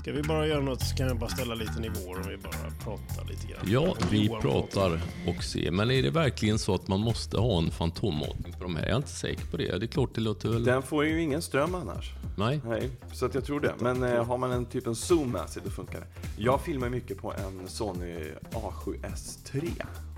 Ska 0.00 0.12
vi 0.12 0.22
bara 0.22 0.46
göra 0.46 0.60
något 0.60 0.82
så 0.82 0.96
kan 0.96 1.06
jag 1.06 1.18
bara 1.18 1.30
ställa 1.30 1.54
lite 1.54 1.80
nivåer 1.80 2.16
om 2.16 2.28
vi 2.28 2.36
bara 2.36 2.70
pratar 2.84 3.24
lite 3.28 3.46
grann. 3.46 3.60
Ja, 3.66 3.96
vi 4.10 4.26
Johan 4.26 4.42
pratar 4.42 5.00
och 5.26 5.44
ser. 5.44 5.70
Men 5.70 5.90
är 5.90 6.02
det 6.02 6.10
verkligen 6.10 6.58
så 6.58 6.74
att 6.74 6.88
man 6.88 7.00
måste 7.00 7.38
ha 7.38 7.58
en 7.58 7.70
fantommatning 7.70 8.52
på 8.52 8.62
de 8.62 8.76
här? 8.76 8.82
Jag 8.82 8.92
är 8.92 8.96
inte 8.96 9.08
säker 9.08 9.46
på 9.46 9.56
det. 9.56 9.78
Det 9.78 9.84
är 9.84 9.88
klart, 9.88 10.14
det 10.14 10.20
låter 10.20 10.48
väl... 10.48 10.64
Den 10.64 10.82
får 10.82 11.04
ju 11.04 11.22
ingen 11.22 11.42
ström 11.42 11.74
annars. 11.74 12.10
Nej. 12.36 12.60
Nej, 12.66 12.90
så 13.12 13.26
att 13.26 13.34
jag 13.34 13.44
tror 13.44 13.60
det. 13.60 13.74
Men 13.78 14.02
eh, 14.02 14.24
har 14.24 14.38
man 14.38 14.52
en 14.52 14.66
typ 14.66 14.86
en 14.86 14.94
zoom 14.94 15.30
med 15.30 15.48
sig, 15.48 15.62
då 15.64 15.70
funkar 15.70 16.00
det. 16.00 16.06
Jag 16.42 16.60
filmar 16.60 16.88
mycket 16.88 17.18
på 17.18 17.32
en 17.32 17.68
Sony 17.68 18.14
A7S3. 18.50 19.70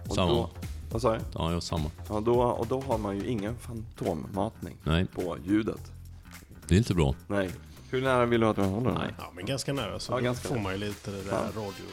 Och 0.08 0.14
Samma. 0.14 0.32
Då, 0.32 0.50
vad 0.92 1.02
sa 1.02 1.12
du? 1.12 1.20
Ja, 1.34 1.52
jag 1.52 1.62
samma. 1.62 1.90
Ja, 2.08 2.20
då, 2.20 2.42
och 2.42 2.66
då 2.66 2.80
har 2.80 2.98
man 2.98 3.16
ju 3.16 3.26
ingen 3.26 3.56
fantommatning 3.58 4.76
Nej. 4.84 5.06
på 5.06 5.36
ljudet. 5.44 5.92
Det 6.68 6.74
är 6.74 6.78
inte 6.78 6.94
bra. 6.94 7.14
Nej. 7.26 7.50
Hur 7.92 8.02
nära 8.02 8.26
vill 8.26 8.40
du 8.40 8.46
att 8.46 8.56
jag 8.56 8.64
håller 8.64 8.90
den? 8.90 8.98
Nej. 8.98 9.14
Ja, 9.18 9.30
men 9.34 9.46
ganska 9.46 9.72
nära. 9.72 9.98
Så 9.98 10.12
Ja, 10.12 10.16
då 10.16 10.22
ganska 10.24 10.48
får 10.48 10.54
nära. 10.54 10.62
man 10.62 10.72
ju 10.72 10.78
lite 10.78 11.10
det 11.10 11.22
där 11.22 11.30
Ja. 11.30 11.60
radio. 11.60 11.84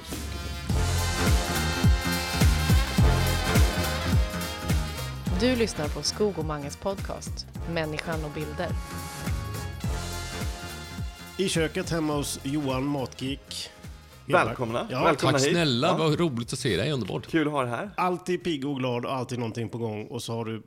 Du 5.40 5.56
lyssnar 5.56 5.88
på 5.88 6.02
Skog 6.04 6.40
och 6.40 6.46
Manges 6.46 6.78
podcast 6.78 7.48
Människan 7.74 8.26
och 8.26 8.32
bilder. 8.32 8.68
I 11.38 11.50
köket 11.50 11.90
hemma 11.90 12.14
hos 12.16 12.40
Johan 12.44 12.86
Matgeek. 12.86 13.70
Välkomna. 14.26 14.88
Ja, 14.92 15.04
Välkomna 15.04 15.32
Tack 15.38 15.42
hit. 15.48 15.52
snälla, 15.54 15.88
Ja. 15.88 15.98
vad 15.98 16.20
roligt 16.20 16.54
att 16.54 16.60
se 16.60 16.78
dig. 16.78 16.92
Underbart. 16.92 17.28
Kul 17.28 17.48
att 17.48 17.54
ha 17.54 17.64
det 17.64 17.70
här. 17.70 17.90
Alltid 17.98 18.44
pigg 18.44 18.66
och 18.66 18.80
glad 18.80 19.06
och 19.06 19.14
alltid 19.16 19.40
någonting 19.40 19.70
på 19.70 19.78
gång. 19.78 20.08
Och 20.08 20.24
så 20.24 20.34
har 20.34 20.46
du 20.46 20.64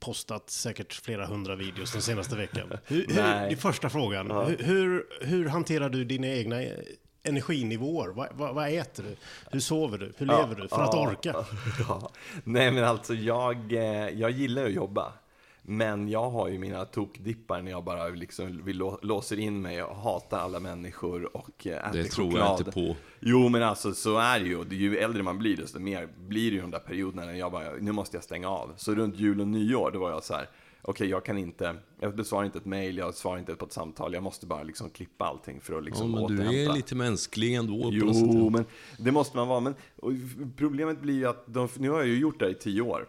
postat 0.00 0.50
säkert 0.50 0.92
flera 0.92 1.26
hundra 1.26 1.56
videos 1.56 1.92
den 1.92 2.02
senaste 2.02 2.36
veckan. 2.36 2.72
Hur, 2.86 3.06
hur, 3.08 3.14
det 3.16 3.22
är 3.22 3.56
första 3.56 3.88
frågan. 3.90 4.30
Hur, 4.30 4.58
hur, 4.58 5.06
hur 5.20 5.48
hanterar 5.48 5.88
du 5.88 6.04
dina 6.04 6.26
egna 6.26 6.56
energinivåer? 7.22 8.08
Vad, 8.08 8.28
vad, 8.32 8.54
vad 8.54 8.68
äter 8.72 9.02
du? 9.02 9.16
Hur 9.50 9.60
sover 9.60 9.98
du? 9.98 10.12
Hur 10.16 10.26
lever 10.26 10.54
du? 10.54 10.68
För 10.68 10.82
att 10.82 10.94
Ja. 10.94 11.08
orka? 11.10 11.34
Ja. 11.88 12.10
Nej 12.44 12.70
men 12.70 12.84
alltså 12.84 13.14
jag, 13.14 13.72
eh, 13.72 14.08
jag 14.08 14.30
gillar 14.30 14.64
att 14.64 14.72
jobba. 14.72 15.12
Men 15.68 16.08
jag 16.08 16.30
har 16.30 16.48
ju 16.48 16.58
mina 16.58 16.84
tokdippar 16.84 17.62
när 17.62 17.70
jag 17.70 17.84
bara 17.84 18.08
liksom 18.08 18.64
vill 18.64 18.80
lå- 18.82 18.98
låser 19.02 19.38
in 19.38 19.62
mig 19.62 19.82
och 19.82 19.96
hatar 19.96 20.38
alla 20.38 20.60
människor 20.60 21.36
och 21.36 21.66
eh, 21.66 21.88
äter 21.88 21.98
Det 22.02 22.04
tror 22.08 22.26
choklad. 22.30 22.46
jag 22.48 22.60
inte 22.60 22.72
på. 22.72 22.96
Jo 23.20 23.48
men 23.48 23.62
alltså 23.62 23.92
så 23.94 24.18
är 24.18 24.40
det 24.40 24.46
ju. 24.46 24.64
Ju 24.70 24.96
äldre 24.96 25.22
man 25.22 25.38
blir 25.38 25.56
desto 25.56 25.78
mer 25.80 26.08
blir 26.28 26.50
det 26.50 26.54
ju 26.54 26.60
de 26.60 26.70
där 26.70 26.78
perioderna 26.78 27.24
när 27.26 27.34
jag 27.34 27.52
bara, 27.52 27.64
nu 27.80 27.92
måste 27.92 28.16
jag 28.16 28.24
stänga 28.24 28.48
av. 28.48 28.72
Så 28.76 28.94
runt 28.94 29.16
jul 29.16 29.40
och 29.40 29.48
nyår 29.48 29.90
då 29.90 29.98
var 29.98 30.10
jag 30.10 30.24
så 30.24 30.34
här. 30.34 30.48
Okej, 30.82 31.08
jag 31.08 31.24
kan 31.24 31.38
inte, 31.38 31.74
jag 32.00 32.16
besvarar 32.16 32.44
inte 32.44 32.58
ett 32.58 32.64
mail, 32.64 32.96
jag 32.98 33.14
svarar 33.14 33.38
inte 33.38 33.54
på 33.54 33.64
ett 33.64 33.72
samtal, 33.72 34.14
jag 34.14 34.22
måste 34.22 34.46
bara 34.46 34.62
liksom 34.62 34.90
klippa 34.90 35.24
allting 35.24 35.60
för 35.60 35.72
att 35.72 35.76
Ja, 35.78 35.80
liksom 35.84 36.10
men 36.12 36.18
du 36.20 36.24
återhämta. 36.34 36.72
är 36.72 36.76
lite 36.76 36.94
mänsklig 36.94 37.54
ändå. 37.54 37.88
Jo, 37.92 38.50
men 38.50 38.64
det 38.98 39.12
måste 39.12 39.36
man 39.36 39.48
vara. 39.48 39.60
Men 39.60 39.74
problemet 40.56 41.00
blir 41.00 41.14
ju 41.14 41.26
att 41.26 41.44
de, 41.46 41.68
nu 41.78 41.90
har 41.90 41.98
jag 41.98 42.06
ju 42.08 42.18
gjort 42.18 42.38
det 42.38 42.44
här 42.44 42.52
i 42.52 42.54
tio 42.54 42.82
år. 42.82 43.08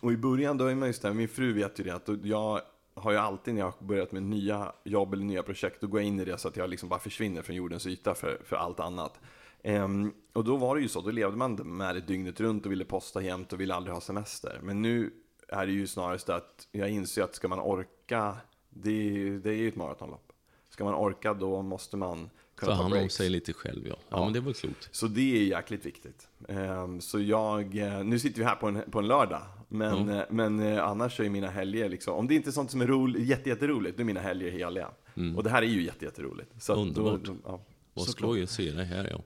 Och 0.00 0.12
i 0.12 0.16
början, 0.16 0.58
då 0.58 0.66
är 0.66 0.74
man 0.74 0.88
just 0.88 1.02
där, 1.02 1.12
min 1.12 1.28
fru 1.28 1.52
vet 1.52 1.80
ju 1.80 1.84
det, 1.84 1.90
att 1.94 2.08
jag 2.22 2.60
har 2.94 3.12
ju 3.12 3.16
alltid 3.18 3.54
när 3.54 3.60
jag 3.60 3.66
har 3.80 3.86
börjat 3.86 4.12
med 4.12 4.22
nya 4.22 4.72
jobb 4.84 5.12
eller 5.14 5.24
nya 5.24 5.42
projekt, 5.42 5.80
då 5.80 5.86
går 5.86 6.00
jag 6.00 6.06
in 6.08 6.20
i 6.20 6.24
det 6.24 6.38
så 6.38 6.48
att 6.48 6.56
jag 6.56 6.70
liksom 6.70 6.88
bara 6.88 7.00
försvinner 7.00 7.42
från 7.42 7.56
jordens 7.56 7.86
yta 7.86 8.14
för, 8.14 8.40
för 8.44 8.56
allt 8.56 8.80
annat. 8.80 9.20
Ehm, 9.62 10.12
och 10.32 10.44
då 10.44 10.56
var 10.56 10.76
det 10.76 10.82
ju 10.82 10.88
så, 10.88 11.00
då 11.00 11.10
levde 11.10 11.36
man 11.36 11.54
med 11.54 11.94
det 11.94 12.00
dygnet 12.00 12.40
runt 12.40 12.66
och 12.66 12.72
ville 12.72 12.84
posta 12.84 13.22
jämt 13.22 13.52
och 13.52 13.60
ville 13.60 13.74
aldrig 13.74 13.94
ha 13.94 14.00
semester. 14.00 14.60
Men 14.62 14.82
nu 14.82 15.10
är 15.48 15.66
det 15.66 15.72
ju 15.72 15.86
snarare 15.86 16.18
så 16.18 16.32
att 16.32 16.68
jag 16.72 16.90
inser 16.90 17.22
att 17.22 17.34
ska 17.34 17.48
man 17.48 17.60
orka, 17.60 18.36
det, 18.70 18.90
är- 18.90 19.30
det 19.38 19.50
är 19.50 19.54
ju 19.54 19.68
ett 19.68 19.76
maratonlopp. 19.76 20.32
Ska 20.70 20.84
man 20.84 20.94
orka 20.94 21.34
då 21.34 21.62
måste 21.62 21.96
man 21.96 22.18
Ta 22.18 22.30
kunna 22.60 22.70
ta 22.76 22.82
hand 22.82 22.94
om 22.94 22.98
breaks. 22.98 23.14
sig 23.14 23.28
lite 23.30 23.52
själv, 23.52 23.86
ja. 23.86 23.94
Ja, 23.98 24.16
Ja. 24.18 24.24
men 24.24 24.32
det 24.32 24.40
var 24.40 24.52
klokt. 24.52 24.88
Så 24.92 25.06
det 25.06 25.36
är 25.36 25.44
jäkligt 25.44 25.86
viktigt. 25.86 26.28
Ehm, 26.48 27.00
Så 27.00 27.20
jag, 27.20 27.78
eh, 27.78 28.04
nu 28.04 28.18
sitter 28.18 28.38
vi 28.38 28.44
här 28.44 28.56
på 28.56 28.66
en, 28.68 28.90
på 28.90 28.98
en 28.98 29.08
lördag, 29.08 29.42
men, 29.68 30.08
Mm. 30.08 30.24
men 30.30 30.60
eh, 30.60 30.84
annars 30.84 31.16
så 31.16 31.22
är 31.22 31.28
mina 31.28 31.50
helger 31.50 31.88
liksom, 31.88 32.14
om 32.14 32.28
det 32.28 32.34
inte 32.34 32.50
är 32.50 32.52
sånt 32.52 32.70
som 32.70 32.80
är 32.80 32.86
roligt, 32.86 33.26
jätte, 33.26 33.48
jätteroligt, 33.48 33.96
då 33.96 34.00
är 34.00 34.04
mina 34.04 34.20
helger 34.20 34.50
heliga. 34.50 34.88
Och 35.36 35.42
det 35.44 35.50
här 35.50 35.62
är 35.62 35.66
ju 35.66 35.82
jätte, 35.82 36.04
jätteroligt. 36.04 36.62
Så 36.62 36.72
Mm. 36.72 36.88
Underbart. 36.88 37.24
Då, 37.24 37.36
ja. 37.44 37.60
Vad 37.94 38.06
skoj 38.06 38.42
att 38.42 38.50
se 38.50 38.70
dig 38.70 38.84
här, 38.84 39.08
ja. 39.10 39.20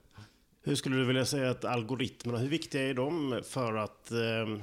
Hur 0.63 0.75
skulle 0.75 0.95
du 0.95 1.05
vilja 1.05 1.25
säga 1.25 1.49
att 1.51 1.65
algoritmerna, 1.65 2.37
hur 2.39 2.49
viktiga 2.49 2.81
är 2.89 2.93
de 2.93 3.41
för 3.45 3.73
att 3.73 4.11
eh, 4.11 4.57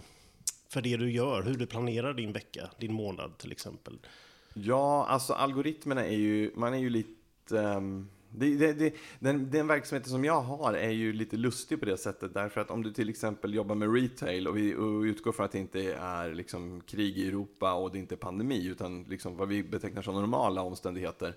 för 0.68 0.82
det 0.82 0.96
du 0.96 1.10
gör, 1.10 1.42
hur 1.42 1.54
du 1.54 1.66
planerar 1.66 2.14
din 2.14 2.32
vecka, 2.32 2.70
din 2.78 2.92
månad 2.92 3.38
till 3.38 3.52
exempel? 3.52 3.98
Ja, 4.54 5.06
alltså 5.08 5.32
algoritmerna 5.32 6.06
är 6.06 6.16
ju, 6.16 6.50
man 6.56 6.74
är 6.74 6.78
ju 6.78 6.90
lite... 6.90 7.60
ehm, 7.60 8.08
det, 8.30 8.56
det, 8.56 8.72
det, 8.72 8.94
den, 9.18 9.50
den 9.50 9.66
verksamheten 9.66 10.10
som 10.10 10.24
jag 10.24 10.40
har 10.40 10.74
är 10.74 10.90
ju 10.90 11.12
lite 11.12 11.36
lustig 11.36 11.80
på 11.80 11.86
det 11.86 11.96
sättet 11.96 12.34
därför 12.34 12.60
att 12.60 12.70
om 12.70 12.82
du 12.82 12.92
till 12.92 13.08
exempel 13.08 13.54
jobbar 13.54 13.74
med 13.74 13.94
retail 13.94 14.48
och 14.48 14.56
vi 14.56 14.74
och 14.74 15.02
utgår 15.02 15.32
från 15.32 15.46
att 15.46 15.52
det 15.52 15.58
inte 15.58 15.92
är 15.92 16.34
liksom 16.34 16.80
krig 16.80 17.18
i 17.18 17.28
Europa 17.28 17.72
och 17.72 17.92
det 17.92 17.98
inte 17.98 18.14
är 18.14 18.16
pandemi 18.16 18.66
utan 18.66 19.02
liksom 19.02 19.36
vad 19.36 19.48
vi 19.48 19.62
betecknar 19.62 20.02
som 20.02 20.14
normala 20.14 20.62
omständigheter 20.62 21.34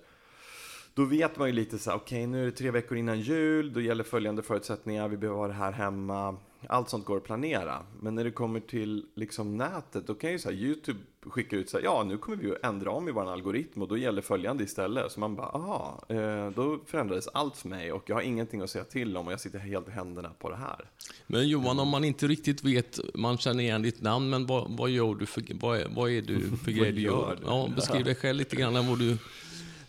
då 0.94 1.04
vet 1.04 1.38
man 1.38 1.48
ju 1.48 1.54
lite 1.54 1.78
så 1.78 1.90
här, 1.90 1.96
okej 1.96 2.26
nu 2.26 2.40
är 2.42 2.44
det 2.44 2.52
tre 2.52 2.70
veckor 2.70 2.98
innan 2.98 3.20
jul, 3.20 3.72
då 3.72 3.80
gäller 3.80 4.04
följande 4.04 4.42
förutsättningar, 4.42 5.08
vi 5.08 5.16
behöver 5.16 5.38
ha 5.38 5.46
det 5.46 5.54
här 5.54 5.72
hemma. 5.72 6.36
Allt 6.68 6.90
sånt 6.90 7.04
går 7.04 7.16
att 7.16 7.24
planera. 7.24 7.82
Men 8.00 8.14
när 8.14 8.24
det 8.24 8.30
kommer 8.30 8.60
till 8.60 9.06
liksom 9.14 9.56
nätet, 9.56 10.06
då 10.06 10.14
kan 10.14 10.32
ju 10.32 10.38
så 10.38 10.50
här, 10.50 10.56
YouTube 10.56 11.00
skicka 11.26 11.56
ut 11.56 11.70
så 11.70 11.76
här, 11.76 11.84
ja 11.84 12.04
nu 12.04 12.18
kommer 12.18 12.36
vi 12.36 12.50
att 12.50 12.64
ändra 12.64 12.90
om 12.90 13.08
i 13.08 13.12
vår 13.12 13.32
algoritm 13.32 13.82
och 13.82 13.88
då 13.88 13.96
gäller 13.96 14.22
följande 14.22 14.64
istället. 14.64 15.12
Så 15.12 15.20
man 15.20 15.36
bara, 15.36 15.46
aha, 15.46 16.04
eh, 16.08 16.50
då 16.50 16.78
förändrades 16.86 17.28
allt 17.28 17.56
för 17.56 17.68
mig 17.68 17.92
och 17.92 18.02
jag 18.06 18.16
har 18.16 18.22
ingenting 18.22 18.60
att 18.60 18.70
säga 18.70 18.84
till 18.84 19.16
om 19.16 19.26
och 19.26 19.32
jag 19.32 19.40
sitter 19.40 19.58
helt 19.58 19.88
i 19.88 19.90
händerna 19.90 20.30
på 20.38 20.50
det 20.50 20.56
här. 20.56 20.90
Men 21.26 21.48
Johan, 21.48 21.80
om 21.80 21.88
man 21.88 22.04
inte 22.04 22.26
riktigt 22.26 22.64
vet, 22.64 23.00
man 23.14 23.38
känner 23.38 23.64
igen 23.64 23.82
ditt 23.82 24.02
namn, 24.02 24.30
men 24.30 24.46
vad, 24.46 24.76
vad 24.76 24.90
gör 24.90 25.14
du 25.14 25.26
för, 25.26 25.44
vad 25.60 25.78
är, 25.78 25.88
vad 25.88 26.10
är 26.10 26.22
du 26.22 26.40
för 26.40 26.70
grej 26.70 26.92
du 26.92 27.00
gör 27.00 27.12
gör? 27.12 27.38
du? 27.40 27.46
Ja, 27.46 27.68
beskriv 27.76 28.04
dig 28.04 28.14
själv 28.14 28.38
lite 28.38 28.56
grann, 28.56 28.86
vad 28.88 28.98
du... 28.98 29.18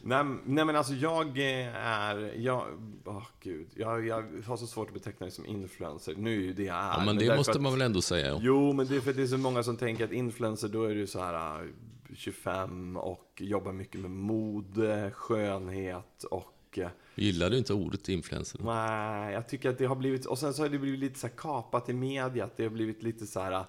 Nej, 0.06 0.26
nej 0.46 0.66
men 0.66 0.76
alltså 0.76 0.94
jag 0.94 1.28
eh, 1.28 1.76
är, 1.76 2.34
jag, 2.38 2.66
åh 3.06 3.24
gud, 3.40 3.68
jag, 3.76 4.08
jag 4.08 4.24
har 4.46 4.58
så 4.58 4.68
svårt 4.68 4.88
att 4.88 4.94
beteckna 4.94 5.24
mig 5.26 5.32
som 5.32 5.46
influencer. 5.46 6.16
Nu 6.18 6.32
är 6.38 6.42
ju 6.42 6.54
det 6.54 6.64
jag 6.64 6.76
är. 6.76 6.82
Ja, 6.98 7.04
men 7.06 7.16
det 7.18 7.26
därför 7.26 7.38
måste 7.38 7.52
att- 7.52 7.62
man 7.62 7.72
väl 7.72 7.82
ändå 7.82 8.02
säga? 8.02 8.40
Jo, 8.42 8.74
men 8.74 8.88
det 8.88 8.96
är 8.96 9.00
för 9.00 9.10
att 9.10 9.16
det 9.16 9.24
är 9.24 9.28
så 9.28 9.38
många 9.38 9.64
som 9.64 9.78
tänker 9.78 10.06
att 10.06 10.12
influencer, 10.12 10.68
då 10.68 10.84
är 10.84 10.96
du 10.96 11.08
så 11.08 11.20
här 11.20 11.62
äh, 11.64 11.68
25 12.16 12.98
och 12.98 13.32
jobbar 13.40 13.72
mycket 13.72 14.02
med 14.02 14.12
mode, 14.12 15.12
skönhet 15.12 16.24
och... 16.32 16.80
Gillar 17.16 17.50
du 17.50 17.58
inte 17.58 17.74
ordet 17.74 18.10
influencer? 18.10 18.60
Nej, 18.64 19.34
jag 19.34 19.50
tycker 19.50 19.70
att 19.70 19.78
det 19.78 19.86
har 19.86 19.96
blivit... 19.96 20.26
Och 20.26 20.38
sen 20.40 20.54
så 20.54 20.62
har 20.62 20.70
det 20.70 20.80
blivit 20.80 21.00
lite 21.00 21.20
så 21.20 21.28
här 21.28 21.34
kapat 21.38 21.90
i 21.90 21.94
media, 21.94 22.46
att 22.46 22.58
det 22.58 22.64
har 22.64 22.70
blivit 22.70 23.04
lite 23.04 23.26
så 23.28 23.40
här... 23.40 23.66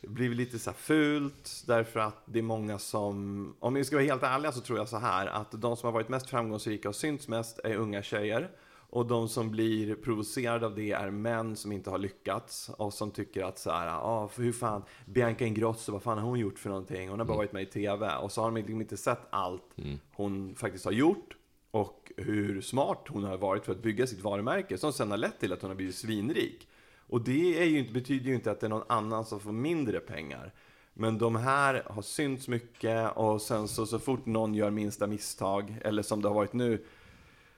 blivit 0.00 0.36
lite 0.36 0.58
så 0.58 0.72
fult, 0.72 1.64
därför 1.66 2.00
att 2.00 2.22
det 2.24 2.38
är 2.38 2.42
många 2.42 2.78
som... 2.78 3.54
Om 3.60 3.74
vi 3.74 3.84
ska 3.84 3.96
vara 3.96 4.06
helt 4.06 4.22
ärliga 4.22 4.52
så 4.52 4.60
tror 4.60 4.78
jag 4.78 4.88
så 4.88 4.96
här, 4.96 5.26
att 5.26 5.50
de 5.52 5.76
som 5.76 5.86
har 5.86 5.92
varit 5.92 6.08
mest 6.08 6.30
framgångsrika 6.30 6.88
och 6.88 6.96
synts 6.96 7.28
mest 7.28 7.58
är 7.64 7.76
unga 7.76 8.02
tjejer. 8.02 8.50
Och 8.90 9.06
de 9.06 9.28
som 9.28 9.50
blir 9.50 9.94
provocerade 9.94 10.66
av 10.66 10.74
det 10.74 10.92
är 10.92 11.10
män 11.10 11.56
som 11.56 11.72
inte 11.72 11.90
har 11.90 11.98
lyckats 11.98 12.70
och 12.76 12.94
som 12.94 13.10
tycker 13.10 13.44
att 13.44 13.58
så 13.58 13.70
här, 13.70 13.86
ah, 13.86 14.28
för 14.28 14.42
hur 14.42 14.52
fan, 14.52 14.82
Bianca 15.06 15.44
Ingrosso, 15.44 15.92
vad 15.92 16.02
fan 16.02 16.18
har 16.18 16.28
hon 16.28 16.38
gjort 16.38 16.58
för 16.58 16.68
någonting? 16.68 17.08
Hon 17.08 17.18
har 17.18 17.26
bara 17.26 17.36
varit 17.36 17.52
med 17.52 17.62
i 17.62 17.66
TV. 17.66 18.16
Och 18.16 18.32
så 18.32 18.40
har 18.40 18.48
de 18.48 18.56
liksom 18.56 18.80
inte 18.80 18.96
sett 18.96 19.20
allt 19.30 19.74
hon 20.12 20.54
faktiskt 20.54 20.84
har 20.84 20.92
gjort 20.92 21.36
och 21.70 22.12
hur 22.16 22.60
smart 22.60 23.06
hon 23.08 23.24
har 23.24 23.36
varit 23.36 23.64
för 23.64 23.72
att 23.72 23.82
bygga 23.82 24.06
sitt 24.06 24.20
varumärke 24.20 24.78
som 24.78 24.92
sen 24.92 25.10
har 25.10 25.18
lett 25.18 25.40
till 25.40 25.52
att 25.52 25.62
hon 25.62 25.70
har 25.70 25.76
blivit 25.76 25.94
svinrik. 25.94 26.68
Och 27.08 27.20
det 27.20 27.62
är 27.62 27.64
ju 27.64 27.78
inte, 27.78 27.92
betyder 27.92 28.26
ju 28.26 28.34
inte 28.34 28.50
att 28.50 28.60
det 28.60 28.66
är 28.66 28.70
någon 28.70 28.86
annan 28.88 29.24
som 29.24 29.40
får 29.40 29.52
mindre 29.52 30.00
pengar. 30.00 30.52
Men 30.94 31.18
de 31.18 31.36
här 31.36 31.82
har 31.86 32.02
synts 32.02 32.48
mycket 32.48 33.16
och 33.16 33.42
sen 33.42 33.68
så, 33.68 33.86
så 33.86 33.98
fort 33.98 34.26
någon 34.26 34.54
gör 34.54 34.70
minsta 34.70 35.06
misstag, 35.06 35.78
eller 35.84 36.02
som 36.02 36.22
det 36.22 36.28
har 36.28 36.34
varit 36.34 36.52
nu, 36.52 36.84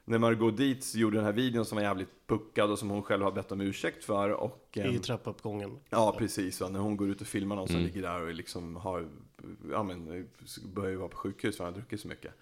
när 0.05 0.19
Margot 0.19 0.57
Dietz 0.57 0.95
gjorde 0.95 1.17
den 1.17 1.25
här 1.25 1.33
videon 1.33 1.65
som 1.65 1.77
var 1.77 1.83
jävligt 1.83 2.27
puckad 2.27 2.71
och 2.71 2.79
som 2.79 2.91
hon 2.91 3.03
själv 3.03 3.23
har 3.23 3.33
bett 3.33 3.53
om 3.53 3.61
ursäkt 3.61 4.05
för. 4.05 4.31
Och, 4.31 4.69
I 4.73 4.81
ehm, 4.81 4.99
trappuppgången. 4.99 5.79
Ja, 5.91 6.15
precis. 6.19 6.61
Va? 6.61 6.69
När 6.69 6.81
hon 6.81 6.97
går 6.97 7.11
ut 7.11 7.21
och 7.21 7.27
filmar 7.27 7.57
någon 7.57 7.69
som 7.69 7.81
ligger 7.81 8.03
där 8.03 8.23
och 8.23 8.35
liksom 8.35 8.77
har, 8.77 9.09
ja 9.71 9.83
men, 9.83 10.29
börjar 10.75 10.91
ju 10.91 10.97
vara 10.97 11.09
på 11.09 11.17
sjukhus 11.17 11.57
för 11.57 11.65
han 11.65 11.73
har 11.73 11.81
druckit 11.81 12.01
så 12.01 12.09
mycket. 12.09 12.33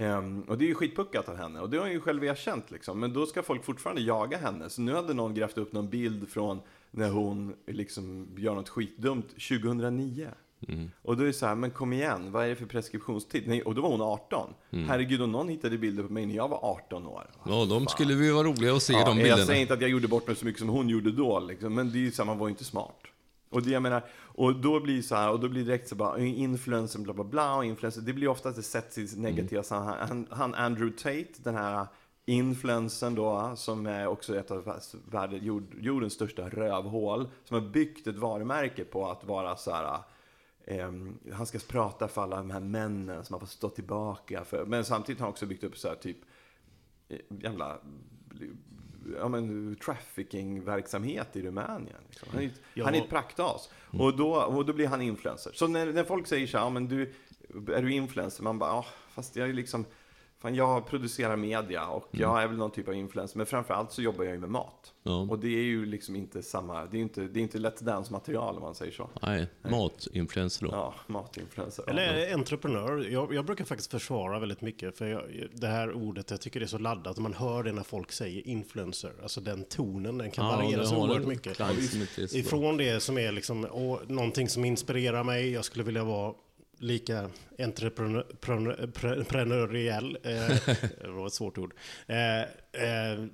Ehm, 0.00 0.42
och 0.42 0.58
det 0.58 0.64
är 0.64 0.68
ju 0.68 0.74
skitpuckat 0.74 1.28
av 1.28 1.36
henne 1.36 1.60
och 1.60 1.70
det 1.70 1.76
har 1.76 1.84
hon 1.84 1.92
ju 1.92 2.00
själv 2.00 2.24
erkänt 2.24 2.70
liksom. 2.70 3.00
Men 3.00 3.12
då 3.12 3.26
ska 3.26 3.42
folk 3.42 3.64
fortfarande 3.64 4.02
jaga 4.02 4.38
henne. 4.38 4.70
Så 4.70 4.80
nu 4.80 4.94
hade 4.94 5.14
någon 5.14 5.34
grävt 5.34 5.58
upp 5.58 5.72
någon 5.72 5.88
bild 5.88 6.28
från 6.28 6.60
när 6.90 7.10
hon 7.10 7.54
liksom 7.66 8.28
gör 8.36 8.54
något 8.54 8.68
skitdumt 8.68 9.28
2009. 9.28 10.28
Och 11.02 11.16
då 11.16 11.22
är 11.22 11.26
det 11.26 11.32
så 11.32 11.46
här, 11.46 11.54
men 11.54 11.70
kom 11.70 11.92
igen, 11.92 12.32
vad 12.32 12.44
är 12.44 12.48
det 12.48 12.56
för 12.56 12.66
preskriptionstid? 12.66 13.42
Nej, 13.46 13.62
och 13.62 13.74
då 13.74 13.82
var 13.82 13.88
hon 13.90 14.00
18. 14.02 14.54
Herregud, 14.70 15.22
om 15.22 15.32
någon 15.32 15.48
hittade 15.48 15.78
bilder 15.78 16.02
på 16.02 16.12
mig 16.12 16.26
när 16.26 16.34
jag 16.34 16.48
var 16.48 16.58
18 16.62 17.06
år. 17.06 17.26
Ja, 17.46 17.64
de 17.70 17.86
skulle 17.86 18.14
vi 18.14 18.30
vara 18.30 18.44
roliga 18.46 18.74
att 18.74 18.82
se, 18.82 18.92
de 18.92 18.98
Ja, 18.98 19.06
bilderna. 19.14 19.28
jag 19.38 19.46
säger 19.46 19.60
inte 19.60 19.74
att 19.74 19.80
jag 19.80 19.90
gjorde 19.90 20.08
bort 20.08 20.26
mig 20.26 20.36
så 20.36 20.44
mycket 20.44 20.60
som 20.60 20.68
hon 20.68 20.88
gjorde 20.88 21.12
då, 21.12 21.40
liksom, 21.40 21.74
men 21.74 21.92
det 21.92 21.98
är 21.98 22.00
ju 22.00 22.10
så 22.12 22.22
här, 22.22 22.26
man 22.26 22.38
var 22.38 22.46
ju 22.46 22.50
inte 22.50 22.64
smart. 22.64 23.00
Och 23.50 23.62
det 23.62 23.70
jag 23.70 23.82
menar, 23.82 24.04
och 24.14 24.56
då 24.56 24.80
blir 24.80 25.02
så 25.02 25.14
här, 25.14 25.30
och 25.30 25.40
då 25.40 25.48
blir 25.48 25.60
det 25.60 25.66
direkt 25.66 25.88
så 25.88 25.94
bara, 25.94 26.18
influencer, 26.18 26.98
bla 26.98 27.14
bla 27.14 27.24
bla, 27.24 27.56
och 27.56 27.64
influencer, 27.64 28.00
det 28.00 28.12
blir 28.12 28.28
ofta 28.28 28.48
att 28.48 28.56
det 28.56 28.62
sätts 28.62 28.98
i 28.98 29.20
negativa 29.20 29.62
sammanhang. 29.62 30.08
Han, 30.08 30.26
han 30.30 30.54
Andrew 30.54 30.96
Tate, 30.98 31.42
den 31.42 31.54
här 31.54 31.86
influensen 32.26 33.14
då, 33.14 33.52
som 33.56 33.86
är 33.86 34.06
också 34.06 34.36
ett 34.36 34.50
av 34.50 34.80
världen, 35.10 35.44
jord, 35.44 35.74
jordens 35.80 36.12
största 36.12 36.48
rövhål, 36.48 37.28
som 37.44 37.62
har 37.62 37.70
byggt 37.70 38.06
ett 38.06 38.16
varumärke 38.16 38.84
på 38.84 39.10
att 39.10 39.24
vara 39.24 39.56
så 39.56 39.70
här, 39.70 39.98
eh, 40.64 40.92
han 41.32 41.46
ska 41.46 41.58
prata 41.68 42.08
för 42.08 42.22
alla 42.22 42.36
de 42.36 42.50
här 42.50 42.60
männen 42.60 43.24
som 43.24 43.34
har 43.34 43.40
fått 43.40 43.48
stå 43.48 43.68
tillbaka 43.68 44.44
för, 44.44 44.64
men 44.64 44.84
samtidigt 44.84 45.20
har 45.20 45.26
han 45.26 45.32
också 45.32 45.46
byggt 45.46 45.64
upp 45.64 45.78
så 45.78 45.88
här 45.88 45.94
typ, 45.94 46.18
eh, 47.08 47.18
jävla 47.28 47.78
ja, 49.18 49.28
men, 49.28 49.76
trafficking-verksamhet 49.84 51.36
i 51.36 51.42
Rumänien. 51.42 51.96
Liksom. 52.08 52.28
Han, 52.32 52.42
är, 52.42 52.50
Ja. 52.74 52.84
han 52.84 52.94
är 52.94 53.02
ett 53.02 53.08
praktas. 53.10 53.70
Och, 53.98 54.16
då, 54.16 54.34
och 54.34 54.66
då 54.66 54.72
blir 54.72 54.86
han 54.86 55.02
influencer. 55.02 55.52
Så 55.54 55.66
när, 55.68 55.92
när 55.92 56.04
folk 56.04 56.26
säger 56.26 56.46
så 56.46 56.58
här, 56.58 56.64
ja, 56.64 56.70
men 56.70 56.88
du, 56.88 57.12
är 57.74 57.82
du 57.82 57.92
influencer? 57.92 58.42
Man 58.42 58.58
bara, 58.58 58.70
ja, 58.70 58.86
fast 59.10 59.36
jag 59.36 59.48
är 59.48 59.52
liksom, 59.52 59.84
fan 60.42 60.54
jag 60.54 60.86
producerar 60.86 61.36
media 61.36 61.86
och 61.86 62.08
jag 62.10 62.42
är 62.42 62.46
väl 62.46 62.56
någon 62.56 62.70
typ 62.70 62.88
av 62.88 62.94
influencer. 62.94 63.36
Men 63.36 63.46
framförallt 63.46 63.92
så 63.92 64.02
jobbar 64.02 64.24
jag 64.24 64.34
ju 64.34 64.40
med 64.40 64.50
mat. 64.50 64.94
Ja. 65.02 65.20
Och 65.30 65.38
det 65.38 65.48
är 65.48 65.62
ju 65.62 65.86
liksom 65.86 66.16
inte 66.16 66.42
samma, 66.42 66.86
det 66.86 66.96
är 66.96 67.00
inte, 67.00 67.20
det 67.20 67.40
är 67.40 67.42
inte 67.42 67.58
Let's 67.58 67.84
Dance-material 67.84 68.56
om 68.56 68.62
man 68.62 68.74
säger 68.74 68.92
så. 68.92 69.10
Nej, 69.22 69.48
matinfluencer 69.62 70.66
då. 70.66 70.72
Ja, 70.72 70.94
matinfluencer. 71.06 71.90
Eller 71.90 72.14
det 72.14 72.34
entreprenör? 72.34 73.08
Jag, 73.10 73.34
jag 73.34 73.44
brukar 73.44 73.64
faktiskt 73.64 73.90
försvara 73.90 74.38
väldigt 74.38 74.60
mycket, 74.60 74.98
för 74.98 75.06
jag, 75.06 75.22
det 75.52 75.66
här 75.66 75.92
ordet, 75.92 76.30
jag 76.30 76.40
tycker 76.40 76.60
det 76.60 76.66
är 76.66 76.68
så 76.68 76.78
laddat, 76.78 77.18
man 77.18 77.34
hör 77.34 77.62
det 77.62 77.72
när 77.72 77.82
folk 77.82 78.12
säger 78.12 78.48
influencer. 78.48 79.12
Alltså 79.22 79.40
den 79.40 79.64
tonen, 79.64 80.18
den 80.18 80.30
kan 80.30 80.46
variera 80.46 80.80
det 80.80 80.86
så 80.86 80.96
oerhört 80.96 81.26
mycket. 81.26 81.60
Ifrån 82.34 82.76
det 82.76 83.00
som 83.02 83.18
är 83.18 83.32
liksom, 83.32 83.66
åh, 83.72 83.98
någonting 84.06 84.48
som 84.48 84.64
inspirerar 84.64 85.24
mig, 85.24 85.50
jag 85.50 85.64
skulle 85.64 85.84
vilja 85.84 86.04
vara 86.04 86.34
lika 86.78 87.30
entreprenöriell, 87.58 90.18
eh, 90.22 90.30
det 91.00 91.08
var 91.08 91.26
ett 91.26 91.32
svårt 91.32 91.58
ord, 91.58 91.74
eh, 92.06 92.42
eh, 92.42 92.46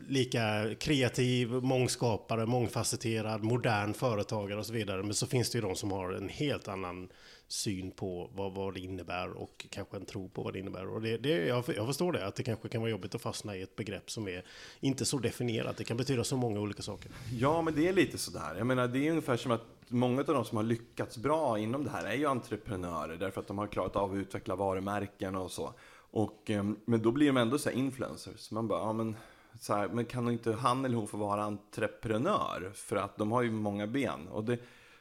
lika 0.08 0.74
kreativ, 0.80 1.52
mångskapare, 1.52 2.46
mångfacetterad, 2.46 3.42
modern 3.42 3.94
företagare 3.94 4.58
och 4.58 4.66
så 4.66 4.72
vidare. 4.72 5.02
Men 5.02 5.14
så 5.14 5.26
finns 5.26 5.50
det 5.50 5.58
ju 5.58 5.62
de 5.62 5.76
som 5.76 5.90
har 5.90 6.12
en 6.12 6.28
helt 6.28 6.68
annan 6.68 7.08
syn 7.48 7.90
på 7.90 8.30
vad, 8.34 8.54
vad 8.54 8.74
det 8.74 8.80
innebär 8.80 9.32
och 9.32 9.66
kanske 9.70 9.96
en 9.96 10.04
tro 10.04 10.28
på 10.28 10.42
vad 10.42 10.52
det 10.52 10.58
innebär. 10.58 10.88
Och 10.88 11.02
det, 11.02 11.16
det, 11.16 11.46
jag, 11.46 11.64
jag 11.76 11.86
förstår 11.86 12.12
det, 12.12 12.26
att 12.26 12.34
det 12.34 12.42
kanske 12.42 12.68
kan 12.68 12.80
vara 12.80 12.90
jobbigt 12.90 13.14
att 13.14 13.22
fastna 13.22 13.56
i 13.56 13.62
ett 13.62 13.76
begrepp 13.76 14.10
som 14.10 14.28
är 14.28 14.44
inte 14.80 15.04
så 15.04 15.18
definierat. 15.18 15.76
Det 15.76 15.84
kan 15.84 15.96
betyda 15.96 16.24
så 16.24 16.36
många 16.36 16.60
olika 16.60 16.82
saker. 16.82 17.10
Ja, 17.32 17.62
men 17.62 17.74
det 17.74 17.88
är 17.88 17.92
lite 17.92 18.18
sådär. 18.18 18.54
Jag 18.58 18.66
menar, 18.66 18.88
det 18.88 19.06
är 19.06 19.10
ungefär 19.10 19.36
som 19.36 19.52
att 19.52 19.62
många 19.88 20.20
av 20.20 20.26
de 20.26 20.44
som 20.44 20.56
har 20.56 20.64
lyckats 20.64 21.18
bra 21.18 21.58
inom 21.58 21.84
det 21.84 21.90
här 21.90 22.04
är 22.04 22.14
ju 22.14 22.26
entreprenörer 22.26 23.16
därför 23.16 23.40
att 23.40 23.46
de 23.46 23.58
har 23.58 23.66
klarat 23.66 23.96
av 23.96 24.13
och 24.14 24.20
utveckla 24.20 24.56
varumärken 24.56 25.36
och 25.36 25.50
så. 25.50 25.74
Och, 26.10 26.50
ehm, 26.50 26.76
men 26.84 27.02
då 27.02 27.12
blir 27.12 27.26
de 27.26 27.36
ändå 27.36 27.58
så 27.58 27.70
här 27.70 27.76
influencers. 27.76 28.50
Man 28.50 28.68
bara, 28.68 28.78
ja 28.78 28.92
men, 28.92 29.16
så 29.60 29.74
här, 29.74 29.88
men 29.88 30.04
kan 30.04 30.30
inte 30.30 30.52
han 30.52 30.84
eller 30.84 30.96
hon 30.96 31.08
få 31.08 31.16
vara 31.16 31.44
entreprenör? 31.44 32.72
För 32.74 32.96
att 32.96 33.16
de 33.16 33.32
har 33.32 33.42
ju 33.42 33.50
många 33.50 33.86
ben. 33.86 34.28
Och 34.28 34.44
det, 34.44 34.58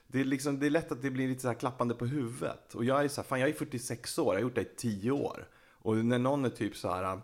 det, 0.08 0.20
är 0.20 0.26
liksom, 0.26 0.60
det 0.60 0.66
är 0.66 0.70
lätt 0.70 0.92
att 0.92 1.02
det 1.02 1.12
blir 1.12 1.28
lite 1.28 1.42
så 1.42 1.48
här 1.48 1.56
klappande 1.56 1.96
på 1.96 2.06
huvudet. 2.06 2.76
Och 2.76 2.86
jag 2.86 3.04
är 3.04 3.08
så 3.08 3.22
här, 3.22 3.28
fan 3.28 3.40
jag 3.40 3.50
är 3.50 3.54
46 3.54 4.20
år, 4.20 4.26
jag 4.26 4.34
har 4.34 4.42
gjort 4.42 4.56
det 4.56 4.62
i 4.62 4.76
10 4.78 5.12
år. 5.12 5.48
Och 5.72 5.98
när 5.98 6.20
någon 6.20 6.46
är 6.46 6.50
typ 6.50 6.76
så 6.76 6.90
här, 6.90 7.22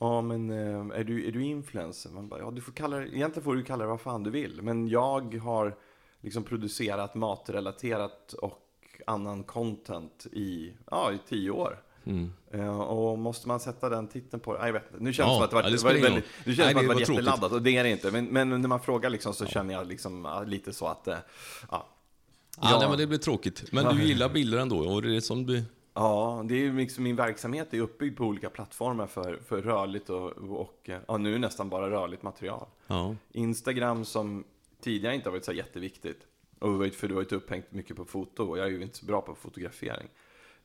Ja, 0.00 0.20
men 0.20 0.50
ehm, 0.50 0.90
är 0.90 1.04
du, 1.04 1.28
är 1.28 1.32
du 1.32 1.42
influencer? 1.42 2.10
Man 2.10 2.28
bara, 2.28 2.40
ja, 2.40 2.50
du 2.50 2.60
får 2.60 2.72
kalla 2.72 2.96
det, 2.96 3.16
egentligen 3.16 3.44
får 3.44 3.56
du 3.56 3.64
kalla 3.64 3.84
det 3.84 3.90
vad 3.90 4.00
fan 4.00 4.22
du 4.22 4.30
vill. 4.30 4.62
Men 4.62 4.88
jag 4.88 5.34
har 5.34 5.76
liksom 6.20 6.44
producerat 6.44 7.14
matrelaterat 7.14 8.32
och 8.32 8.67
annan 9.06 9.42
content 9.42 10.26
i, 10.32 10.72
ja, 10.90 11.12
i 11.12 11.18
tio 11.28 11.50
år. 11.50 11.82
Mm. 12.04 12.32
Eh, 12.50 12.80
och 12.80 13.18
måste 13.18 13.48
man 13.48 13.60
sätta 13.60 13.88
den 13.88 14.08
titeln 14.08 14.40
på 14.40 14.56
det? 14.56 14.66
Jag 14.66 14.72
vet 14.72 14.92
inte. 14.92 15.04
Nu 15.04 15.12
känns 15.12 15.26
det 15.26 15.32
Ja, 15.32 15.34
som 15.34 15.44
att 15.44 15.50
det 15.50 15.56
var, 15.56 15.62
ja, 15.62 15.70
det 15.70 15.82
var 15.82 15.92
väldigt, 15.92 16.24
nu 16.44 16.54
känns 16.54 16.74
Nej, 16.74 16.82
det 16.82 16.88
var 16.88 17.00
jätteladdat 17.00 17.52
och 17.52 17.62
det 17.62 17.76
är 17.76 17.84
det 17.84 17.90
inte. 17.90 18.10
Men, 18.10 18.24
men 18.24 18.48
när 18.48 18.68
man 18.68 18.80
frågar 18.80 19.10
liksom 19.10 19.34
så 19.34 19.46
känner 19.46 19.74
jag 19.74 19.86
liksom 19.86 20.24
ja, 20.24 20.42
lite 20.42 20.72
så 20.72 20.86
att, 20.86 21.08
eh, 21.08 21.16
ja. 21.70 21.86
Ja, 22.60 22.70
Ja. 22.70 22.78
Nej, 22.78 22.88
men 22.88 22.98
det 22.98 23.06
blir 23.06 23.18
tråkigt. 23.18 23.72
Men 23.72 23.96
du 23.96 24.02
gillar 24.08 24.28
bilder 24.28 24.58
ändå, 24.58 24.78
och 24.78 25.02
det 25.02 25.16
är 25.16 25.20
som 25.20 25.46
du... 25.46 25.62
Ja, 25.94 26.44
det 26.48 26.54
är 26.54 26.72
liksom 26.72 27.04
min 27.04 27.16
verksamhet 27.16 27.74
är 27.74 27.80
uppbyggd 27.80 28.16
på 28.18 28.24
olika 28.24 28.50
plattformar 28.50 29.06
för, 29.06 29.40
för 29.46 29.62
rörligt 29.62 30.10
och, 30.10 30.32
och 30.60 30.90
ja, 31.06 31.16
nu 31.16 31.38
nästan 31.38 31.68
bara 31.68 31.90
rörligt 31.90 32.22
material. 32.22 32.66
Ja. 32.86 33.14
Instagram 33.32 34.04
som 34.04 34.44
tidigare 34.80 35.14
inte 35.14 35.28
har 35.28 35.32
varit 35.32 35.44
så 35.44 35.52
jätteviktigt. 35.52 36.26
Och 36.58 36.94
för 36.94 37.08
du 37.08 37.14
har 37.14 37.26
ju 37.30 37.36
upphängt 37.36 37.72
mycket 37.72 37.96
på 37.96 38.04
foto 38.04 38.44
och 38.44 38.58
jag 38.58 38.66
är 38.66 38.70
ju 38.70 38.82
inte 38.82 38.96
så 38.96 39.06
bra 39.06 39.20
på 39.20 39.34
fotografering. 39.34 40.08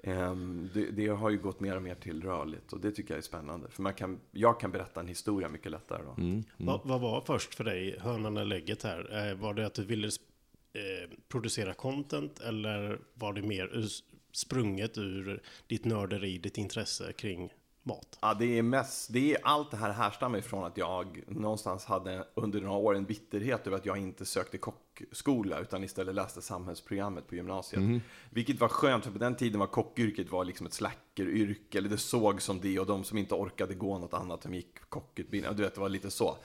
Ehm, 0.04 0.70
det, 0.74 0.92
det 0.92 1.08
har 1.08 1.30
ju 1.30 1.38
gått 1.38 1.60
mer 1.60 1.76
och 1.76 1.82
mer 1.82 1.96
till 1.96 2.24
rörligt 2.24 2.74
och 2.74 2.80
det 2.80 2.92
tycker 2.92 3.14
jag 3.14 3.18
är 3.18 3.22
spännande. 3.22 3.70
För 3.70 3.82
man 3.82 3.94
kan, 3.94 4.20
jag 4.32 4.60
kan 4.60 4.72
berätta 4.72 5.00
en 5.00 5.08
historia 5.08 5.50
mycket 5.50 5.72
lättare 5.72 6.04
då. 6.04 6.22
Mm. 6.22 6.44
Vad, 6.58 6.82
vad 6.84 7.02
var 7.02 7.22
först 7.22 7.56
för 7.56 7.64
dig, 7.64 8.00
hönan 8.00 8.38
eller 8.38 8.46
lägget 8.46 8.84
här? 8.84 9.30
Eh, 9.30 9.36
var 9.36 9.54
det 9.54 9.66
att 9.66 9.74
du 9.74 9.86
ville 9.86 10.08
eh, 10.08 11.10
producera 11.28 11.74
content 11.74 12.40
eller 12.40 13.00
var 13.14 13.34
det 13.34 13.42
mer 13.42 13.86
sprunget 14.32 14.98
ur 14.98 15.42
ditt 15.68 15.86
nörderi, 15.86 16.38
ditt 16.38 16.58
intresse 16.58 17.14
kring 17.14 17.50
mat? 17.84 18.18
Ja, 18.22 18.34
det 18.34 18.58
är 18.58 18.64
mest, 18.64 19.14
det 19.14 19.34
är 19.34 19.38
allt 19.44 19.72
det 19.72 19.78
här 19.78 19.92
härstammar 19.92 20.38
ifrån 20.38 20.64
att 20.64 20.78
jag 20.78 21.24
någonstans 21.28 21.86
hade 21.86 22.28
under 22.34 22.62
några 22.62 22.78
år 22.78 22.96
en 22.96 23.06
bitterhet 23.06 23.68
över 23.68 23.78
att 23.78 23.86
jag 23.86 23.98
inte 23.98 24.26
sökte 24.26 24.58
kockskola 24.58 25.60
utan 25.60 25.84
istället 25.84 26.16
läste 26.16 26.42
samhällsprogrammet 26.42 27.28
på 27.28 27.36
gymnasiet. 27.36 28.02
Vilket 28.30 28.60
var 28.60 28.68
skönt, 28.68 29.04
för 29.04 29.12
på 29.12 29.18
den 29.18 29.36
tiden 29.36 29.60
var 29.60 29.68
kockyrket 29.68 30.32
var 30.32 30.46
liksom 30.46 30.66
ett 30.68 30.74
slackeryrke, 30.74 31.78
eller 31.78 31.90
det 31.90 31.98
såg 31.98 32.42
som 32.42 32.60
det 32.60 32.80
och 32.80 32.86
de 32.86 33.04
som 33.04 33.18
inte 33.18 33.36
orkade 33.36 33.74
gå 33.74 33.98
något 33.98 34.14
annat, 34.14 34.42
de 34.42 34.54
gick 34.54 34.90
kockutbildning, 34.90 35.56
du 35.56 35.64
vet, 35.64 35.76
det 35.76 35.82
var 35.82 35.90
lite 35.90 36.12
så. 36.12 36.38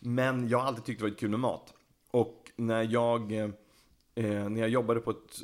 Men 0.00 0.48
jag 0.48 0.58
har 0.58 0.66
alltid 0.66 0.84
tyckt 0.84 1.00
det 1.00 1.04
varit 1.04 1.20
kul 1.20 1.30
med 1.30 1.40
mat. 1.40 1.74
Och 2.10 2.50
när 2.56 2.82
jag, 2.82 3.52
eh, 4.14 4.48
när 4.48 4.60
jag 4.60 4.70
jobbade 4.70 5.00
på 5.00 5.10
ett, 5.10 5.42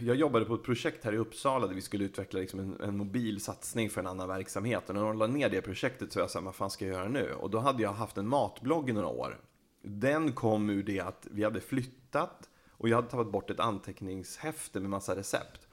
jag 0.00 0.16
jobbade 0.16 0.44
på 0.44 0.54
ett 0.54 0.62
projekt 0.62 1.04
här 1.04 1.12
i 1.12 1.16
Uppsala 1.16 1.66
där 1.66 1.74
vi 1.74 1.80
skulle 1.80 2.04
utveckla 2.04 2.40
liksom 2.40 2.60
en, 2.60 2.80
en 2.80 2.96
mobil 2.96 3.40
satsning 3.40 3.90
för 3.90 4.00
en 4.00 4.06
annan 4.06 4.28
verksamhet. 4.28 4.88
Och 4.88 4.94
när 4.94 5.02
de 5.02 5.18
la 5.18 5.26
ner 5.26 5.50
det 5.50 5.62
projektet 5.62 6.12
så 6.12 6.18
var 6.18 6.22
jag 6.22 6.30
så 6.30 6.38
här, 6.38 6.44
vad 6.44 6.54
fan 6.54 6.70
ska 6.70 6.86
jag 6.86 6.94
göra 6.94 7.08
nu? 7.08 7.32
Och 7.32 7.50
då 7.50 7.58
hade 7.58 7.82
jag 7.82 7.92
haft 7.92 8.16
en 8.16 8.28
matblogg 8.28 8.90
i 8.90 8.92
några 8.92 9.08
år. 9.08 9.40
Den 9.82 10.32
kom 10.32 10.70
ur 10.70 10.82
det 10.82 11.00
att 11.00 11.26
vi 11.30 11.44
hade 11.44 11.60
flyttat 11.60 12.50
och 12.70 12.88
jag 12.88 12.96
hade 12.96 13.08
tagit 13.08 13.32
bort 13.32 13.50
ett 13.50 13.60
anteckningshäfte 13.60 14.80
med 14.80 14.90
massa 14.90 15.16
recept. 15.16 15.63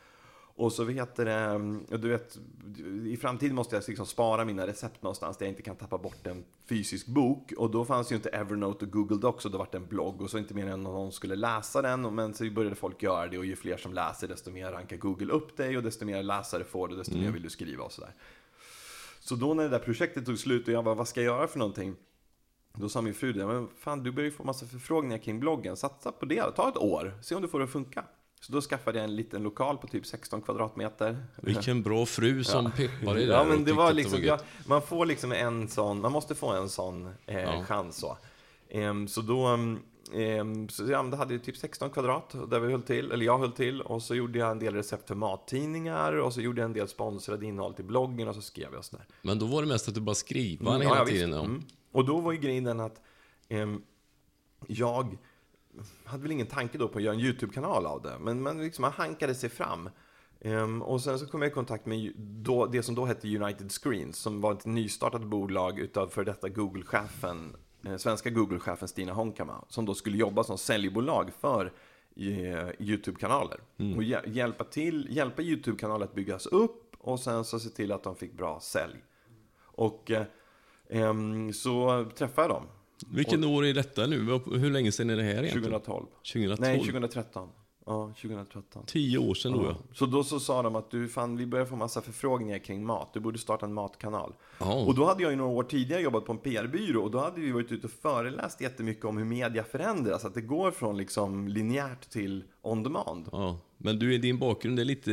Och 0.55 0.73
så 0.73 0.85
heter 0.87 1.25
det, 1.25 1.97
du 1.97 2.09
vet, 2.09 2.37
i 3.07 3.17
framtiden 3.17 3.55
måste 3.55 3.75
jag 3.75 3.83
liksom 3.87 4.05
spara 4.05 4.45
mina 4.45 4.67
recept 4.67 5.03
någonstans 5.03 5.37
där 5.37 5.45
jag 5.45 5.51
inte 5.51 5.61
kan 5.61 5.75
tappa 5.75 5.97
bort 5.97 6.27
en 6.27 6.43
fysisk 6.69 7.07
bok. 7.07 7.53
Och 7.57 7.71
då 7.71 7.85
fanns 7.85 8.11
ju 8.11 8.15
inte 8.15 8.29
Evernote 8.29 8.85
och 8.85 8.91
Google 8.91 9.17
Docs 9.17 9.45
och 9.45 9.51
då 9.51 9.57
var 9.57 9.67
det 9.71 9.77
en 9.77 9.87
blogg 9.87 10.21
och 10.21 10.29
så 10.29 10.37
inte 10.37 10.53
mer 10.53 10.67
än 10.67 10.83
någon 10.83 11.11
skulle 11.11 11.35
läsa 11.35 11.81
den. 11.81 12.15
Men 12.15 12.33
så 12.33 12.51
började 12.51 12.75
folk 12.75 13.03
göra 13.03 13.27
det 13.27 13.37
och 13.37 13.45
ju 13.45 13.55
fler 13.55 13.77
som 13.77 13.93
läser 13.93 14.27
desto 14.27 14.51
mer 14.51 14.71
rankar 14.71 14.97
Google 14.97 15.33
upp 15.33 15.57
dig 15.57 15.77
och 15.77 15.83
desto 15.83 16.05
mer 16.05 16.23
läsare 16.23 16.63
får 16.63 16.87
du 16.87 16.95
desto 16.95 17.17
mer 17.17 17.31
vill 17.31 17.43
du 17.43 17.49
skriva 17.49 17.83
och 17.83 17.91
sådär. 17.91 18.13
Så 19.19 19.35
då 19.35 19.53
när 19.53 19.63
det 19.63 19.69
där 19.69 19.79
projektet 19.79 20.25
tog 20.25 20.37
slut 20.37 20.67
och 20.67 20.73
jag 20.73 20.83
bara, 20.83 20.95
vad 20.95 21.07
ska 21.07 21.21
jag 21.21 21.37
göra 21.37 21.47
för 21.47 21.59
någonting? 21.59 21.95
Då 22.73 22.89
sa 22.89 23.01
min 23.01 23.13
fru 23.13 23.33
det, 23.33 23.45
men 23.45 23.67
fan 23.77 24.03
du 24.03 24.11
börjar 24.11 24.29
ju 24.29 24.35
få 24.35 24.43
massa 24.43 24.65
förfrågningar 24.65 25.17
kring 25.17 25.39
bloggen, 25.39 25.77
satsa 25.77 26.11
på 26.11 26.25
det, 26.25 26.51
ta 26.51 26.69
ett 26.69 26.77
år, 26.77 27.19
se 27.21 27.35
om 27.35 27.41
du 27.41 27.47
får 27.47 27.59
det 27.59 27.65
att 27.65 27.71
funka. 27.71 28.05
Så 28.41 28.51
då 28.51 28.61
skaffade 28.61 28.97
jag 28.97 29.03
en 29.03 29.15
liten 29.15 29.43
lokal 29.43 29.77
på 29.77 29.87
typ 29.87 30.05
16 30.05 30.41
kvadratmeter. 30.41 31.25
Vilken 31.35 31.81
bra 31.83 32.05
fru 32.05 32.43
som 32.43 32.71
peppar 32.71 33.15
dig 33.15 33.25
där 33.25 33.33
Ja 33.33 33.41
och 33.41 33.47
men 33.47 33.63
det 33.63 33.73
var 33.73 33.93
liksom, 33.93 34.11
var 34.19 34.19
ja, 34.19 34.25
gött. 34.33 34.45
man 34.67 34.81
får 34.81 35.05
liksom 35.05 35.31
en 35.31 35.67
sån, 35.67 36.01
man 36.01 36.11
måste 36.11 36.35
få 36.35 36.49
en 36.49 36.69
sån 36.69 37.09
eh, 37.25 37.39
Ja. 37.41 37.63
chans 37.63 37.95
så. 37.97 38.17
Ehm, 38.69 39.07
så 39.07 39.21
då, 39.21 39.45
ehm, 40.13 40.69
så 40.69 40.91
ja, 40.91 41.03
det 41.03 41.17
hade 41.17 41.33
ju 41.33 41.39
typ 41.39 41.57
16 41.57 41.89
kvadrat 41.89 42.35
där 42.49 42.59
vi 42.59 42.71
höll 42.71 42.81
till, 42.81 43.11
eller 43.11 43.25
jag 43.25 43.37
höll 43.39 43.51
till. 43.51 43.81
Och 43.81 44.01
så 44.03 44.15
gjorde 44.15 44.39
jag 44.39 44.51
en 44.51 44.59
del 44.59 44.73
recept 44.75 45.07
för 45.07 45.15
mattidningar 45.15 46.13
och 46.13 46.33
så 46.33 46.41
gjorde 46.41 46.61
jag 46.61 46.65
en 46.65 46.73
del 46.73 46.87
sponsrade 46.87 47.45
innehåll 47.45 47.73
till 47.73 47.85
bloggen 47.85 48.27
och 48.27 48.35
så 48.35 48.41
skrev 48.41 48.73
jag 48.73 48.85
sådär. 48.85 49.05
Men 49.21 49.39
då 49.39 49.45
var 49.45 49.61
det 49.61 49.67
mest 49.67 49.87
att 49.87 49.95
du 49.95 50.01
bara 50.01 50.15
skriva 50.15 50.69
Mm, 50.75 50.81
hela 50.87 50.97
ja, 50.99 51.05
tiden. 51.05 51.31
Ja. 51.31 51.39
Mm. 51.39 51.63
Och 51.91 52.05
då 52.05 52.19
var 52.19 52.31
ju 52.31 52.37
grejen 52.37 52.63
den 52.63 52.79
att 52.79 53.01
ehm, 53.49 53.81
jag 54.67 55.17
hade 56.05 56.23
väl 56.23 56.31
ingen 56.31 56.47
tanke 56.47 56.77
då 56.77 56.87
på 56.87 56.97
att 56.97 57.03
göra 57.03 57.13
en 57.15 57.19
YouTube-kanal 57.21 57.85
av 57.85 58.01
det. 58.01 58.19
Men 58.19 58.41
man, 58.41 58.61
liksom, 58.61 58.81
man 58.81 58.91
hankade 58.91 59.35
sig 59.35 59.49
fram. 59.49 59.89
Ehm, 60.41 60.81
och 60.81 61.01
sen 61.01 61.19
så 61.19 61.25
kom 61.27 61.41
jag 61.41 61.51
i 61.51 61.53
kontakt 61.53 61.85
med 61.85 62.13
då, 62.17 62.65
det 62.65 62.83
som 62.83 62.95
då 62.95 63.05
hette 63.05 63.37
United 63.37 63.71
Screens, 63.71 64.17
som 64.17 64.41
var 64.41 64.51
ett 64.53 64.65
nystartat 64.65 65.23
bolag 65.23 65.79
utav 65.79 66.07
för 66.07 66.25
detta 66.25 66.49
Google-chefen, 66.49 67.55
eh, 67.85 67.97
svenska 67.97 68.29
Google-chefen 68.29 68.87
Stina 68.87 69.13
Honkama, 69.13 69.65
som 69.67 69.85
då 69.85 69.93
skulle 69.93 70.17
jobba 70.17 70.43
som 70.43 70.57
säljbolag 70.57 71.29
för 71.39 71.65
eh, 72.15 72.69
YouTube-kanaler. 72.79 73.59
Och 73.97 74.03
hjä- 74.03 74.29
hjälpa, 74.29 74.63
till, 74.63 75.07
hjälpa 75.09 75.41
YouTube-kanaler 75.41 76.05
att 76.05 76.15
byggas 76.15 76.45
upp 76.45 76.95
och 76.97 77.19
sen 77.19 77.45
så 77.45 77.59
se 77.59 77.69
till 77.69 77.91
att 77.91 78.03
de 78.03 78.15
fick 78.15 78.33
bra 78.33 78.59
sälj. 78.59 79.03
Och 79.61 80.11
eh, 80.11 80.25
ehm, 80.89 81.53
så 81.53 82.05
träffade 82.15 82.47
jag 82.47 82.55
dem 82.55 82.67
Vilken 83.13 83.43
år 83.43 83.65
är 83.65 83.73
detta 83.73 84.07
nu? 84.07 84.39
Hur 84.51 84.71
länge 84.71 84.91
sedan 84.91 85.09
är 85.09 85.15
det 85.15 85.23
här 85.23 85.29
egentligen? 85.43 85.63
2012. 85.63 86.05
2012? 86.33 86.57
Nej, 86.59 86.79
2013. 86.79 87.49
Ja, 87.85 88.13
2013. 88.21 88.83
Tio 88.87 89.17
år 89.17 89.33
sedan 89.33 89.51
då 89.51 89.63
ja. 89.63 89.75
Så 89.93 90.05
då 90.05 90.23
så 90.23 90.39
sa 90.39 90.61
de 90.61 90.75
att 90.75 90.91
du, 90.91 91.07
fan, 91.07 91.37
vi 91.37 91.45
börjar 91.45 91.65
få 91.65 91.75
massa 91.75 92.01
förfrågningar 92.01 92.57
kring 92.57 92.85
mat. 92.85 93.13
Du 93.13 93.19
borde 93.19 93.37
starta 93.39 93.65
en 93.65 93.73
matkanal. 93.73 94.33
Ja. 94.59 94.73
Och 94.73 94.95
då 94.95 95.05
hade 95.05 95.23
jag 95.23 95.31
ju 95.31 95.37
några 95.37 95.51
år 95.51 95.63
tidigare 95.63 96.01
jobbat 96.01 96.25
på 96.25 96.31
en 96.31 96.37
PR-byrå 96.37 97.01
och 97.03 97.11
då 97.11 97.19
hade 97.19 97.41
vi 97.41 97.51
varit 97.51 97.71
ute 97.71 97.87
och 97.87 97.93
föreläst 97.93 98.61
jättemycket 98.61 99.05
om 99.05 99.17
hur 99.17 99.25
media 99.25 99.63
förändras. 99.63 100.25
Att 100.25 100.33
det 100.33 100.41
går 100.41 100.71
från 100.71 100.97
liksom 100.97 101.47
linjärt 101.47 102.09
till 102.09 102.43
on 102.61 102.83
demand. 102.83 103.29
Ja, 103.31 103.57
men 103.77 103.99
du, 103.99 104.17
din 104.17 104.39
bakgrund 104.39 104.79
är 104.79 104.85
lite 104.85 105.11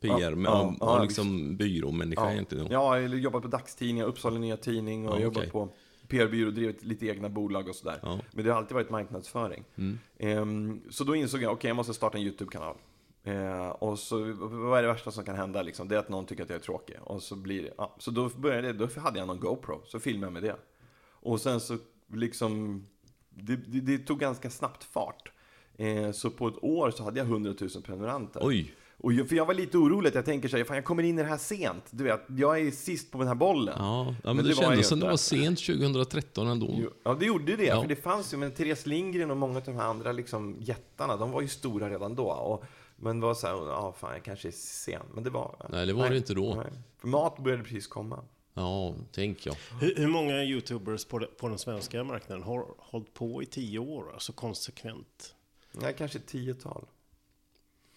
PR, 0.00 0.30
Ja, 0.30 0.34
med 0.36 0.50
ja, 0.50 0.76
ja, 0.80 1.02
liksom 1.02 1.56
byråmänniska 1.56 2.24
Ja, 2.24 2.32
egentligen. 2.32 2.66
ja 2.70 2.98
jag 2.98 3.08
har 3.08 3.16
jobbat 3.16 3.42
på 3.42 3.48
dagstidningar, 3.48 4.06
Uppsala 4.06 4.38
Nya 4.38 4.56
Tidning 4.56 5.08
och 5.08 5.16
Ja, 5.16 5.20
jobbat 5.22 5.52
på 5.52 5.68
PR-byrå 6.10 6.50
drivit 6.50 6.84
lite 6.84 7.06
egna 7.06 7.28
bolag 7.28 7.68
och 7.68 7.74
sådär. 7.74 7.98
Ja. 8.02 8.20
Men 8.32 8.44
det 8.44 8.50
har 8.50 8.58
alltid 8.58 8.74
varit 8.74 8.90
marknadsföring. 8.90 9.64
Mm. 9.76 9.98
Ehm, 10.18 10.80
så 10.90 11.04
då 11.04 11.14
insåg 11.14 11.42
jag, 11.42 11.52
okej 11.52 11.68
jag 11.68 11.76
måste 11.76 11.94
starta 11.94 12.18
en 12.18 12.24
YouTube-kanal. 12.24 12.76
Eh, 13.22 13.68
och 13.68 13.98
så, 13.98 14.32
vad 14.38 14.78
är 14.78 14.82
det 14.82 14.88
värsta 14.88 15.10
som 15.10 15.24
kan 15.24 15.36
hända 15.36 15.62
liksom? 15.62 15.88
Det 15.88 15.94
är 15.94 15.98
att 15.98 16.08
någon 16.08 16.26
tycker 16.26 16.42
att 16.42 16.50
jag 16.50 16.56
är 16.56 16.62
tråkig. 16.62 16.96
Och 17.00 17.22
så 17.22 17.36
blir 17.36 17.62
det, 17.62 17.74
ja. 17.76 17.96
Så 17.98 18.10
då 18.10 18.28
började 18.28 18.72
det, 18.72 18.86
då 18.86 19.00
hade 19.00 19.18
jag 19.18 19.28
någon 19.28 19.40
GoPro, 19.40 19.82
så 19.86 20.00
filmade 20.00 20.26
jag 20.26 20.32
med 20.32 20.42
det. 20.42 20.56
Och 21.02 21.40
sen 21.40 21.60
så 21.60 21.78
liksom, 22.12 22.86
det, 23.30 23.56
det, 23.56 23.80
det 23.80 23.98
tog 23.98 24.18
ganska 24.18 24.50
snabbt 24.50 24.84
fart. 24.84 25.32
Eh, 25.76 26.10
så 26.10 26.30
på 26.30 26.48
ett 26.48 26.64
år 26.64 26.90
så 26.90 27.04
hade 27.04 27.18
jag 27.18 27.26
100 27.26 27.54
000 27.60 27.70
prenumeranter. 27.82 28.40
Oj, 28.44 28.74
Och 29.02 29.12
jag, 29.12 29.28
för 29.28 29.36
jag 29.36 29.46
var 29.46 29.54
lite 29.54 29.78
orolig 29.78 30.08
att 30.08 30.14
jag 30.14 30.24
tänker 30.24 30.48
så 30.48 30.56
här, 30.56 30.64
fan 30.64 30.76
jag 30.76 30.84
kommer 30.84 31.02
in 31.02 31.18
i 31.18 31.22
det 31.22 31.28
här 31.28 31.38
sent. 31.38 31.84
Du 31.90 32.04
vet, 32.04 32.20
jag 32.28 32.60
är 32.60 32.70
sist 32.70 33.10
på 33.10 33.18
den 33.18 33.28
här 33.28 33.34
bollen. 33.34 33.74
ja, 33.78 34.06
ja 34.06 34.14
men, 34.22 34.36
Men 34.36 34.44
det, 34.44 34.50
det 34.50 34.56
var 34.56 34.62
kändes 34.62 34.88
som 34.88 35.00
det 35.00 35.06
var 35.06 35.16
sent 35.16 35.58
2013 35.58 36.46
ändå. 36.48 36.74
Jo, 36.78 36.90
Ja, 37.02 37.14
det 37.14 37.26
gjorde 37.26 37.56
det. 37.56 37.64
Ja. 37.64 37.80
För 37.80 37.88
det 37.88 37.96
fanns 37.96 38.32
ju, 38.32 38.36
men 38.36 38.50
Therese 38.52 38.86
Lindgren 38.86 39.30
och 39.30 39.36
många 39.36 39.56
av 39.56 39.64
de 39.64 39.72
här 39.72 39.84
andra 39.84 40.12
liksom, 40.12 40.56
jättarna, 40.60 41.16
de 41.16 41.30
var 41.30 41.40
ju 41.40 41.48
stora 41.48 41.90
redan 41.90 42.14
då. 42.14 42.30
Och, 42.30 42.64
men 42.96 43.20
det 43.20 43.26
var 43.26 43.34
så 43.34 43.46
här, 43.46 43.54
ja 43.54 43.94
fan 43.98 44.12
jag 44.12 44.22
kanske 44.22 44.48
är 44.48 44.52
sen. 44.52 45.02
Men 45.14 45.24
det 45.24 45.30
var... 45.30 45.56
Nej, 45.70 45.86
det 45.86 45.92
var 45.92 46.10
det 46.10 46.16
inte 46.16 46.34
då. 46.34 46.54
Nej. 46.54 46.72
För 46.98 47.08
mat 47.08 47.38
började 47.38 47.62
precis 47.62 47.86
komma. 47.86 48.24
Ja, 48.54 48.94
tänk 49.12 49.46
ja. 49.46 49.52
Hur, 49.80 49.94
hur 49.96 50.08
många 50.08 50.44
YouTubers 50.44 51.04
på, 51.04 51.26
på 51.38 51.48
den 51.48 51.58
svenska 51.58 52.04
marknaden 52.04 52.42
har 52.44 52.66
hållit 52.78 53.14
på 53.14 53.42
i 53.42 53.46
tio 53.46 53.78
år, 53.78 54.04
alltså 54.12 54.32
konsekvent? 54.32 55.34
Nej, 55.72 55.94
kanske 55.98 56.18
ett 56.18 56.26
tiotal. 56.26 56.84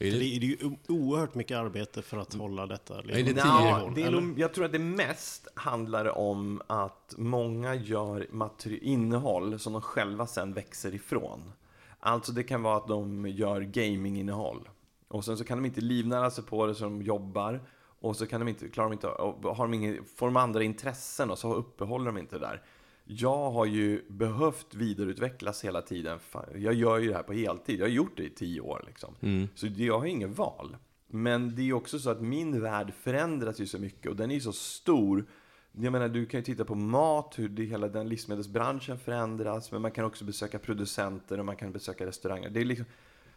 Är 0.04 0.12
Det, 0.12 0.20
det, 0.20 0.46
är 0.46 0.50
ju 0.50 0.58
oerhört 0.88 1.36
mycket 1.36 1.58
arbete 1.58 2.02
för 2.02 2.18
att 2.18 2.34
hålla 2.34 2.66
detta. 2.66 3.00
Är 3.00 3.04
det 3.04 3.24
liksom, 3.24 3.50
Ja, 3.50 3.78
nivån, 3.78 3.94
det 3.94 4.04
är 4.04 4.40
jag 4.40 4.54
tror 4.54 4.66
att 4.66 4.72
det 4.72 4.80
mest 4.80 5.48
handlar 5.56 6.18
om 6.18 6.62
att 6.68 7.14
många 7.18 7.76
gör 7.76 8.28
innehåll 8.66 9.60
som 9.60 9.74
de 9.74 9.82
själva 9.82 10.28
sen 10.28 10.54
växer 10.54 10.96
ifrån. 10.96 11.52
Alltså 12.00 12.32
det 12.32 12.44
kan 12.44 12.64
vara 12.64 12.78
att 12.78 12.88
de 12.88 13.28
gör 13.28 13.62
gaminginnehåll. 13.62 14.70
Och 15.08 15.26
sen 15.26 15.38
så 15.38 15.44
kan 15.44 15.58
de 15.58 15.66
inte 15.66 15.82
livnära 15.82 16.32
sig 16.32 16.44
på 16.44 16.66
det 16.66 16.76
så 16.76 16.84
de 16.84 17.02
jobbar. 17.02 17.62
Och 18.00 18.16
så 18.16 18.26
kan 18.26 18.40
de 18.40 18.48
inte, 18.48 18.70
klarar 18.70 18.90
de 18.90 18.94
inte, 18.94 19.08
har 19.08 19.68
de 19.68 19.74
ingen, 19.74 20.06
får 20.16 20.26
de 20.26 20.38
andra 20.38 20.64
intressen 20.64 21.32
och 21.32 21.38
så 21.38 21.54
uppehåller 21.54 22.06
de 22.06 22.18
inte 22.18 22.36
det 22.36 22.46
där. 22.46 22.62
Jag 23.06 23.52
har 23.52 23.66
ju 23.66 24.02
behövt 24.10 24.76
vidareutvecklas 24.76 25.64
hela 25.64 25.82
tiden. 25.82 26.20
Jag 26.56 26.74
gör 26.74 27.00
ju 27.00 27.08
det 27.08 27.16
här 27.16 27.24
på 27.24 27.34
heltid. 27.34 27.80
Jag 27.80 27.86
har 27.86 27.92
gjort 27.92 28.18
det 28.18 28.24
i 28.24 28.30
tio 28.30 28.62
år 28.62 28.84
liksom. 28.88 29.16
Mm. 29.22 29.48
Så 29.56 29.68
jag 29.68 30.00
har 30.00 30.06
inget 30.06 30.38
val. 30.38 30.78
Men 31.08 31.56
det 31.56 31.62
är 31.62 31.66
ju 31.66 31.74
också 31.74 32.00
så 32.00 32.10
att 32.10 32.22
min 32.22 32.62
värld 32.62 32.94
förändras 33.02 33.60
ju 33.60 33.68
så 33.68 33.80
mycket 33.80 34.12
och 34.12 34.16
den 34.16 34.32
är 34.32 34.36
ju 34.36 34.42
så 34.42 34.54
stor. 34.54 35.26
Jag 35.72 35.92
menar, 35.92 36.10
du 36.10 36.26
kan 36.26 36.40
ju 36.40 36.44
titta 36.44 36.66
på 36.66 36.76
mat, 36.76 37.34
hur 37.40 37.50
det, 37.50 37.64
hela 37.64 37.88
den 37.88 38.10
livsmedelsbranschen 38.10 39.00
förändras. 39.00 39.72
Men 39.72 39.82
man 39.82 39.92
kan 39.92 40.06
också 40.06 40.26
besöka 40.26 40.60
producenter 40.60 41.40
och 41.40 41.46
man 41.46 41.56
kan 41.56 41.72
besöka 41.72 42.06
restauranger. 42.06 42.50
Det, 42.50 42.64
liksom, 42.64 42.86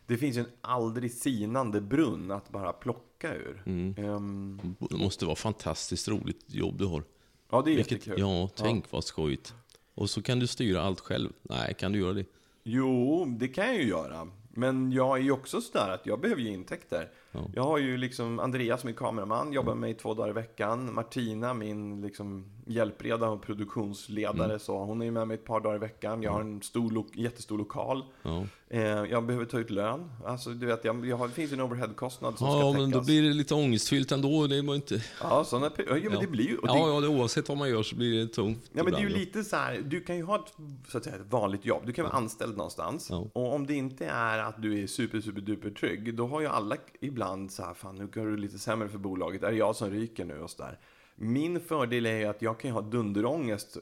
det 0.07 0.17
finns 0.17 0.37
ju 0.37 0.41
en 0.41 0.51
aldrig 0.61 1.13
sinande 1.13 1.81
brunn 1.81 2.31
att 2.31 2.51
bara 2.51 2.73
plocka 2.73 3.35
ur. 3.35 3.63
Mm. 3.67 3.95
Ehm, 3.99 4.61
det 4.91 4.97
måste 4.97 5.25
vara 5.25 5.37
fantastiskt 5.37 6.09
roligt 6.09 6.45
jobb 6.47 6.79
du 6.79 6.85
har. 6.85 7.03
Ja, 7.51 7.63
det 7.63 7.71
är 7.73 7.77
Vilket, 7.77 7.93
jättekul. 7.93 8.21
ja, 8.21 8.49
tänk 8.55 8.93
vad 8.93 9.05
skojigt. 9.05 9.55
Och 9.95 10.11
så 10.11 10.23
kan 10.23 10.39
du 10.39 10.47
styra 10.47 10.83
allt 10.83 11.01
själv. 11.01 11.33
Nej, 11.43 11.75
kan 11.75 11.93
du 11.93 11.99
göra 11.99 12.13
det? 12.13 12.25
Jo, 12.63 13.25
det 13.39 13.49
kan 13.49 13.67
jag 13.67 13.77
ju 13.77 13.89
göra. 13.89 14.29
Men 14.55 14.93
jag 14.93 15.19
är 15.19 15.23
ju 15.23 15.31
också 15.31 15.61
sådär 15.61 15.89
att 15.89 16.07
jag 16.07 16.21
behöver 16.21 16.43
ju 16.43 16.49
intäkter. 16.49 17.11
Ja. 17.37 17.51
Jag 17.55 17.63
har 17.63 17.79
ju 17.79 17.97
liksom 17.97 18.39
Andreas, 18.41 18.85
min 18.85 18.95
kameraman, 18.95 19.53
jobbar 19.53 19.75
med 19.75 19.81
mig 19.81 19.95
två 19.95 20.15
dagar 20.15 20.31
i 20.31 20.33
veckan. 20.33 20.95
Martina, 20.95 21.55
min 21.55 22.01
liksom 22.03 22.45
hjälpreda 22.67 23.29
och 23.29 23.43
produktionsledare, 23.43 24.59
så 24.59 24.79
hon 24.85 25.01
är 25.01 25.05
ju 25.05 25.11
med 25.13 25.29
mig 25.29 25.35
ett 25.35 25.45
par 25.45 25.61
dagar 25.61 25.77
i 25.77 25.79
veckan. 25.79 26.23
Jag 26.23 26.33
har 26.33 26.41
en 26.41 26.63
stor, 26.63 26.91
lo- 26.91 27.07
jättestor 27.15 27.59
lokal. 27.59 28.05
Ja, 28.23 28.45
Eh, 28.69 28.83
jag 28.87 29.27
behöver 29.27 29.47
ta 29.47 29.59
ut 29.59 29.71
lön. 29.71 30.11
Alltså, 30.25 30.51
du 30.51 30.67
vet, 30.67 30.85
jag, 30.85 31.07
jag 31.07 31.17
har, 31.17 31.29
det 31.29 31.35
finns 31.35 31.51
ju 31.53 31.55
en 31.55 31.61
overheadkostnad 31.61 32.39
som 32.39 32.47
ska 32.51 32.59
ja 32.61 32.73
täckas. 32.73 32.81
men 32.83 32.91
då 32.91 33.01
blir 33.05 33.23
det 33.23 33.29
lite 33.35 33.55
ångestfyllt 33.55 34.13
ändå. 34.13 34.47
Det 34.47 34.63
var 34.63 34.75
inte... 34.75 35.03
Ja, 35.23 35.45
såna, 35.45 35.69
pe- 35.69 35.85
ja, 35.89 35.95
men 35.95 36.13
Ja. 36.13 36.21
det 36.21 36.27
blir 36.27 36.45
ju... 36.45 36.57
det, 36.57 36.61
Ja, 36.65 36.89
ja, 36.95 37.01
det, 37.01 37.09
oavsett 37.09 37.49
vad 37.49 37.59
man 37.59 37.69
gör 37.71 37.83
så 37.83 37.97
blir 37.97 38.19
det 38.21 38.27
tungt. 38.27 38.71
Ja, 38.73 38.83
men 38.83 38.93
det 38.93 38.99
är 38.99 39.03
ju 39.03 39.09
lite 39.09 39.45
så 39.45 39.57
här, 39.57 39.79
du 39.85 40.01
kan 40.01 40.17
ju 40.17 40.23
ha 40.23 40.37
ett, 40.37 40.53
så 40.89 40.99
att 40.99 41.05
säga, 41.05 41.17
ett 41.17 41.33
vanligt 41.33 41.65
jobb. 41.65 41.83
Du 41.87 41.93
kan 41.93 42.05
vara 42.05 42.15
anställd 42.17 42.57
någonstans. 42.57 43.09
Ja. 43.11 43.25
Och 43.33 43.55
om 43.55 43.67
det 43.67 43.75
inte 43.75 44.07
är 44.07 44.39
att 44.39 44.63
du 44.63 44.83
är 44.83 44.87
super, 44.87 45.21
super 45.21 45.41
duper 45.41 45.71
trygg, 45.71 46.15
då 46.15 46.27
har 46.27 46.41
ju 46.41 46.47
alla 46.47 46.77
ibland 47.01 47.26
så 47.51 47.63
här, 47.63 47.75
fan 47.75 47.95
nu 47.97 48.07
går 48.07 48.27
det 48.27 48.37
lite 48.37 48.59
sämre 48.59 48.89
för 48.89 48.99
bolaget. 48.99 49.43
Är 49.43 49.51
det 49.51 49.57
jag 49.57 49.77
som 49.77 49.91
ryker 49.91 50.25
nu 50.25 50.41
och 50.41 50.51
så 50.51 50.63
där. 50.63 50.79
Min 51.19 51.61
fördel 51.61 52.07
är 52.07 52.17
ju 52.19 52.25
att 52.25 52.43
jag 52.43 52.61
kan 52.61 52.69
ju 52.71 52.75
ha 52.75 52.81
dunderångest 52.81 53.77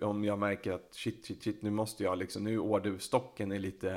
om 0.00 0.24
jag 0.24 0.38
märker 0.38 0.72
att 0.72 0.88
shit, 0.94 1.26
shit, 1.26 1.42
shit, 1.42 1.62
nu 1.62 1.70
måste 1.70 2.04
jag 2.04 2.18
liksom, 2.18 2.44
nu 2.44 2.58
orderstocken 2.58 3.52
är 3.52 3.58
lite, 3.58 3.90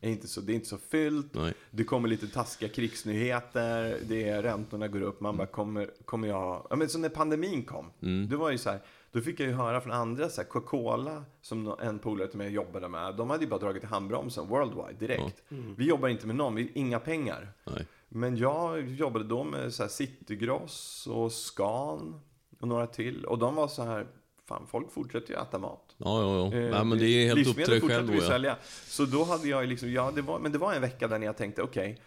är 0.00 0.08
inte 0.10 0.28
så, 0.28 0.40
det 0.40 0.52
är 0.52 0.54
inte 0.54 0.68
så 0.68 0.78
fyllt. 0.78 1.34
Nej. 1.34 1.54
Det 1.70 1.84
kommer 1.84 2.08
lite 2.08 2.28
taskiga 2.28 2.68
krigsnyheter, 2.68 3.98
det 4.08 4.28
är, 4.28 4.42
räntorna 4.42 4.88
går 4.88 5.02
upp, 5.02 5.20
man 5.20 5.36
bara 5.36 5.46
kommer, 5.46 5.90
kommer 6.04 6.28
jag... 6.28 6.66
Ja 6.70 6.76
men 6.76 6.88
så 6.88 6.98
när 6.98 7.08
pandemin 7.08 7.64
kom, 7.64 7.90
Mm. 8.02 8.28
det 8.28 8.36
var 8.36 8.50
ju 8.50 8.58
så 8.58 8.70
här, 8.70 8.80
då 9.12 9.20
fick 9.20 9.40
jag 9.40 9.48
ju 9.48 9.54
höra 9.54 9.80
från 9.80 9.92
andra 9.92 10.28
så 10.28 10.40
här, 10.40 10.48
Coca-Cola, 10.48 11.24
som 11.42 11.74
en 11.80 11.98
polare 11.98 12.28
till 12.28 12.38
mig 12.38 12.50
jobbade 12.50 12.88
med, 12.88 13.16
de 13.16 13.30
hade 13.30 13.44
ju 13.44 13.50
bara 13.50 13.60
dragit 13.60 13.82
i 13.84 13.86
handbromsen 13.86 14.48
worldwide 14.48 14.98
direkt. 14.98 15.42
Vi 15.76 15.84
jobbar 15.86 16.08
inte 16.08 16.26
med 16.26 16.36
någon, 16.36 16.54
vi 16.54 16.70
inga 16.74 17.00
pengar. 17.00 17.48
Nej. 17.64 17.86
Men 18.14 18.36
jag 18.36 18.88
jobbade 18.88 19.24
då 19.24 19.44
med 19.44 19.74
så 19.74 19.82
här 19.82 19.90
Citygross 19.90 21.06
och 21.10 21.32
Scan 21.32 22.20
och 22.60 22.68
några 22.68 22.86
till. 22.86 23.24
Och 23.24 23.38
de 23.38 23.54
var 23.54 23.68
så 23.68 23.82
här, 23.82 24.06
fan 24.48 24.66
folk 24.66 24.92
fortsätter 24.92 25.34
ju 25.34 25.40
äta 25.40 25.58
mat. 25.58 25.94
Ja, 25.96 26.20
ja, 26.22 26.36
ja. 26.36 26.58
Eh, 26.58 26.70
Nej, 26.70 26.84
men 26.84 26.98
det 26.98 27.06
är 27.06 27.26
helt 27.34 27.48
upp 27.48 27.56
till 27.56 27.70
dig 27.70 27.80
själv 27.80 28.06
då. 28.06 28.14
Ja. 28.14 28.20
sälja. 28.20 28.56
Så 28.86 29.04
då 29.04 29.24
hade 29.24 29.48
jag 29.48 29.68
liksom, 29.68 29.92
ja, 29.92 30.12
det 30.14 30.22
var, 30.22 30.38
men 30.38 30.52
det 30.52 30.58
var 30.58 30.74
en 30.74 30.80
vecka 30.80 31.08
där 31.08 31.18
jag 31.20 31.36
tänkte, 31.36 31.62
okej, 31.62 32.00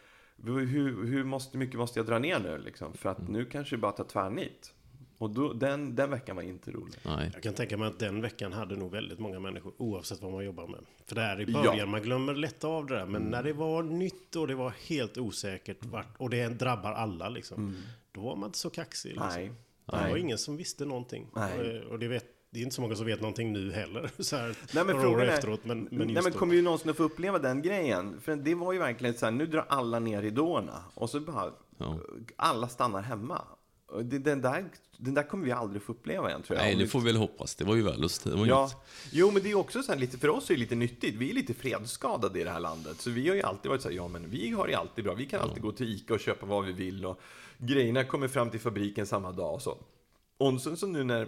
hur, 0.43 1.05
hur 1.05 1.23
måste, 1.23 1.57
mycket 1.57 1.75
måste 1.79 1.99
jag 1.99 2.05
dra 2.05 2.19
ner 2.19 2.39
nu 2.39 2.57
liksom? 2.57 2.93
För 2.93 3.09
Mm. 3.09 3.21
att 3.23 3.29
nu 3.29 3.45
kanske 3.45 3.75
det 3.75 3.79
bara 3.79 3.91
tar 3.91 4.03
tvärnit. 4.03 4.73
Och 5.17 5.29
då, 5.29 5.53
den, 5.53 5.95
den 5.95 6.09
veckan 6.11 6.35
var 6.35 6.43
inte 6.43 6.71
rolig. 6.71 6.95
Nej. 7.05 7.29
Jag 7.33 7.43
kan 7.43 7.53
tänka 7.53 7.77
mig 7.77 7.87
att 7.87 7.99
den 7.99 8.21
veckan 8.21 8.53
hade 8.53 8.75
nog 8.75 8.91
väldigt 8.91 9.19
många 9.19 9.39
människor 9.39 9.73
oavsett 9.77 10.21
vad 10.21 10.31
man 10.31 10.45
jobbar 10.45 10.67
med. 10.67 10.79
För 11.05 11.15
där 11.15 11.41
i 11.41 11.51
Ja. 11.51 11.63
början, 11.63 11.89
man 11.89 12.01
glömmer 12.01 12.33
lätt 12.33 12.63
av 12.63 12.85
det 12.85 12.95
där. 12.95 13.05
Men 13.05 13.21
när 13.21 13.43
det 13.43 13.53
var 13.53 13.83
nytt 13.83 14.35
och 14.35 14.47
det 14.47 14.55
var 14.55 14.69
helt 14.87 15.17
osäkert 15.17 15.85
vart, 15.85 16.07
och 16.17 16.29
det 16.29 16.47
drabbar 16.47 16.91
alla 16.93 17.29
liksom. 17.29 17.75
Då 18.11 18.21
var 18.21 18.35
man 18.35 18.47
inte 18.49 18.57
så 18.59 18.69
kaxig. 18.69 19.09
Liksom. 19.09 19.27
Nej. 19.35 19.51
Det 19.85 19.91
var 19.91 20.01
Nej. 20.09 20.19
ingen 20.21 20.37
som 20.37 20.57
visste 20.57 20.85
någonting. 20.85 21.27
Nej. 21.35 21.79
Och, 21.83 21.91
och 21.91 21.99
det, 21.99 22.07
vet, 22.07 22.25
det 22.49 22.59
är 22.59 22.63
inte 22.63 22.75
så 22.75 22.81
många 22.81 22.95
som 22.95 23.05
vet 23.05 23.21
någonting 23.21 23.53
nu 23.53 23.71
heller. 23.71 24.09
Så 24.23 24.35
här, 24.35 24.57
Nej 24.73 24.85
men 24.85 24.95
några 24.95 25.07
år 25.09 25.13
frågan 25.13 25.29
är, 25.29 25.33
efteråt. 25.33 25.65
Men, 25.65 25.87
men 25.91 26.07
nej, 26.07 26.23
men 26.23 26.31
då. 26.33 26.39
kommer 26.39 26.53
ju 26.55 26.61
någonsin 26.61 26.89
att 26.89 26.97
få 26.97 27.03
uppleva 27.03 27.39
den 27.39 27.61
grejen? 27.61 28.21
För 28.21 28.35
det 28.35 28.55
var 28.55 28.73
ju 28.73 28.79
verkligen 28.79 29.15
så 29.15 29.25
här, 29.25 29.31
nu 29.31 29.45
drar 29.45 29.65
alla 29.69 29.99
ner 29.99 30.21
ridåerna. 30.21 30.83
Och 30.93 31.09
så 31.09 31.19
bara, 31.19 31.51
Ja. 31.77 31.99
alla 32.35 32.67
stannar 32.67 33.01
hemma. 33.01 33.41
Den, 34.03 34.41
där, 34.41 34.65
den 34.97 35.13
där 35.13 35.23
kommer 35.23 35.45
vi 35.45 35.51
aldrig 35.51 35.81
få 35.81 35.91
uppleva 35.91 36.29
igen 36.29 36.41
tror 36.43 36.57
jag. 36.59 36.65
Nej, 36.65 36.75
det 36.75 36.87
får 36.87 36.99
vi 36.99 37.05
väl 37.05 37.15
hoppas. 37.15 37.55
Det 37.55 37.63
var 37.65 37.75
ju 37.75 37.81
var 37.81 38.45
Ja, 38.47 38.63
inget. 38.63 38.77
jo 39.11 39.31
men 39.31 39.43
det 39.43 39.51
är 39.51 39.55
också 39.55 39.83
så 39.83 39.91
här 39.91 39.99
lite, 39.99 40.17
för 40.17 40.29
oss 40.29 40.49
är 40.49 40.53
det 40.53 40.59
lite 40.59 40.75
nyttigt. 40.75 41.15
Vi 41.15 41.29
är 41.29 41.33
lite 41.33 41.53
fredsskadade 41.53 42.41
i 42.41 42.43
det 42.43 42.49
här 42.51 42.59
landet. 42.59 43.01
Så 43.01 43.09
vi 43.09 43.27
har 43.29 43.35
ju 43.35 43.41
alltid 43.41 43.69
varit 43.69 43.81
så 43.81 43.89
här, 43.89 43.95
ja 43.95 44.07
men 44.07 44.29
vi 44.29 44.51
har 44.51 44.67
det 44.67 44.75
alltid 44.75 45.03
bra. 45.03 45.13
Vi 45.13 45.25
kan 45.25 45.41
alltid 45.41 45.63
gå 45.63 45.71
till 45.71 45.95
Ica 45.95 46.13
och 46.13 46.19
köpa 46.19 46.45
vad 46.45 46.65
vi 46.65 46.71
vill 46.71 47.05
och 47.05 47.19
grejerna 47.57 48.03
kommer 48.03 48.27
fram 48.27 48.49
till 48.49 48.59
fabriken 48.59 49.05
samma 49.07 49.31
dag 49.31 49.53
och 49.53 49.61
så. 49.61 49.77
Och 50.37 50.61
sen 50.61 50.77
så 50.77 50.87
nu 50.87 51.03
när, 51.03 51.27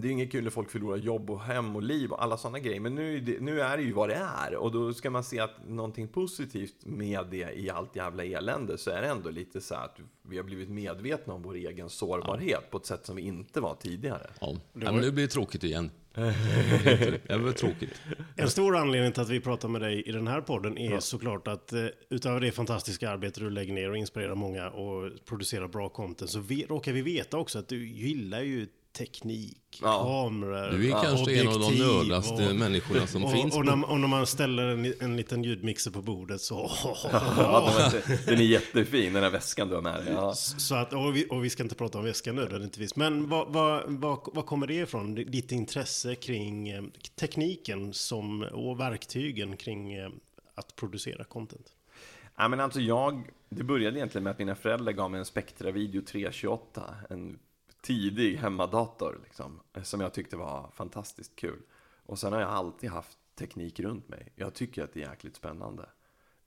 det 0.00 0.08
är 0.08 0.12
inget 0.12 0.32
kul 0.32 0.44
när 0.44 0.50
folk 0.50 0.70
förlorar 0.70 0.96
jobb 0.96 1.30
och 1.30 1.40
hem 1.40 1.76
och 1.76 1.82
liv 1.82 2.12
och 2.12 2.22
alla 2.22 2.36
sådana 2.36 2.58
grejer. 2.58 2.80
Men 2.80 2.94
nu, 2.94 3.16
är 3.16 3.20
det, 3.20 3.40
nu 3.40 3.60
är 3.60 3.76
det 3.76 3.82
ju 3.82 3.92
vad 3.92 4.08
det 4.08 4.14
är. 4.14 4.54
Och 4.54 4.72
då 4.72 4.94
ska 4.94 5.10
man 5.10 5.24
se 5.24 5.40
att 5.40 5.68
någonting 5.68 6.08
positivt 6.08 6.76
med 6.84 7.26
det 7.30 7.58
i 7.58 7.70
allt 7.70 7.96
jävla 7.96 8.24
elände 8.24 8.78
så 8.78 8.90
är 8.90 9.02
det 9.02 9.08
ändå 9.08 9.30
lite 9.30 9.60
så 9.60 9.74
här 9.74 9.84
att 9.84 9.98
vi 10.22 10.36
har 10.36 10.44
blivit 10.44 10.68
medvetna 10.68 11.34
om 11.34 11.42
vår 11.42 11.54
egen 11.54 11.88
sårbarhet 11.88 12.70
på 12.70 12.76
ett 12.76 12.86
sätt 12.86 13.06
som 13.06 13.16
vi 13.16 13.22
inte 13.22 13.60
var 13.60 13.74
tidigare. 13.74 14.30
Ja. 14.40 14.56
Men 14.72 14.96
nu 14.96 15.12
blir 15.12 15.24
det 15.24 15.30
tråkigt 15.30 15.64
igen. 15.64 15.90
det 16.14 17.38
var 17.38 17.52
tråkigt. 17.52 18.00
En 18.36 18.50
stor 18.50 18.76
anledning 18.76 19.12
till 19.12 19.22
att 19.22 19.28
vi 19.28 19.40
pratar 19.40 19.68
med 19.68 19.80
dig 19.80 20.02
i 20.02 20.12
den 20.12 20.26
här 20.26 20.40
podden 20.40 20.78
är 20.78 21.00
såklart 21.00 21.48
att 21.48 21.72
eh, 21.72 21.86
utöver 22.10 22.40
det 22.40 22.52
fantastiska 22.52 23.10
arbete 23.10 23.40
du 23.40 23.50
lägger 23.50 23.72
ner 23.72 23.90
och 23.90 23.96
inspirerar 23.96 24.34
många 24.34 24.70
och 24.70 25.10
producerar 25.24 25.68
bra 25.68 25.88
content 25.88 26.30
så 26.30 26.40
vi, 26.40 26.66
råkar 26.66 26.92
vi 26.92 27.02
veta 27.02 27.38
också 27.38 27.58
att 27.58 27.68
du 27.68 27.88
gillar 27.88 28.40
ju 28.40 28.66
teknik, 28.92 29.78
Ja. 29.82 30.02
kameror, 30.02 30.70
Du 30.78 30.88
är 30.92 31.02
kanske 31.02 31.40
en 31.40 31.48
av 31.48 31.60
de 31.60 31.78
nördaste 31.78 32.54
människorna 32.54 33.06
som 33.06 33.24
och, 33.24 33.32
finns 33.32 33.54
Och 33.56 33.64
på- 33.64 33.76
när, 33.76 33.90
och 33.90 34.00
när 34.00 34.08
man 34.08 34.26
ställer 34.26 34.62
en, 34.68 34.94
en 35.00 35.16
liten 35.16 35.44
ljudmixer 35.44 35.90
på 35.90 36.02
bordet 36.02 36.40
så... 36.40 36.70
Ja, 37.12 37.72
den, 37.78 37.86
är, 38.12 38.26
den 38.26 38.38
är 38.38 38.42
jättefin, 38.44 39.12
den 39.12 39.22
här 39.22 39.30
väskan 39.30 39.68
du 39.68 39.74
har 39.74 39.82
med 39.82 40.04
dig. 40.04 40.12
Ja. 40.14 40.34
Så 40.34 40.74
att, 40.74 40.92
och, 40.92 41.16
vi, 41.16 41.26
och 41.30 41.44
vi 41.44 41.50
ska 41.50 41.62
inte 41.62 41.74
prata 41.74 41.98
om 41.98 42.04
väskan 42.04 42.36
nödvändigtvis. 42.36 42.96
Men 42.96 43.28
vad, 43.28 43.52
vad, 43.52 43.82
vad, 43.86 44.18
vad 44.32 44.46
kommer 44.46 44.66
det 44.66 44.74
ifrån? 44.74 45.14
Ditt 45.14 45.52
intresse 45.52 46.14
kring 46.14 46.68
eh, 46.68 46.82
tekniken 47.20 47.92
som, 47.94 48.42
och 48.42 48.80
verktygen 48.80 49.56
kring 49.56 49.92
eh, 49.94 50.08
att 50.54 50.76
producera 50.76 51.24
content? 51.24 51.66
Ja, 52.36 52.48
men 52.48 52.60
alltså 52.60 52.80
jag, 52.80 53.22
det 53.48 53.64
började 53.64 53.98
egentligen 53.98 54.24
med 54.24 54.30
att 54.30 54.38
mina 54.38 54.54
föräldrar 54.54 54.92
gav 54.92 55.10
mig 55.10 55.18
en 55.18 55.24
Spectra 55.24 55.70
Video 55.70 56.02
328, 56.02 56.82
en 57.10 57.38
tidig 57.80 58.36
hemmadator 58.36 59.20
liksom, 59.24 59.60
eh, 59.72 59.82
som 59.82 60.00
jag 60.00 60.14
tyckte 60.14 60.36
var 60.36 60.70
fantastiskt 60.74 61.36
kul. 61.36 61.62
Och 62.06 62.18
sen 62.18 62.32
har 62.32 62.40
jag 62.40 62.50
alltid 62.50 62.90
haft 62.90 63.18
teknik 63.34 63.80
runt 63.80 64.08
mig. 64.08 64.32
Jag 64.36 64.54
tycker 64.54 64.84
att 64.84 64.92
det 64.92 65.02
är 65.02 65.10
jäkligt 65.10 65.36
spännande. 65.36 65.88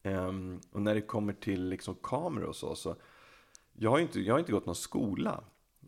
Um, 0.04 0.62
och 0.72 0.82
när 0.82 0.96
det 0.96 1.02
kommer 1.02 1.34
till 1.34 1.70
liksom 1.70 1.96
kameror 2.04 2.48
och 2.48 2.56
så, 2.56 2.76
så 2.76 2.96
jag 3.74 3.90
har 3.90 3.98
ju 3.98 4.04
inte, 4.04 4.20
jag 4.20 4.34
har 4.34 4.40
inte 4.40 4.52
gått 4.52 4.66
någon 4.66 4.76
skola. 4.76 5.44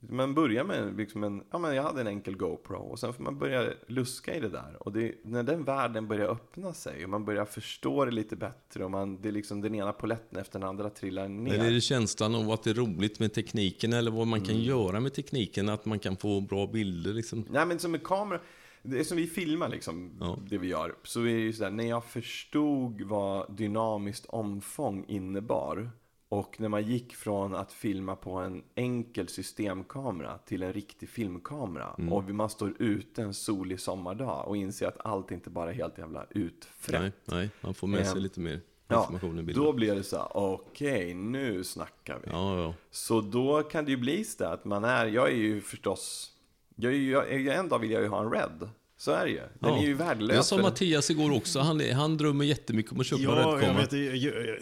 Man 0.09 0.33
börjar 0.33 0.63
med 0.63 0.97
liksom 0.97 1.23
en, 1.23 1.43
ja 1.51 1.57
men 1.57 1.75
jag 1.75 1.83
hade 1.83 2.01
en 2.01 2.07
enkel 2.07 2.35
GoPro 2.38 2.75
och 2.77 3.00
sen 3.00 3.13
får 3.13 3.23
man 3.23 3.38
börja 3.39 3.69
luska 3.88 4.35
i 4.35 4.39
det 4.39 4.50
där. 4.50 4.75
Och 4.79 4.91
det, 4.91 5.15
när 5.23 5.43
den 5.43 5.63
världen 5.63 6.07
börjar 6.07 6.27
öppna 6.27 6.73
sig 6.73 7.03
och 7.03 7.09
man 7.09 7.25
börjar 7.25 7.45
förstå 7.45 8.05
det 8.05 8.12
lite 8.12 8.35
bättre 8.35 8.85
och 8.85 8.91
man, 8.91 9.21
det 9.21 9.27
är 9.27 9.31
liksom 9.31 9.62
den 9.62 9.75
ena 9.75 9.93
poletten 9.93 10.39
efter 10.39 10.59
den 10.59 10.69
andra 10.69 10.89
trillar 10.89 11.27
ner. 11.27 11.53
Eller 11.53 11.65
är 11.65 11.71
det 11.71 11.81
känslan 11.81 12.35
av 12.35 12.51
att 12.51 12.63
det 12.63 12.69
är 12.69 12.73
roligt 12.73 13.19
med 13.19 13.33
tekniken 13.33 13.93
eller 13.93 14.12
vad 14.12 14.27
man 14.27 14.41
kan 14.41 14.55
Mm. 14.55 14.65
göra 14.67 15.00
med 15.00 15.13
tekniken? 15.13 15.69
Att 15.69 15.85
man 15.85 16.00
kan 16.00 16.17
få 16.17 16.41
bra 16.41 16.67
bilder 16.67 17.13
liksom? 17.13 17.45
Nej 17.50 17.65
men 17.65 17.79
som 17.79 17.91
med 17.91 18.03
kamera, 18.03 18.39
det 18.81 19.00
är 19.00 19.03
som 19.03 19.17
vi 19.17 19.27
filmar 19.27 19.69
liksom, 19.69 20.12
Ja. 20.19 20.38
det 20.50 20.57
vi 20.57 20.67
gör. 20.67 20.95
Så 21.03 21.19
är 21.21 21.23
det 21.25 21.31
ju 21.31 21.53
sådär, 21.53 21.71
när 21.71 21.89
jag 21.89 22.05
förstod 22.05 23.01
vad 23.01 23.55
dynamiskt 23.57 24.25
omfång 24.25 25.05
innebar 25.07 25.89
och 26.33 26.59
när 26.59 26.69
man 26.69 26.83
gick 26.83 27.15
från 27.15 27.55
att 27.55 27.71
filma 27.73 28.15
på 28.15 28.31
en 28.31 28.63
enkel 28.75 29.27
systemkamera 29.27 30.37
till 30.37 30.63
en 30.63 30.73
riktig 30.73 31.09
filmkamera 31.09 31.89
och 32.11 32.23
man 32.23 32.49
står 32.49 32.73
ute 32.79 33.21
en 33.21 33.33
solig 33.33 33.79
sommardag 33.79 34.47
och 34.47 34.57
inser 34.57 34.87
att 34.87 35.05
allt 35.05 35.31
inte 35.31 35.49
bara 35.49 35.69
är 35.69 35.73
helt 35.73 35.97
jävla 35.97 36.25
utfrätt. 36.29 37.01
Nej, 37.01 37.11
nej, 37.25 37.49
man 37.61 37.73
får 37.73 37.87
med 37.87 38.05
sig 38.07 38.17
Ehm, 38.17 38.23
lite 38.23 38.39
mer 38.39 38.61
Ja, 38.87 38.99
information 38.99 39.39
i 39.39 39.43
bilden. 39.43 39.63
då 39.63 39.73
blir 39.73 39.95
det 39.95 40.03
så 40.03 40.17
här, 40.17 40.37
okej, 40.37 41.13
nu 41.13 41.63
snackar 41.63 42.19
vi. 42.23 42.29
Ja, 42.31 42.61
ja. 42.61 42.73
Så 42.91 43.21
då 43.21 43.63
kan 43.63 43.85
det 43.85 43.91
ju 43.91 43.97
bli 43.97 44.23
så 44.23 44.45
att 44.45 44.65
man 44.65 44.83
är, 44.83 45.05
jag 45.05 45.27
är 45.31 45.35
ju 45.35 45.61
förstås, 45.61 46.31
jag 46.75 46.93
är 46.93 46.97
ju, 46.97 47.11
jag, 47.11 47.55
en 47.57 47.69
dag 47.69 47.79
vill 47.79 47.91
jag 47.91 48.01
ju 48.01 48.07
ha 48.07 48.21
en 48.23 48.31
Red. 48.31 48.69
Så 49.03 49.12
är 49.12 49.25
det 49.25 49.31
ju. 49.31 49.38
Den 49.38 49.50
Ja. 49.62 49.77
är 49.77 49.81
ju 49.86 49.93
värdelös. 49.93 50.36
Jag 50.36 50.45
sa 50.45 50.57
Mattias 50.57 51.10
igår 51.10 51.31
också, 51.31 51.60
han, 51.60 51.89
han 51.91 52.17
drömmer 52.17 52.45
jättemycket 52.45 52.91
om 52.91 53.00
att 53.00 53.05
köpa 53.05 53.22
en 53.22 53.27
Ja, 53.29 53.62
jag 53.62 53.74
vet, 53.74 53.89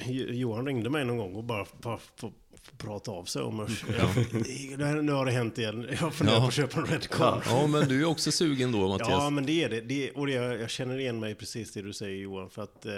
Jo- 0.05 0.25
Johan 0.29 0.65
ringde 0.65 0.89
mig 0.89 1.05
någon 1.05 1.17
gång 1.17 1.35
och 1.35 1.43
bara 1.43 1.65
prata 2.77 3.11
av 3.11 3.25
sig 3.25 3.41
om 3.41 3.59
att 3.59 3.69
ja. 3.97 5.01
nu 5.01 5.11
har 5.11 5.25
det 5.25 5.31
hänt 5.31 5.57
igen. 5.57 5.87
Jag 6.01 6.13
funderar 6.13 6.37
Ja. 6.37 6.41
på 6.41 6.47
att 6.47 6.53
köpa 6.53 6.79
en 6.79 6.85
Red 6.85 7.09
Car. 7.09 7.43
Ja, 7.45 7.67
men 7.67 7.87
du 7.87 8.01
är 8.01 8.05
också 8.05 8.31
sugen 8.31 8.71
då 8.71 8.87
Mattias. 8.87 9.09
Ja, 9.09 9.29
men 9.29 9.45
det 9.45 9.63
är 9.63 9.69
det. 9.69 9.81
det 9.81 10.07
är, 10.09 10.17
och 10.17 10.27
det, 10.27 10.33
jag 10.33 10.69
känner 10.69 10.97
igen 10.99 11.19
mig 11.19 11.35
precis 11.35 11.73
det 11.73 11.81
du 11.81 11.93
säger 11.93 12.21
Johan. 12.21 12.49
För 12.49 12.61
att 12.63 12.85
eh, 12.85 12.91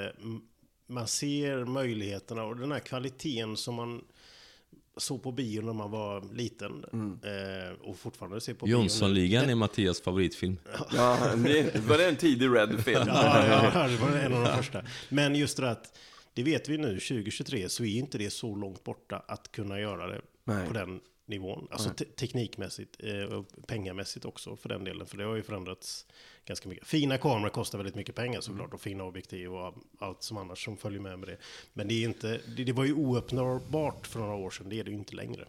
man 0.90 1.08
ser 1.08 1.66
möjligheterna 1.66 2.44
och 2.44 2.58
den 2.58 2.72
här 2.72 2.80
kvaliteten 2.80 3.58
som 3.58 3.76
man 3.76 4.02
såg 4.98 5.24
på 5.24 5.32
bio 5.32 5.62
när 5.62 5.74
man 5.74 5.92
var 5.92 6.34
liten. 6.34 6.86
Eh, 7.24 7.90
och 7.90 7.98
fortfarande 7.98 8.42
ser 8.42 8.54
på. 8.54 8.68
Jönssonligan 8.68 9.50
är 9.50 9.56
Mattias 9.56 10.02
favoritfilm. 10.02 10.58
Ja, 10.94 11.18
det, 11.36 11.76
var 11.88 11.98
det 11.98 12.08
en 12.10 12.16
tidig 12.16 12.56
Red-film? 12.56 13.04
Ja, 13.08 13.48
ja, 13.74 13.88
det 13.88 13.98
var 13.98 14.18
en 14.18 14.34
av 14.34 14.44
de 14.44 14.58
första. 14.58 14.84
Men 15.10 15.36
just 15.36 15.58
det 15.58 15.70
att, 15.70 15.98
det 16.34 16.44
vet 16.44 16.70
vi 16.70 16.78
nu, 16.78 17.00
2023, 17.00 17.70
så 17.70 17.84
är 17.84 17.98
inte 17.98 18.18
det 18.18 18.30
så 18.30 18.56
långt 18.56 18.84
borta 18.84 19.24
att 19.28 19.52
kunna 19.52 19.80
göra 19.80 20.08
det 20.08 20.22
Nej. 20.44 20.68
på 20.68 20.74
den 20.74 21.00
nivån. 21.25 21.68
Alltså 21.72 21.89
te 21.89 22.06
teknikmässigt 22.06 22.96
eh, 23.00 23.24
och 23.24 23.46
pengamässigt 23.68 24.25
också 24.25 24.56
för 24.56 24.70
den 24.70 24.84
delen. 24.84 25.08
För 25.08 25.18
det 25.18 25.24
har 25.24 25.36
ju 25.36 25.44
förändrats 25.44 26.06
ganska 26.46 26.70
mycket. 26.70 26.88
Fina 26.88 27.17
kameror 27.17 27.50
kostar 27.50 27.78
väldigt 27.78 27.95
mycket 27.95 28.15
pengar 28.15 28.41
såklart 28.41 28.74
och 28.74 28.82
fina 28.82 29.04
objektiv 29.04 29.54
och 29.54 29.76
allt 30.00 30.24
som 30.24 30.38
annars 30.38 30.65
som 30.65 30.78
följer 30.78 31.00
med 31.00 31.19
med 31.19 31.28
det. 31.28 31.38
Men 31.74 31.88
det 31.88 31.93
är 31.93 32.04
inte, 32.08 32.41
det, 32.58 32.63
det 32.63 32.74
var 32.74 32.86
ju 32.86 32.93
oöppnbart 32.93 34.08
för 34.08 34.19
några 34.19 34.36
år 34.36 34.50
sedan, 34.50 34.69
det 34.69 34.80
är 34.80 34.84
det 34.84 34.91
ju 34.91 34.98
inte 34.98 35.15
längre. 35.15 35.48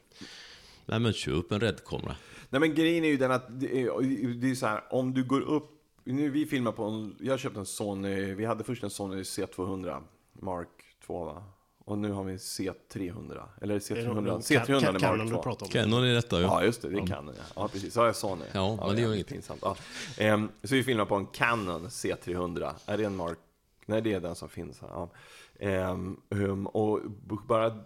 Nej 0.86 1.00
men 1.00 1.12
köp 1.12 1.52
en 1.52 1.60
räddkamera. 1.60 2.16
Nej 2.50 2.60
men 2.60 2.74
grejen 2.74 3.04
är 3.04 3.08
ju 3.08 3.16
den 3.16 3.30
att 3.30 3.60
det 3.60 3.82
är, 3.82 4.34
det 4.34 4.50
är 4.50 4.54
så 4.54 4.66
här, 4.66 4.82
om 4.90 5.14
du 5.14 5.24
går 5.24 5.40
upp, 5.40 5.70
nu 6.04 6.30
vi 6.30 6.46
filmar 6.46 6.72
på 6.72 6.84
en, 6.84 7.16
jag 7.20 7.40
köpte 7.40 7.60
en 7.60 7.66
Sony, 7.66 8.34
vi 8.34 8.44
hade 8.44 8.64
först 8.64 8.82
en 8.82 8.90
Sony 8.90 9.22
C200 9.22 10.02
Mark 10.32 10.68
2 11.06 11.24
va? 11.24 11.44
Och 11.86 11.98
nu 11.98 12.12
har 12.12 12.24
vi 12.24 12.36
C300, 12.36 13.42
eller 13.60 13.78
C300, 13.78 14.38
C300 14.38 14.94
är 14.94 14.98
Canon 14.98 15.18
Mark 15.18 15.28
du 15.28 15.34
2. 15.34 15.42
pratar 15.42 15.66
om. 15.66 15.70
Canon 15.72 16.04
är 16.04 16.14
detta 16.14 16.36
ju. 16.38 16.42
Ja, 16.42 16.64
just 16.64 16.82
det, 16.82 16.88
det 16.88 17.06
kan 17.06 17.26
jag. 17.26 17.34
Ja, 17.56 17.68
precis. 17.68 17.94
Så 17.94 18.00
har 18.00 18.06
jag 18.06 18.16
Sony. 18.16 18.44
Ja, 18.52 18.76
men 18.86 18.96
det 18.96 19.02
gör 19.02 19.10
är 19.10 19.14
inget. 19.14 19.26
Pinsamt. 19.26 19.60
Ja. 19.62 19.76
Ehm, 20.18 20.48
så 20.62 20.74
vi 20.74 20.82
filmar 20.82 21.04
på 21.04 21.14
en 21.14 21.26
Canon 21.26 21.86
C300. 21.88 22.72
Är 22.86 22.98
det 22.98 23.04
en 23.04 23.16
Mark? 23.16 23.38
Nej, 23.86 24.02
det 24.02 24.12
är 24.12 24.20
den 24.20 24.34
som 24.34 24.48
finns 24.48 24.80
här. 24.80 24.88
Ja. 24.88 25.10
Ehm, 25.58 26.66
och 26.66 27.00
bara 27.46 27.78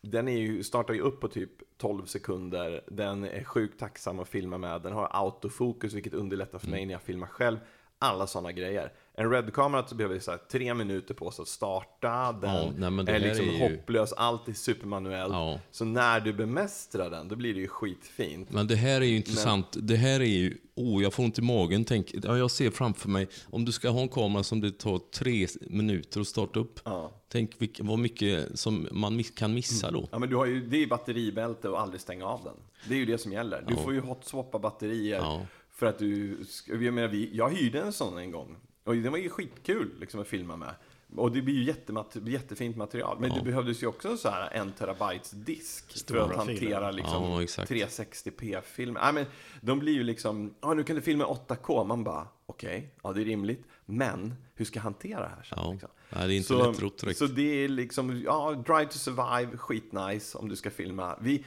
den 0.00 0.28
är 0.28 0.38
ju, 0.38 0.62
startar 0.64 0.94
ju 0.94 1.00
upp 1.00 1.20
på 1.20 1.28
typ 1.28 1.50
12 1.78 2.06
sekunder. 2.06 2.84
Den 2.88 3.24
är 3.24 3.44
sjukt 3.44 3.80
tacksam 3.80 4.20
att 4.20 4.28
filma 4.28 4.58
med. 4.58 4.82
Den 4.82 4.92
har 4.92 5.08
autofokus, 5.12 5.92
vilket 5.92 6.14
underlättar 6.14 6.58
för 6.58 6.68
mig 6.68 6.78
Mm. 6.78 6.86
när 6.88 6.94
jag 6.94 7.02
filmar 7.02 7.26
själv. 7.26 7.58
Alla 7.98 8.26
sådana 8.26 8.52
grejer. 8.52 8.92
En 9.16 9.30
Red-kamera 9.30 9.86
så 9.86 9.94
behöver 9.94 10.18
så 10.18 10.30
här, 10.30 10.38
tre 10.38 10.74
minuter 10.74 11.14
på 11.14 11.30
sig 11.30 11.42
att 11.42 11.48
starta. 11.48 12.32
Den 12.32 12.54
Ja, 12.54 12.72
nej, 12.76 12.90
men 12.90 13.06
det 13.06 13.12
är 13.12 13.20
liksom 13.20 13.48
är 13.48 13.52
ju- 13.52 13.76
hopplös, 13.76 14.12
allt 14.12 14.48
är 14.48 14.52
supermanuellt. 14.52 15.32
Ja. 15.32 15.60
Så 15.70 15.84
när 15.84 16.20
du 16.20 16.32
bemästrar 16.32 17.10
den, 17.10 17.28
då 17.28 17.36
blir 17.36 17.54
det 17.54 17.60
ju 17.60 17.68
skitfint. 17.68 18.50
Men 18.52 18.66
det 18.66 18.76
här 18.76 19.00
är 19.00 19.04
ju 19.04 19.16
intressant. 19.16 19.66
Det 19.80 19.96
här 19.96 20.20
är 20.20 20.24
ju, 20.24 20.58
oh 20.74 21.02
jag 21.02 21.12
får 21.14 21.22
ont 21.22 21.38
i 21.38 21.42
magen. 21.42 21.84
Tänk, 21.84 22.14
ja, 22.22 22.38
jag 22.38 22.50
ser 22.50 22.70
framför 22.70 23.08
mig, 23.08 23.28
om 23.50 23.64
du 23.64 23.72
ska 23.72 23.88
ha 23.90 24.00
en 24.00 24.08
kamera 24.08 24.42
som 24.42 24.60
det 24.60 24.78
tar 24.78 24.98
tre 24.98 25.46
minuter 25.60 26.20
att 26.20 26.26
starta 26.28 26.60
upp. 26.60 26.80
Ja. 26.84 27.12
Tänk 27.28 27.62
vilk, 27.62 27.80
vad 27.82 27.98
mycket 27.98 28.58
som 28.58 28.88
man 28.92 29.16
miss, 29.16 29.30
kan 29.30 29.54
missa 29.54 29.90
då. 29.90 30.08
Ja 30.12 30.18
men 30.18 30.28
du 30.30 30.36
har 30.36 30.46
ju, 30.46 30.66
det 30.66 30.82
är 30.82 30.86
batteribälte 30.86 31.68
och 31.68 31.80
aldrig 31.80 32.00
stänga 32.00 32.26
av 32.26 32.44
den. 32.44 32.54
Det 32.88 32.94
är 32.94 32.98
ju 32.98 33.04
det 33.06 33.18
som 33.18 33.32
gäller. 33.32 33.64
Du 33.68 33.76
får 33.76 33.94
ju 33.94 34.00
hot-swappa 34.00 34.58
batterier. 34.58 35.46
Ja. 35.74 35.78
För 35.78 35.86
att 35.86 35.98
du, 35.98 36.38
jag 36.66 36.94
menar, 36.94 37.08
vi, 37.08 37.30
jag 37.36 37.50
hyrde 37.50 37.80
en 37.80 37.92
sån 37.92 38.18
en 38.18 38.30
gång. 38.30 38.56
Och 38.84 38.96
det 38.96 39.10
var 39.10 39.18
ju 39.18 39.28
skitkul 39.30 39.90
liksom 40.00 40.20
att 40.20 40.28
filma 40.28 40.56
med. 40.56 40.74
Och 41.16 41.32
det 41.32 41.42
blir 41.42 41.54
ju 41.54 41.72
jättemat- 41.72 42.28
jättefint 42.28 42.76
material. 42.76 43.16
Men 43.20 43.30
det 43.30 43.42
behövdes 43.42 43.82
ju 43.82 43.86
också 43.86 44.16
så 44.16 44.28
här 44.28 44.50
en 44.52 44.72
terabytes 44.72 45.30
disk. 45.30 45.92
för 45.92 45.98
Stora 45.98 46.24
att 46.24 46.36
hantera 46.36 46.90
liksom 46.90 47.22
Ja, 47.24 47.42
exakt. 47.42 47.70
360p-film. 47.70 48.94
Nej 49.02 49.12
men 49.12 49.26
de 49.60 49.78
blir 49.78 49.92
ju 49.92 50.02
liksom, 50.02 50.54
ja 50.60 50.74
nu 50.74 50.84
kan 50.84 50.96
du 50.96 51.02
filma 51.02 51.24
8K. 51.24 51.84
Man 51.86 52.04
bara, 52.04 52.28
okej, 52.46 52.94
ja 53.02 53.12
det 53.12 53.20
är 53.20 53.24
rimligt. 53.24 53.64
Men 53.86 54.34
hur 54.54 54.64
ska 54.64 54.78
jag 54.78 54.82
hantera 54.84 55.20
det 55.20 55.28
här 55.36 55.42
sen? 55.42 55.58
Ja. 55.62 55.72
Liksom? 55.72 55.90
Nej, 56.10 56.28
det 56.28 56.34
är 56.34 56.36
inte 56.36 56.48
så, 56.48 56.70
lättrott 56.70 56.98
direkt. 56.98 57.18
Så 57.18 57.26
det 57.26 57.64
är 57.64 57.68
liksom, 57.68 58.22
ja, 58.24 58.52
Drive 58.66 58.84
to 58.86 58.98
Survive, 58.98 59.56
skitnice 59.56 60.38
om 60.38 60.48
du 60.48 60.56
ska 60.56 60.70
filma. 60.70 61.18
Vi, 61.20 61.44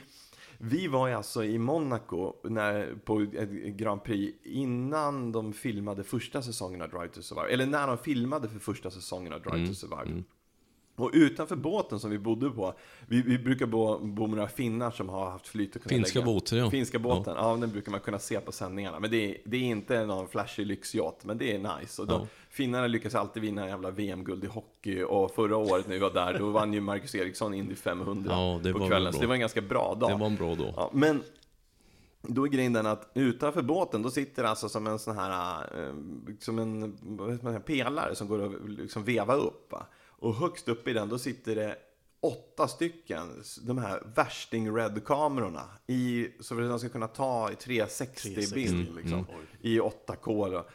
vi 0.58 0.88
var 0.88 1.08
ju 1.08 1.14
alltså 1.14 1.44
i 1.44 1.58
Monaco 1.58 2.34
när, 2.44 2.94
på 3.04 3.20
ett 3.20 3.50
Grand 3.50 4.04
Prix 4.04 4.38
innan 4.44 5.32
de 5.32 5.52
filmade 5.52 6.04
första 6.04 6.42
säsongen 6.42 6.82
av 6.82 6.88
Drive 6.88 7.08
to 7.08 7.22
Survive. 7.22 7.48
Eller 7.52 7.66
när 7.66 7.86
de 7.86 7.98
filmade 7.98 8.48
för 8.48 8.58
första 8.58 8.90
säsongen 8.90 9.32
av 9.32 9.40
Drive 9.40 9.56
Mm, 9.56 9.68
to 9.68 9.74
Survive. 9.74 10.22
Och 10.98 11.10
utanför 11.12 11.56
båten 11.56 12.00
som 12.00 12.10
vi 12.10 12.18
bodde 12.18 12.50
på, 12.50 12.74
vi, 13.06 13.22
vi 13.22 13.38
brukar 13.38 13.66
bo, 13.66 13.98
bo 13.98 14.26
med 14.26 14.36
några 14.36 14.48
finnar 14.48 14.90
som 14.90 15.08
har 15.08 15.30
haft 15.30 15.48
flyt 15.48 15.76
och 15.76 15.82
kunnat 15.82 15.96
Finska 15.96 16.18
lägga. 16.18 16.32
båten, 16.32 16.58
ja. 16.58 16.70
Finska 16.70 16.98
båten, 16.98 17.34
ja. 17.36 17.56
den 17.56 17.70
brukar 17.70 17.90
man 17.90 18.00
kunna 18.00 18.18
se 18.18 18.40
på 18.40 18.52
sändningarna. 18.52 19.00
Men 19.00 19.10
det 19.10 19.16
är, 19.16 19.36
det 19.44 19.56
är 19.56 19.62
inte 19.62 20.06
någon 20.06 20.28
flashig 20.28 20.66
lyxyacht, 20.66 21.24
men 21.24 21.38
det 21.38 21.54
är 21.54 21.58
nice. 21.80 22.02
Och 22.02 22.08
de, 22.08 22.20
Ja. 22.20 22.26
Finnarna 22.50 22.86
lyckas 22.86 23.14
alltid 23.14 23.42
vinna 23.42 23.62
en 23.62 23.68
jävla 23.68 23.90
VM-guld 23.90 24.44
i 24.44 24.46
hockey. 24.46 25.02
Och 25.02 25.34
förra 25.34 25.56
året 25.56 25.86
när 25.86 25.94
vi 25.94 26.00
var 26.00 26.10
där, 26.10 26.38
då 26.38 26.50
vann 26.50 26.72
ju 26.72 26.80
Marcus 26.80 27.14
Eriksson 27.14 27.54
Indy 27.54 27.74
500 27.74 28.30
Ja, 28.32 28.72
på 28.72 28.88
kvällen. 28.88 29.12
Så 29.12 29.20
det 29.20 29.26
var 29.26 29.34
en 29.34 29.40
ganska 29.40 29.60
bra 29.60 29.94
dag. 30.00 30.10
Det 30.10 30.14
var 30.14 30.26
en 30.26 30.36
bra 30.36 30.54
dag. 30.54 30.74
Ja, 30.76 30.90
men 30.92 31.22
då 32.22 32.46
är 32.46 32.50
grejen 32.50 32.72
den 32.72 32.86
att 32.86 33.10
utanför 33.14 33.62
båten, 33.62 34.02
då 34.02 34.10
sitter 34.10 34.42
det 34.42 34.48
alltså 34.48 34.68
som 34.68 34.86
en 34.86 34.98
sån 34.98 35.16
här, 35.16 35.60
eh, 35.60 35.94
som 36.38 36.58
en 36.58 36.98
vad 37.00 37.30
vet 37.30 37.42
man, 37.42 37.62
pelare 37.62 38.14
som 38.14 38.28
går 38.28 38.46
att 38.46 38.70
liksom 38.70 39.04
veva 39.04 39.34
upp. 39.34 39.72
Va? 39.72 39.86
Och 40.18 40.34
högst 40.34 40.68
upp 40.68 40.88
i 40.88 40.92
den, 40.92 41.08
då 41.08 41.18
sitter 41.18 41.54
det 41.54 41.76
åtta 42.20 42.68
stycken, 42.68 43.42
de 43.62 43.78
här 43.78 44.02
värsting 44.14 44.76
red-kamerorna. 44.76 45.64
I, 45.86 46.28
så 46.40 46.54
att 46.54 46.68
de 46.68 46.78
ska 46.78 46.88
kunna 46.88 47.08
ta 47.08 47.50
i 47.52 47.54
360, 47.54 48.34
360, 48.34 48.54
bild 48.54 48.96
liksom, 48.96 49.26
i 49.60 49.80
8K. 49.80 50.50
Då. 50.50 50.66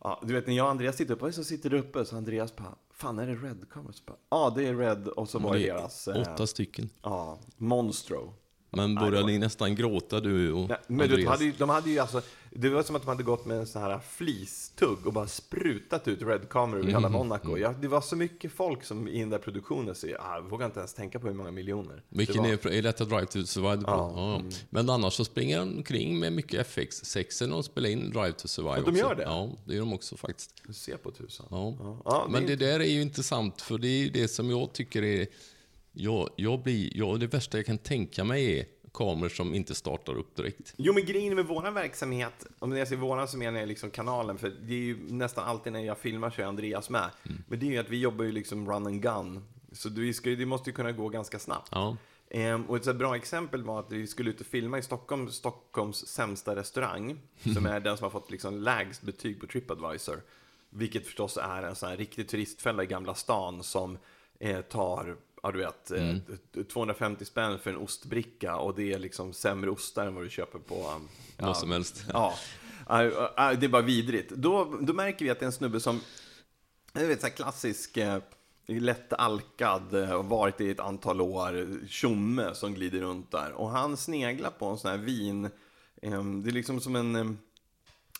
Ja, 0.00 0.20
du 0.24 0.34
vet 0.34 0.46
när 0.46 0.54
jag 0.54 0.64
och 0.64 0.70
Andreas 0.70 0.96
sitter 0.96 1.14
uppe, 1.14 1.32
så 1.32 1.44
sitter 1.44 1.70
det 1.70 1.78
uppe, 1.78 2.04
så 2.04 2.16
Andreas 2.16 2.56
bara, 2.56 2.74
fan 2.90 3.18
är 3.18 3.26
det 3.26 3.34
red-kameror? 3.34 3.94
Ja, 4.30 4.52
det 4.56 4.66
är 4.66 4.74
red, 4.74 5.08
och 5.08 5.28
så 5.28 5.38
var 5.38 5.54
det 5.54 5.66
deras... 5.66 6.08
eh, 6.08 6.20
åtta 6.20 6.46
stycken. 6.46 6.90
Ja, 7.02 7.38
Monstro. 7.56 8.34
Men 8.76 8.94
det 8.94 9.00
började 9.00 9.26
ni 9.26 9.38
nästan 9.38 9.74
gråta 9.74 10.20
du 10.20 10.52
och 10.52 10.68
Nej, 10.68 10.78
men 10.86 10.98
du, 10.98 11.04
de, 11.06 11.12
Andreas? 11.14 11.30
hade 11.30 11.44
ju, 11.44 11.52
de 11.58 11.68
hade 11.68 11.90
ju 11.90 11.98
alltså, 11.98 12.22
det 12.50 12.68
var 12.68 12.82
som 12.82 12.96
att 12.96 13.02
de 13.02 13.08
hade 13.08 13.22
gått 13.22 13.46
med 13.46 13.56
en 13.56 13.66
sån 13.66 13.82
här 13.82 14.00
flistugg 14.10 15.06
och 15.06 15.12
bara 15.12 15.26
sprutat 15.26 16.08
ut 16.08 16.22
Red-kameror 16.22 16.78
över 16.80 16.88
hela 16.88 16.98
Mm. 16.98 17.12
Monaco. 17.12 17.58
Ja, 17.58 17.74
det 17.80 17.88
var 17.88 18.00
så 18.00 18.16
mycket 18.16 18.52
folk 18.52 18.84
som 18.84 19.08
i 19.08 19.20
den 19.20 19.30
där 19.30 19.38
produktionen, 19.38 19.94
så 19.94 20.06
jag 20.06 20.20
ah, 20.20 20.40
vågar 20.40 20.66
inte 20.66 20.78
ens 20.78 20.94
tänka 20.94 21.18
på 21.18 21.26
hur 21.26 21.34
många 21.34 21.50
miljoner. 21.50 22.02
Vilken 22.08 22.42
det 22.42 22.64
var. 22.64 22.70
är, 22.72 22.82
detta 22.82 23.04
Drive 23.04 23.26
to 23.26 23.44
Survive? 23.46 23.82
Ja, 23.86 24.12
Ja, 24.16 24.36
mm. 24.36 24.50
Men 24.70 24.90
annars 24.90 25.12
så 25.14 25.24
springer 25.24 25.58
han 25.58 25.76
omkring 25.76 26.18
med 26.18 26.32
mycket 26.32 26.66
FX6 26.76 27.52
och 27.52 27.64
spelar 27.64 27.88
in 27.88 28.10
Drive 28.10 28.32
to 28.32 28.48
Survive 28.48 28.74
Ja, 28.76 28.82
de 28.84 28.90
också. 28.90 29.00
gör 29.02 29.14
det? 29.14 29.22
Ja, 29.22 29.50
det 29.64 29.72
gör 29.74 29.80
de 29.80 29.92
också 29.92 30.16
faktiskt. 30.16 30.50
Se 30.72 30.96
på 30.96 31.10
tusan. 31.10 31.46
Ja. 31.50 32.00
Ja, 32.04 32.26
Men 32.30 32.46
det 32.46 32.52
är- 32.52 32.56
där 32.56 32.80
är 32.80 32.84
ju 32.84 33.02
intressant, 33.02 33.60
för 33.62 33.78
det 33.78 33.88
är 33.88 33.98
ju 34.04 34.10
det 34.10 34.28
som 34.28 34.50
jag 34.50 34.72
tycker 34.72 35.02
är... 35.02 35.26
Jag, 35.92 36.28
jag 36.36 36.62
blir, 36.62 36.96
jag, 36.96 37.20
det 37.20 37.26
värsta 37.26 37.58
jag 37.58 37.66
kan 37.66 37.78
tänka 37.78 38.24
mig 38.24 38.58
är 38.58 38.64
kameror 38.92 39.28
som 39.28 39.54
inte 39.54 39.74
startar 39.74 40.14
upp 40.14 40.36
direkt. 40.36 40.74
Jo, 40.76 40.92
men 40.94 41.04
grejen 41.04 41.34
med 41.34 41.46
våran 41.46 41.74
verksamhet, 41.74 42.46
om 42.58 42.76
jag 42.76 42.88
säger 42.88 43.00
våran 43.00 43.28
så 43.28 43.38
menar 43.38 43.60
jag 43.60 43.68
liksom 43.68 43.90
kanalen, 43.90 44.38
för 44.38 44.48
det 44.48 44.72
är 44.74 44.78
ju 44.78 44.96
nästan 45.12 45.44
alltid 45.44 45.72
när 45.72 45.80
jag 45.84 45.98
filmar 45.98 46.30
så 46.30 46.42
är 46.42 46.46
Andreas 46.46 46.90
med. 46.90 47.10
Mm. 47.26 47.42
Men 47.48 47.58
det 47.58 47.66
är 47.66 47.70
ju 47.70 47.78
att 47.78 47.90
vi 47.90 48.00
jobbar 48.00 48.24
ju 48.24 48.32
liksom 48.32 48.70
run 48.70 48.86
and 48.86 49.02
gun. 49.02 49.44
Så 49.72 49.88
det, 49.88 50.14
ska, 50.14 50.30
ju- 50.30 50.36
det 50.36 50.46
måste 50.46 50.70
ju 50.70 50.74
kunna 50.74 50.92
gå 50.92 51.08
ganska 51.08 51.38
snabbt. 51.38 51.68
Ja, 51.72 51.96
Ehm, 52.34 52.64
och 52.64 52.76
ett 52.86 52.96
bra 52.96 53.16
exempel 53.16 53.62
var 53.62 53.80
att 53.80 53.92
vi 53.92 54.06
skulle 54.06 54.30
ut 54.30 54.40
och 54.40 54.46
filma 54.46 54.78
i 54.78 54.82
Stockholm, 54.82 55.30
Stockholms 55.30 56.06
sämsta 56.06 56.56
restaurang, 56.56 57.20
som 57.54 57.66
är 57.66 57.80
den 57.80 57.96
som 57.96 58.04
har 58.04 58.10
fått 58.10 58.30
liksom 58.30 58.54
lägst 58.54 59.02
betyg 59.02 59.40
på 59.40 59.46
Tripadvisor. 59.46 60.22
Vilket 60.70 61.06
förstås 61.06 61.36
är 61.42 61.62
en 61.62 61.74
sån 61.74 61.88
här 61.88 61.96
riktig 61.96 62.28
turistfälla 62.28 62.82
i 62.82 62.86
Gamla 62.86 63.14
stan 63.14 63.62
som 63.62 63.98
eh, 64.40 64.60
tar, 64.60 65.16
ja 65.42 65.52
du 65.52 65.58
vet, 65.58 65.90
eh, 65.90 66.64
250 66.72 67.24
spänn 67.24 67.58
för 67.58 67.70
en 67.70 67.76
ostbricka 67.76 68.56
och 68.56 68.74
det 68.74 68.92
är 68.92 68.98
liksom 68.98 69.32
sämre 69.32 69.70
ostar 69.70 70.06
än 70.06 70.14
vad 70.14 70.24
du 70.24 70.30
köper 70.30 70.58
på... 70.58 70.74
um, 70.96 71.08
vad 71.38 71.56
som 71.56 71.70
helst. 71.70 72.04
Ja, 72.12 72.34
Ja, 72.88 73.32
ja, 73.36 73.54
det 73.54 73.66
är 73.66 73.68
bara 73.68 73.82
vidrigt. 73.82 74.30
Då, 74.30 74.78
då 74.80 74.92
märker 74.92 75.24
vi 75.24 75.30
att 75.30 75.38
det 75.38 75.44
är 75.44 75.46
en 75.46 75.52
snubbe 75.52 75.80
som, 75.80 76.00
jag 76.92 77.06
vet, 77.06 77.20
så 77.20 77.26
här 77.26 77.34
klassisk, 77.34 77.96
eh, 77.96 78.18
lätt 78.66 79.12
alkad, 79.12 79.94
eh, 79.94 80.04
har 80.04 80.22
varit 80.22 80.60
i 80.60 80.70
ett 80.70 80.80
antal 80.80 81.20
år, 81.20 81.78
tjomme 81.88 82.54
som 82.54 82.74
glider 82.74 83.00
runt 83.00 83.30
där. 83.30 83.52
Och 83.52 83.70
han 83.70 83.96
sneglar 83.96 84.50
på 84.50 84.66
en 84.66 84.78
sån 84.78 84.90
här 84.90 84.98
vin, 84.98 85.44
eh, 86.02 86.24
det 86.24 86.50
är 86.50 86.52
liksom 86.52 86.80
som 86.80 86.96
en, 86.96 87.16
eh, 87.16 87.30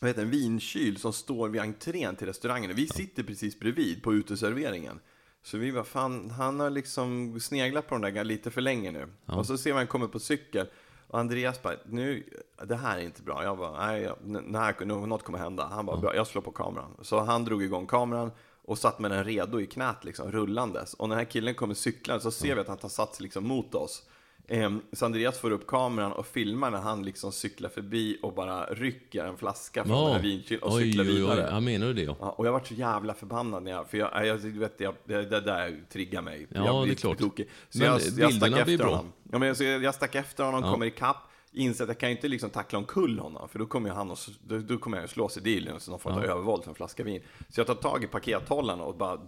vad 0.01 0.09
heter 0.11 0.23
en 0.23 0.31
vinkyl 0.31 0.97
som 0.97 1.13
står 1.13 1.49
vid 1.49 1.61
entrén 1.61 2.17
till 2.17 2.27
restaurangen. 2.27 2.77
Vi 2.77 2.89
sitter 2.89 3.23
precis 3.23 3.59
bredvid 3.59 4.03
på 4.03 4.15
uteserveringen. 4.15 5.01
Så 5.43 5.59
vi 5.59 5.73
bara, 5.73 5.85
fan, 5.85 6.31
han 6.31 6.61
har 6.61 6.71
liksom 6.71 7.41
sneglat 7.41 7.87
på 7.87 7.99
den 7.99 8.15
där 8.15 8.25
lite 8.25 8.51
för 8.51 8.61
länge 8.61 8.91
nu. 8.91 9.09
Och 9.27 9.47
så 9.47 9.59
ser 9.59 9.71
vi 9.71 9.77
han 9.77 9.87
kommer 9.87 10.07
på 10.07 10.19
cykel. 10.19 10.67
Och 11.09 11.19
Andreas 11.19 11.63
bara, 11.63 11.75
nu, 11.87 12.25
det 12.65 12.77
här 12.77 12.99
är 12.99 13.03
inte 13.03 13.23
bra. 13.23 13.45
Jag 13.45 13.59
bara, 13.59 13.87
nej, 13.87 14.11
nej 14.23 14.75
något 14.87 15.23
kommer 15.23 15.39
hända. 15.39 15.65
Han 15.65 15.87
bara, 15.87 15.97
bra, 15.97 16.17
jag 16.17 16.27
slår 16.27 16.43
på 16.43 16.53
kameran. 16.53 16.97
Så 17.03 17.21
han 17.21 17.45
drog 17.45 17.63
igång 17.63 17.87
kameran 17.87 18.31
och 18.65 18.79
satt 18.79 18.99
med 18.99 19.11
den 19.11 19.25
redo 19.25 19.61
i 19.61 19.67
knät, 19.67 20.05
liksom, 20.05 20.33
rullandes. 20.33 20.95
Och 20.95 21.09
när 21.09 21.17
den 21.17 21.25
här 21.25 21.31
killen 21.31 21.55
kommer 21.55 21.75
cyklande 21.75 22.23
så 22.23 22.31
ser 22.31 22.55
vi 22.55 22.61
att 22.61 22.69
han 22.69 22.79
tar 22.79 22.89
sats 22.89 23.21
liksom 23.21 23.47
mot 23.47 23.75
oss. 23.75 24.03
Ehm, 24.49 24.81
Så 24.93 25.05
Andreas 25.05 25.39
får 25.39 25.51
upp 25.51 25.67
kameran 25.67 26.13
och 26.13 26.27
filmar 26.27 26.71
när 26.71 26.79
han 26.79 27.03
liksom 27.03 27.33
cyklar 27.33 27.69
förbi 27.69 28.19
och 28.23 28.35
bara 28.35 28.65
rycker 28.67 29.25
en 29.25 29.37
flaska 29.37 29.85
från 29.85 30.05
den 30.05 30.13
här 30.13 30.23
vinkylen 30.23 30.63
och 30.63 30.73
oj, 30.75 30.83
cyklar 30.83 31.05
vidare. 31.05 31.41
oj. 31.45 31.49
Ja, 31.51 31.61
menar 31.61 31.87
du 31.87 31.93
det? 31.93 32.03
Ja. 32.03 32.17
Ja, 32.21 32.31
och 32.31 32.47
jag 32.47 32.53
varit 32.53 32.67
så 32.67 32.75
jävla 32.75 33.15
förbannad 33.15 33.63
när 33.63 33.71
jag, 33.71 33.91
för 33.91 33.99
jag, 33.99 34.27
jag, 34.27 34.37
vet, 34.39 34.81
jag, 34.81 34.95
det, 35.05 35.23
det 35.25 35.41
där 35.41 35.85
triggar 35.93 36.23
mig. 36.23 36.47
Ja, 36.51 36.65
jag 36.67 36.87
det 36.87 36.93
är 36.93 36.95
klart. 36.95 37.19
tokig. 37.19 37.49
Så 37.71 37.79
Men 37.79 37.87
jag, 37.89 38.01
jag 38.19 38.35
stack 38.35 38.51
efter 38.53 38.65
blir 38.65 38.79
bra. 38.79 38.87
honom. 38.89 39.13
Ja, 39.33 39.39
men 39.39 39.57
så 39.57 39.65
jag, 39.65 39.83
jag 39.83 39.95
stack 39.95 40.15
efter 40.15 40.45
honom, 40.45 40.63
Ja. 40.65 40.73
kommer 40.73 40.87
ikapp, 40.87 41.17
inser 41.53 41.85
att 41.85 41.89
jag 41.89 41.99
kan 41.99 42.09
ju 42.09 42.15
inte 42.17 42.29
liksom 42.29 42.51
tackla 42.51 42.79
omkull 42.79 43.19
honom, 43.19 43.49
för 43.49 43.59
då 43.59 43.67
kommer 43.67 43.89
ju 43.89 43.95
han 43.95 44.11
och, 44.11 44.19
då, 44.47 44.59
då 44.59 44.79
kommer 44.79 44.97
jag 44.97 45.05
ju 45.05 45.09
slå 45.09 45.29
sig 45.29 45.43
dealen, 45.43 45.81
så 45.81 45.91
någon 45.91 46.01
form 46.01 46.15
av 46.15 46.25
övervåld 46.25 46.63
för 46.65 46.71
en 46.71 46.75
flaska 46.75 47.05
vin. 47.05 47.23
Så 47.49 47.61
jag 47.61 47.67
tar 47.67 47.75
tag 47.75 48.05
i 48.05 48.07
pakethållaren 48.07 48.81
och 48.81 48.97
bara 48.97 49.19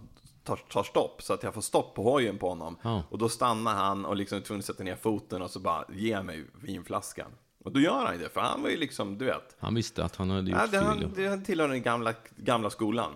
tar, 0.45 0.55
tar 0.55 0.83
stopp, 0.83 1.21
så 1.23 1.33
att 1.33 1.43
jag 1.43 1.53
får 1.53 1.61
stopp 1.61 1.95
på 1.95 2.03
hojen 2.03 2.37
på 2.37 2.49
honom. 2.49 2.77
Ja. 2.81 3.03
Och 3.09 3.17
då 3.17 3.29
stannar 3.29 3.73
han 3.75 4.05
och 4.05 4.15
liksom 4.15 4.41
tvungen 4.41 4.63
sätta 4.63 4.83
ner 4.83 4.95
foten 4.95 5.41
och 5.41 5.51
så 5.51 5.59
bara 5.59 5.85
ge 5.93 6.23
mig 6.23 6.45
vinflaskan. 6.61 7.31
Och 7.63 7.71
då 7.71 7.79
gör 7.79 8.05
han 8.05 8.19
det, 8.19 8.29
för 8.29 8.41
han 8.41 8.61
var 8.61 8.69
ju 8.69 8.77
liksom, 8.77 9.17
du 9.17 9.25
vet, 9.25 9.55
Han 9.59 9.75
visste 9.75 10.03
att 10.05 10.15
han 10.15 10.29
hade 10.29 10.51
gjort 10.51 10.59
Ja, 10.59 10.65
det, 10.67 10.71
fel. 10.71 10.83
han, 10.83 11.13
det 11.15 11.27
han 11.27 11.43
tillhör 11.43 11.67
den 11.67 11.81
gamla, 11.81 12.13
gamla 12.35 12.69
skolan. 12.69 13.11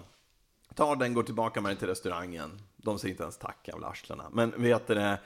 Tar 0.76 0.96
den, 0.96 1.14
går 1.14 1.24
tillbaka 1.24 1.62
med 1.62 1.70
den 1.72 1.78
till 1.78 1.88
restaurangen. 1.88 2.62
De 2.78 3.00
säger 3.00 3.12
inte 3.12 3.24
ens 3.24 3.38
tack, 3.38 3.68
jävla 3.68 3.88
arslena. 3.88 4.24
Men 4.32 4.54
vet 4.62 4.88
du 4.88 4.94
det, 4.94 5.20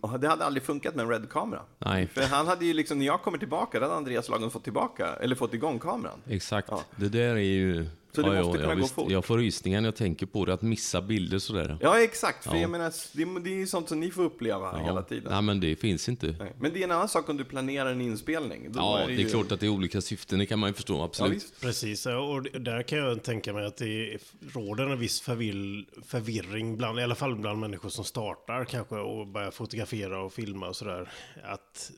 och 0.00 0.20
det 0.20 0.28
hade 0.28 0.44
aldrig 0.44 0.62
funkat 0.62 0.94
med 0.94 1.02
en 1.02 1.10
red-kamera. 1.10 1.60
Nej. 1.78 2.06
För 2.06 2.22
han 2.22 2.46
hade 2.46 2.64
ju 2.64 2.72
liksom, 2.74 2.98
när 2.98 3.06
jag 3.06 3.22
kommer 3.22 3.38
tillbaka, 3.38 3.78
då 3.80 3.84
hade 3.84 3.96
Andreas 3.96 4.28
Lagen 4.28 4.50
fått 4.50 4.64
tillbaka, 4.64 5.06
eller 5.06 5.36
fått 5.36 5.54
igång 5.54 5.78
kameran. 5.78 6.22
Exakt. 6.26 6.68
Ja. 6.70 6.82
Det 6.96 7.08
där 7.08 7.34
är 7.34 7.36
ju... 7.36 7.86
Så 8.14 8.22
det 8.22 8.42
måste 8.42 8.58
kunna 8.58 8.74
gå 8.74 8.80
visst. 8.80 8.94
fort. 8.94 9.10
Jag 9.10 9.24
får 9.24 9.38
rysningar 9.38 9.80
när 9.80 9.86
jag 9.88 9.96
tänker 9.96 10.26
på 10.26 10.44
det, 10.44 10.54
att 10.54 10.62
missa 10.62 11.02
bilder 11.02 11.38
sådär. 11.38 11.78
Ja, 11.80 12.00
exakt. 12.00 12.44
För 12.44 12.54
Ja. 12.54 12.60
jag 12.60 12.70
menar, 12.70 12.92
det, 13.12 13.40
det 13.40 13.50
är 13.50 13.58
ju 13.58 13.66
sånt 13.66 13.88
som 13.88 14.00
ni 14.00 14.10
får 14.10 14.22
uppleva 14.22 14.78
hela 14.78 15.02
tiden. 15.02 15.32
Nej, 15.32 15.42
men 15.42 15.60
det 15.60 15.76
finns 15.76 16.08
inte. 16.08 16.26
Nej. 16.38 16.52
Men 16.60 16.72
det 16.72 16.80
är 16.80 16.84
en 16.84 16.90
annan 16.90 17.08
sak 17.08 17.28
om 17.28 17.36
du 17.36 17.44
planerar 17.44 17.90
en 17.90 18.00
inspelning. 18.00 18.72
Då 18.72 18.80
Ja, 18.80 18.98
är 18.98 19.08
det 19.08 19.14
det 19.16 19.22
är 19.22 19.28
klart 19.28 19.52
att 19.52 19.60
det 19.60 19.66
är 19.66 19.70
olika 19.70 20.00
syften, 20.00 20.38
det 20.38 20.46
kan 20.46 20.58
man 20.58 20.70
ju 20.70 20.74
förstå, 20.74 20.94
Ja, 20.96 21.04
absolut. 21.04 21.52
Precis, 21.60 22.06
och 22.06 22.42
där 22.42 22.82
kan 22.82 22.98
jag 22.98 23.22
tänka 23.22 23.52
mig 23.52 23.66
att 23.66 23.76
det 23.76 24.18
råder 24.54 24.86
en 24.86 24.98
viss 24.98 25.20
förvill, 25.20 25.86
förvirring, 26.06 26.76
bland, 26.76 27.00
i 27.00 27.02
alla 27.02 27.14
fall 27.14 27.36
bland 27.36 27.60
människor 27.60 27.88
som 27.88 28.04
startar 28.04 28.64
kanske 28.64 28.94
och 28.94 29.26
börjar 29.26 29.50
fotografera 29.50 30.22
och 30.22 30.32
filma 30.32 30.68
och 30.68 30.76
sådär. 30.76 31.08
Att 31.44 31.90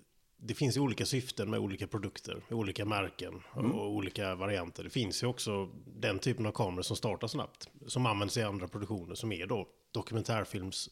det 0.47 0.55
finns 0.55 0.77
ju 0.77 0.81
olika 0.81 1.07
syften 1.07 1.51
med 1.51 1.61
olika 1.61 1.87
produkter, 1.87 2.43
med 2.49 2.59
olika 2.59 2.85
märken 2.85 3.43
och 3.53 3.91
olika 3.91 4.35
varianter. 4.35 4.85
Det 4.85 4.91
finns 4.91 5.23
ju 5.23 5.27
också 5.27 5.71
den 5.87 6.19
typen 6.19 6.47
av 6.47 6.53
kameror 6.53 6.83
som 6.83 6.97
startar 6.97 7.29
snabbt, 7.29 7.69
som 7.87 8.07
används 8.07 8.37
i 8.37 8.43
andra 8.43 8.69
produktioner, 8.69 9.15
som 9.15 9.33
är 9.33 9.47
då 9.47 9.69
dokumentärfilms 9.93 10.91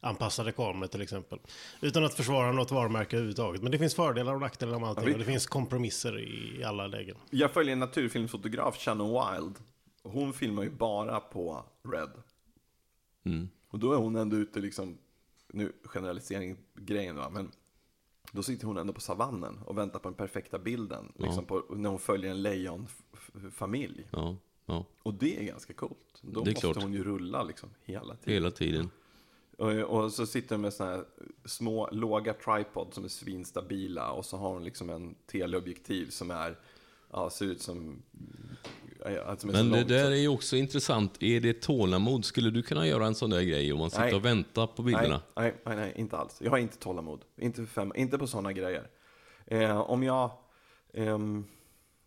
anpassade 0.00 0.52
kameror 0.52 0.86
till 0.86 1.00
exempel. 1.00 1.38
Utan 1.80 2.04
att 2.04 2.14
försvara 2.14 2.52
något 2.52 2.70
varumärke 2.70 3.16
överhuvudtaget. 3.16 3.62
Men 3.62 3.72
det 3.72 3.78
finns 3.78 3.94
fördelar 3.94 4.34
och 4.34 4.40
nackdelar 4.40 4.78
med 4.78 4.88
allting. 4.88 5.06
Ja, 5.06 5.12
och 5.12 5.18
det 5.18 5.24
finns 5.24 5.46
kompromisser 5.46 6.20
i 6.20 6.64
alla 6.64 6.86
lägen. 6.86 7.16
Jag 7.30 7.50
följer 7.50 7.72
en 7.72 7.78
naturfilmfotograf, 7.78 8.78
Shannon 8.78 9.10
Wild. 9.10 9.56
Hon 10.02 10.32
filmar 10.32 10.62
ju 10.62 10.70
bara 10.70 11.20
på 11.20 11.64
Red. 11.92 12.10
Mm. 13.24 13.48
Och 13.68 13.78
då 13.78 13.92
är 13.92 13.96
hon 13.96 14.16
ändå 14.16 14.36
ute 14.36 14.60
liksom, 14.60 14.98
nu 15.52 15.72
generalisering 15.84 16.56
grejen 16.74 17.16
va, 17.16 17.30
men 17.30 17.50
då 18.32 18.42
sitter 18.42 18.66
hon 18.66 18.78
ändå 18.78 18.92
på 18.92 19.00
savannen 19.00 19.58
och 19.64 19.78
väntar 19.78 19.98
på 19.98 20.08
den 20.08 20.14
perfekta 20.14 20.58
bilden. 20.58 21.12
Liksom 21.16 21.44
på, 21.44 21.64
när 21.70 21.90
hon 21.90 21.98
följer 21.98 22.30
en 22.30 22.42
lejonfamilj. 22.42 24.08
Ja, 24.10 24.36
ja, 24.66 24.84
Och 25.02 25.14
det 25.14 25.38
är 25.38 25.44
ganska 25.44 25.72
coolt. 25.72 26.20
Då 26.20 26.40
måste 26.40 26.60
klart. 26.60 26.82
hon 26.82 26.92
ju 26.92 27.04
rulla 27.04 27.42
liksom 27.42 27.68
hela 27.84 28.16
tiden. 28.16 28.34
hela 28.34 28.50
tiden. 28.50 28.90
Och, 29.58 29.72
och 29.72 30.12
så 30.12 30.26
sitter 30.26 30.54
hon 30.54 30.62
med 30.62 30.74
såna 30.74 30.90
här 30.90 31.04
små, 31.44 31.88
låga 31.92 32.34
tripod 32.34 32.94
som 32.94 33.04
är 33.04 33.08
svinstabila. 33.08 34.10
Och 34.10 34.24
så 34.24 34.36
har 34.36 34.48
hon 34.48 34.64
liksom 34.64 34.90
en 34.90 35.14
teleobjektiv 35.26 36.10
som 36.10 36.30
är, 36.30 36.58
ja, 37.10 37.30
ser 37.30 37.46
ut 37.46 37.62
som... 37.62 38.02
ja, 39.04 39.36
som 39.36 39.50
är 39.50 39.54
så 39.54 39.58
Men 39.58 39.70
det 39.70 39.76
långt 39.76 39.88
där 39.88 40.04
så- 40.04 40.10
är 40.10 40.16
ju 40.16 40.28
också 40.28 40.56
intressant. 40.56 41.22
Är 41.22 41.40
det 41.40 41.60
tålamod? 41.62 42.24
Skulle 42.24 42.50
du 42.50 42.62
kunna 42.62 42.86
göra 42.86 43.06
en 43.06 43.14
sån 43.14 43.30
där 43.30 43.42
grej 43.42 43.72
om 43.72 43.78
man 43.78 43.90
sitter 43.90 44.04
Nej. 44.04 44.14
och 44.14 44.24
väntar 44.24 44.66
på 44.66 44.82
bilderna? 44.82 45.20
Nej, 45.36 45.54
nej, 45.64 45.76
nej, 45.76 45.92
inte 45.96 46.16
alls. 46.16 46.36
Jag 46.40 46.50
har 46.50 46.58
inte 46.58 46.78
tålamod. 46.78 47.20
Inte, 47.36 47.56
för 47.56 47.66
fem, 47.66 47.92
inte 47.96 48.18
på 48.18 48.26
sådana 48.26 48.52
grejer. 48.52 48.88
Eh, 49.46 49.80
om 49.80 50.02
jag... 50.02 50.30
ehm, 50.94 51.44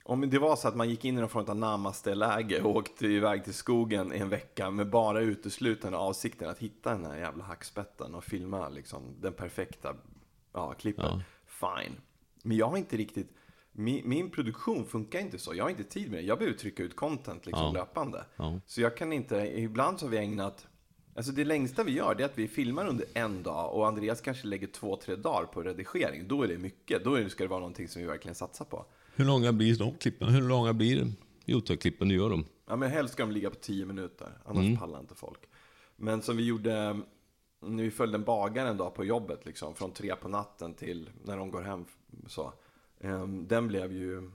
om 0.03 0.29
det 0.29 0.39
var 0.39 0.55
så 0.55 0.67
att 0.67 0.75
man 0.75 0.89
gick 0.89 1.05
in 1.05 1.17
i 1.17 1.19
någon 1.21 1.29
form 1.29 1.45
av 1.47 1.55
namaste-läge 1.55 2.61
och 2.61 2.75
åkte 2.75 3.07
iväg 3.07 3.43
till 3.43 3.53
skogen 3.53 4.13
i 4.13 4.17
en 4.17 4.29
vecka 4.29 4.71
med 4.71 4.89
bara 4.89 5.21
uteslutande 5.21 5.97
avsikten 5.97 6.49
att 6.49 6.59
hitta 6.59 6.91
den 6.91 7.05
här 7.05 7.17
jävla 7.17 7.43
hackspetten 7.43 8.15
och 8.15 8.23
filma 8.23 8.69
liksom 8.69 9.01
den 9.21 9.33
perfekta 9.33 9.95
ja, 10.53 10.73
klippen. 10.73 11.23
Ja. 11.59 11.77
Fine. 11.77 11.95
Men 12.43 12.57
jag 12.57 12.67
har 12.67 12.77
inte 12.77 12.97
riktigt... 12.97 13.33
Min, 13.71 14.09
min 14.09 14.29
produktion 14.29 14.85
funkar 14.85 15.19
inte 15.19 15.39
så. 15.39 15.55
Jag 15.55 15.63
har 15.63 15.69
inte 15.69 15.83
tid 15.83 16.11
med 16.11 16.19
det. 16.19 16.27
Jag 16.27 16.37
behöver 16.37 16.57
trycka 16.57 16.83
ut 16.83 16.95
content 16.95 17.45
liksom 17.45 17.65
Ja. 17.65 17.71
löpande. 17.71 18.25
Ja. 18.35 18.59
Så 18.65 18.81
jag 18.81 18.97
kan 18.97 19.13
inte... 19.13 19.35
Ibland 19.55 19.99
så 19.99 20.05
har 20.05 20.11
vi 20.11 20.17
ägnat... 20.17 20.67
Alltså 21.15 21.31
det 21.31 21.45
längsta 21.45 21.83
vi 21.83 21.91
gör 21.91 22.15
det 22.15 22.23
är 22.23 22.25
att 22.25 22.37
vi 22.37 22.47
filmar 22.47 22.87
under 22.87 23.05
en 23.13 23.43
dag 23.43 23.73
och 23.73 23.87
Andreas 23.87 24.21
kanske 24.21 24.47
lägger 24.47 24.67
två, 24.67 24.95
tre 24.95 25.15
dagar 25.15 25.45
på 25.45 25.61
redigering. 25.63 26.27
Då 26.27 26.43
är 26.43 26.47
det 26.47 26.57
mycket. 26.57 27.03
Då 27.03 27.29
ska 27.29 27.43
det 27.43 27.47
vara 27.47 27.59
någonting 27.59 27.87
som 27.87 28.01
vi 28.01 28.07
verkligen 28.07 28.35
satsar 28.35 28.65
på. 28.65 28.85
Hur 29.15 29.25
långa 29.25 29.53
blir 29.53 29.75
de 29.75 29.93
klippen? 29.93 30.27
Hur 30.29 30.41
långa 30.41 30.73
blir 30.73 31.07
Youtube-klippen 31.45 32.09
du 32.09 32.15
gör 32.15 32.29
dem? 32.29 32.45
Ja, 32.67 32.75
men 32.75 32.91
helst 32.91 33.13
ska 33.13 33.23
de 33.23 33.31
ligga 33.31 33.49
på 33.49 33.55
10 33.55 33.85
minuter, 33.85 34.29
annars 34.45 34.79
pallar 34.79 34.99
inte 34.99 35.15
folk. 35.15 35.39
Men 35.95 36.21
som 36.21 36.37
vi 36.37 36.45
gjorde 36.45 36.99
när 37.65 37.83
vi 37.83 37.91
följde 37.91 38.17
en 38.17 38.23
bagare 38.23 38.69
en 38.69 38.77
dag 38.77 38.95
på 38.95 39.05
jobbet, 39.05 39.45
liksom, 39.45 39.75
från 39.75 39.91
tre 39.91 40.15
på 40.15 40.27
natten 40.27 40.73
till 40.73 41.09
när 41.23 41.37
de 41.37 41.51
går 41.51 41.61
hem. 41.61 41.85
Så. 42.27 42.53
Ehm, 43.01 43.47
den 43.47 43.67
blev 43.67 43.91
ju 43.91 44.31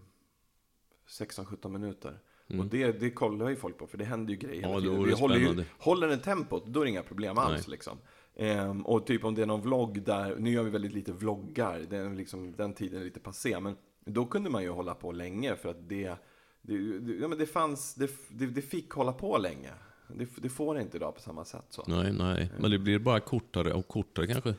16-17 1.08 1.68
minuter. 1.68 2.18
Och 2.58 2.66
det, 2.66 3.00
det 3.00 3.10
kollar 3.10 3.48
ju 3.48 3.56
folk 3.56 3.78
på, 3.78 3.86
för 3.86 3.98
det 3.98 4.04
händer 4.04 4.32
ju 4.32 4.38
grejer 4.38 4.62
hela 4.62 4.72
Ja, 4.72 4.80
då 4.80 4.80
tiden. 4.80 5.04
Vi 5.04 5.12
håller, 5.12 5.36
ju, 5.36 5.64
håller 5.78 6.08
den 6.08 6.20
tempot, 6.20 6.66
då 6.66 6.80
är 6.80 6.84
det 6.84 6.90
inga 6.90 7.02
problem 7.02 7.38
alls. 7.38 7.68
Liksom. 7.68 7.98
Ehm, 8.36 8.86
och 8.86 9.06
typ 9.06 9.24
om 9.24 9.34
det 9.34 9.42
är 9.42 9.46
någon 9.46 9.60
vlogg 9.60 10.02
där, 10.02 10.36
nu 10.36 10.50
gör 10.50 10.62
vi 10.62 10.70
väldigt 10.70 10.92
lite 10.92 11.12
vloggar, 11.12 11.78
den, 11.90 12.16
liksom, 12.16 12.56
den 12.56 12.74
tiden 12.74 13.00
är 13.00 13.04
lite 13.04 13.20
passé. 13.20 13.60
Men 13.60 13.76
då 14.04 14.26
kunde 14.26 14.50
man 14.50 14.62
ju 14.62 14.68
hålla 14.68 14.94
på 14.94 15.12
länge 15.12 15.56
för 15.56 15.68
att 15.68 15.88
det, 15.88 16.14
det, 16.62 16.98
det, 16.98 17.12
ja, 17.12 17.28
men 17.28 17.38
det 17.38 17.46
fanns, 17.46 17.94
det, 17.94 18.10
det, 18.28 18.46
det 18.46 18.62
fick 18.62 18.90
hålla 18.90 19.12
på 19.12 19.38
länge. 19.38 19.70
Det, 20.08 20.28
det 20.36 20.48
får 20.48 20.74
det 20.74 20.80
inte 20.80 20.96
idag 20.96 21.14
på 21.14 21.20
samma 21.20 21.44
sätt. 21.44 21.66
Så. 21.68 21.84
Nej, 21.86 22.12
nej. 22.12 22.50
Men 22.58 22.70
det 22.70 22.78
blir 22.78 22.98
bara 22.98 23.20
kortare 23.20 23.72
och 23.72 23.88
kortare 23.88 24.26
kanske. 24.26 24.54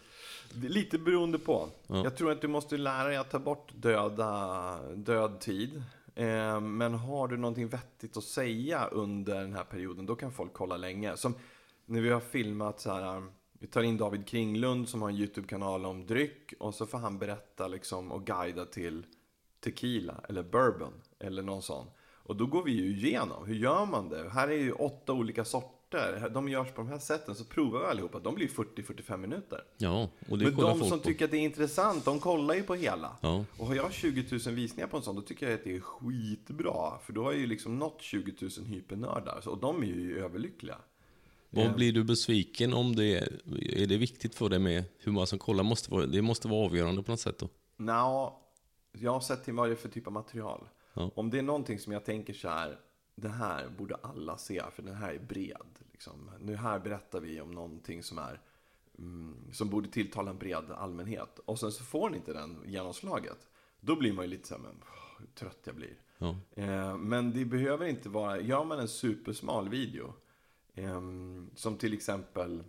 Lite 0.53 0.97
beroende 0.97 1.39
på. 1.39 1.69
Ja. 1.87 2.03
Jag 2.03 2.17
tror 2.17 2.31
att 2.31 2.41
du 2.41 2.47
måste 2.47 2.77
lära 2.77 3.07
dig 3.07 3.17
att 3.17 3.31
ta 3.31 3.39
bort 3.39 3.71
döda, 3.75 4.79
död 4.95 5.39
tid. 5.39 5.83
Eh, 6.15 6.61
men 6.61 6.93
har 6.93 7.27
du 7.27 7.37
någonting 7.37 7.67
vettigt 7.67 8.17
att 8.17 8.23
säga 8.23 8.87
under 8.91 9.41
den 9.41 9.53
här 9.53 9.63
perioden, 9.63 10.05
då 10.05 10.15
kan 10.15 10.31
folk 10.31 10.53
kolla 10.53 10.77
länge. 10.77 11.17
Som 11.17 11.35
när 11.85 12.01
vi 12.01 12.09
har 12.09 12.19
filmat 12.19 12.79
så 12.79 12.91
här, 12.91 13.23
vi 13.59 13.67
tar 13.67 13.83
in 13.83 13.97
David 13.97 14.27
Kringlund 14.27 14.89
som 14.89 15.01
har 15.01 15.09
en 15.09 15.15
YouTube-kanal 15.15 15.85
om 15.85 16.05
dryck 16.05 16.53
och 16.59 16.75
så 16.75 16.85
får 16.85 16.97
han 16.97 17.17
berätta 17.17 17.67
liksom 17.67 18.11
och 18.11 18.25
guida 18.25 18.65
till 18.65 19.05
tequila 19.59 20.15
eller 20.29 20.43
bourbon 20.43 20.93
eller 21.19 21.43
någon 21.43 21.61
sån. 21.61 21.87
Och 22.27 22.35
då 22.35 22.45
går 22.45 22.63
vi 22.63 22.71
ju 22.71 22.97
igenom, 22.97 23.45
hur 23.45 23.55
gör 23.55 23.85
man 23.85 24.09
det? 24.09 24.29
Här 24.29 24.47
är 24.47 24.57
ju 24.57 24.71
åtta 24.71 25.13
olika 25.13 25.45
sorter, 25.45 25.76
de 26.33 26.49
görs 26.49 26.67
på 26.71 26.81
de 26.81 26.87
här 26.87 26.99
sätten, 26.99 27.35
så 27.35 27.45
provar 27.45 27.79
vi 27.79 27.85
allihopa. 27.85 28.19
De 28.19 28.35
blir 28.35 28.47
40-45 28.47 29.17
minuter. 29.17 29.63
Ja, 29.77 30.09
och 30.29 30.37
det 30.37 30.45
Men 30.45 30.55
de 30.55 30.79
som 30.79 30.99
på. 30.99 31.05
tycker 31.05 31.25
att 31.25 31.31
det 31.31 31.37
är 31.37 31.41
intressant, 31.41 32.05
de 32.05 32.19
kollar 32.19 32.55
ju 32.55 32.63
på 32.63 32.75
hela. 32.75 33.17
Ja. 33.21 33.45
Och 33.57 33.67
har 33.67 33.75
jag 33.75 33.93
20 33.93 34.25
000 34.45 34.55
visningar 34.55 34.87
på 34.87 34.97
en 34.97 35.03
sån, 35.03 35.15
då 35.15 35.21
tycker 35.21 35.45
jag 35.45 35.55
att 35.55 35.63
det 35.63 35.75
är 35.75 35.79
skitbra. 35.79 36.99
För 37.05 37.13
då 37.13 37.23
har 37.23 37.31
jag 37.31 37.41
ju 37.41 37.47
liksom 37.47 37.79
nått 37.79 38.01
20 38.01 38.33
000 38.41 38.51
hypernördar. 38.65 39.47
Och 39.47 39.57
de 39.57 39.83
är 39.83 39.87
ju 39.87 40.23
överlyckliga. 40.23 40.77
Vad 41.49 41.75
blir 41.75 41.93
du 41.93 42.03
besviken 42.03 42.73
om 42.73 42.95
det 42.95 43.17
är, 43.17 43.39
är 43.81 43.87
det 43.87 43.97
viktigt 43.97 44.35
för 44.35 44.49
dig 44.49 44.59
med 44.59 44.83
hur 44.97 45.11
många 45.11 45.25
som 45.25 45.39
kollar? 45.39 45.63
Måste 45.63 45.91
vara, 45.91 46.05
det 46.05 46.21
måste 46.21 46.47
vara 46.47 46.65
avgörande 46.65 47.03
på 47.03 47.11
något 47.11 47.19
sätt 47.19 47.37
då? 47.39 47.49
Nå, 47.77 48.39
jag 48.91 49.11
har 49.11 49.19
sett 49.19 49.43
till 49.43 49.53
vad 49.53 49.69
det 49.69 49.73
är 49.73 49.75
för 49.75 49.89
typ 49.89 50.07
av 50.07 50.13
material. 50.13 50.67
Ja. 50.93 51.11
Om 51.15 51.29
det 51.29 51.37
är 51.37 51.41
någonting 51.41 51.79
som 51.79 51.93
jag 51.93 52.05
tänker 52.05 52.33
så 52.33 52.49
här, 52.49 52.79
det 53.21 53.29
här 53.29 53.69
borde 53.69 53.95
alla 53.95 54.37
se, 54.37 54.63
för 54.71 54.83
den 54.83 54.95
här 54.95 55.13
är 55.13 55.19
bred. 55.19 55.67
Liksom. 55.91 56.31
Nu 56.39 56.55
här 56.55 56.79
berättar 56.79 57.19
vi 57.19 57.41
om 57.41 57.51
någonting 57.51 58.03
som 58.03 58.17
är 58.17 58.41
mm, 58.97 59.35
som 59.51 59.69
borde 59.69 59.89
tilltala 59.89 60.31
en 60.31 60.37
bred 60.37 60.71
allmänhet. 60.71 61.39
Och 61.45 61.59
sen 61.59 61.71
så 61.71 61.83
får 61.83 62.09
ni 62.09 62.17
inte 62.17 62.33
den 62.33 62.63
genomslaget. 62.65 63.47
Då 63.79 63.95
blir 63.95 64.13
man 64.13 64.25
ju 64.25 64.31
lite 64.31 64.47
så 64.47 64.55
här, 64.55 64.61
men 64.61 64.75
åh, 64.81 65.19
hur 65.19 65.27
trött 65.27 65.59
jag 65.63 65.75
blir. 65.75 65.95
Ja. 66.17 66.35
Eh, 66.55 66.97
men 66.97 67.33
det 67.33 67.45
behöver 67.45 67.85
inte 67.85 68.09
vara, 68.09 68.39
gör 68.39 68.63
man 68.63 68.79
en 68.79 68.87
supersmal 68.87 69.69
video, 69.69 70.13
ehm, 70.75 71.49
som 71.55 71.77
till 71.77 71.93
exempel, 71.93 72.63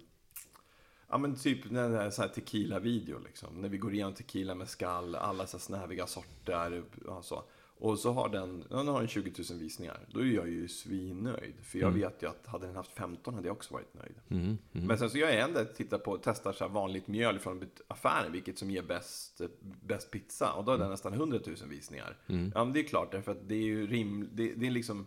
ja 1.08 1.18
men 1.18 1.36
typ 1.36 1.64
den 1.64 1.92
där 1.92 2.10
så 2.10 2.22
här 2.22 2.28
tequila-video 2.28 3.18
liksom, 3.18 3.60
när 3.60 3.68
vi 3.68 3.78
går 3.78 3.94
igenom 3.94 4.14
tequila 4.14 4.54
med 4.54 4.68
skall, 4.68 5.14
alla 5.14 5.46
så 5.46 5.56
här 5.56 5.62
snäviga 5.62 6.06
sorter, 6.06 6.84
ja, 7.06 7.22
så. 7.22 7.44
Och 7.80 7.98
så 7.98 8.12
har 8.12 8.28
den, 8.28 8.64
ja, 8.70 8.76
den 8.76 8.88
har 8.88 8.98
den 8.98 9.08
20 9.08 9.32
000 9.50 9.58
visningar. 9.58 10.00
Då 10.12 10.20
är 10.20 10.24
jag 10.24 10.48
ju 10.48 10.68
svinnöjd. 10.68 11.54
För 11.62 11.78
jag 11.78 11.90
vet 11.90 12.22
ju 12.22 12.28
att 12.28 12.46
hade 12.46 12.66
den 12.66 12.76
haft 12.76 12.92
15 12.92 13.34
hade 13.34 13.48
jag 13.48 13.56
också 13.56 13.74
varit 13.74 13.94
nöjd. 13.94 14.14
Mm, 14.30 14.58
Men 14.86 14.98
sen 14.98 15.10
så 15.10 15.18
gör 15.18 15.28
jag 15.28 15.40
ändå, 15.40 15.64
tittar 15.64 15.98
på, 15.98 16.18
testar 16.22 16.52
så 16.52 16.64
här 16.64 16.70
vanligt 16.72 17.06
mjöl 17.06 17.38
från 17.38 17.64
affären, 17.88 18.32
vilket 18.32 18.58
som 18.58 18.70
ger 18.70 18.82
bäst, 18.82 19.40
bäst 19.60 20.10
pizza. 20.10 20.52
Och 20.52 20.64
då 20.64 20.72
är 20.72 20.78
den 20.78 20.90
nästan 20.90 21.12
100 21.12 21.38
000 21.46 21.56
visningar. 21.68 22.16
Ja, 22.54 22.64
men 22.64 22.72
det 22.72 22.80
är 22.80 22.84
klart, 22.84 23.12
därför 23.12 23.32
att 23.32 23.48
det 23.48 23.54
är 23.54 23.64
ju 23.64 23.86
rim, 23.86 24.28
det, 24.32 24.54
det 24.54 24.66
är 24.66 24.70
liksom, 24.70 25.06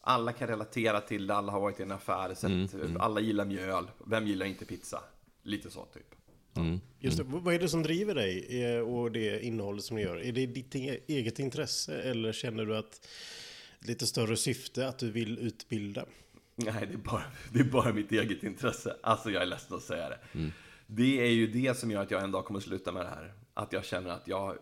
alla 0.00 0.32
kan 0.32 0.48
relatera 0.48 1.00
till 1.00 1.26
det, 1.26 1.34
alla 1.34 1.52
har 1.52 1.60
varit 1.60 1.80
i 1.80 1.82
en 1.82 1.92
affär, 1.92 2.34
sett, 2.34 2.50
alla 2.98 3.20
gillar 3.20 3.44
mjöl, 3.44 3.90
vem 4.06 4.26
gillar 4.26 4.46
inte 4.46 4.64
pizza? 4.64 5.02
Lite 5.42 5.70
så 5.70 5.84
typ. 5.84 6.14
Mm. 6.60 6.80
Just 6.98 7.16
det, 7.16 7.24
vad 7.26 7.54
är 7.54 7.58
det 7.58 7.68
som 7.68 7.82
driver 7.82 8.14
dig 8.14 8.64
eh, 8.64 8.80
och 8.80 9.12
det 9.12 9.44
innehållet 9.44 9.84
som 9.84 9.96
du 9.96 10.02
gör? 10.02 10.16
Är 10.16 10.32
det 10.32 10.46
ditt 10.46 10.76
e- 10.76 11.00
eget 11.06 11.38
intresse 11.38 12.02
eller 12.02 12.32
känner 12.32 12.66
du 12.66 12.76
att 12.76 13.08
lite 13.78 14.06
större 14.06 14.36
syfte 14.36 14.88
att 14.88 14.98
du 14.98 15.10
vill 15.10 15.38
utbilda? 15.38 16.04
Nej, 16.56 16.86
det 16.86 16.94
är, 16.94 16.96
bara, 16.96 17.22
det 17.52 17.60
är 17.60 17.64
bara 17.64 17.92
mitt 17.92 18.12
eget 18.12 18.42
intresse. 18.42 18.96
Alltså, 19.02 19.30
jag 19.30 19.42
är 19.42 19.46
ledsen 19.46 19.76
att 19.76 19.82
säga 19.82 20.08
det. 20.08 20.50
Det 20.86 21.20
är 21.20 21.30
ju 21.30 21.46
det 21.46 21.76
som 21.76 21.90
gör 21.90 22.02
att 22.02 22.10
jag 22.10 22.22
en 22.22 22.30
dag 22.30 22.44
kommer 22.44 22.60
sluta 22.60 22.92
med 22.92 23.04
det 23.04 23.08
här. 23.08 23.32
Att 23.54 23.72
jag 23.72 23.84
känner 23.84 24.10
att 24.10 24.28
jag, 24.28 24.56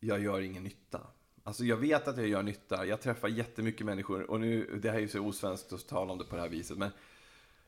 jag 0.00 0.22
gör 0.22 0.40
ingen 0.40 0.64
nytta. 0.64 1.00
Alltså, 1.44 1.64
jag 1.64 1.76
vet 1.76 2.08
att 2.08 2.16
jag 2.16 2.28
gör 2.28 2.42
nytta. 2.42 2.86
Jag 2.86 3.00
träffar 3.00 3.28
jättemycket 3.28 3.86
människor. 3.86 4.30
Och 4.30 4.40
nu, 4.40 4.78
det 4.82 4.90
här 4.90 4.96
är 4.96 5.00
ju 5.00 5.08
så 5.08 5.20
osvenskt 5.20 5.72
att 5.72 5.88
tala 5.88 6.12
om 6.12 6.18
det 6.18 6.24
på 6.24 6.36
det 6.36 6.42
här 6.42 6.48
viset. 6.48 6.78
Men 6.78 6.90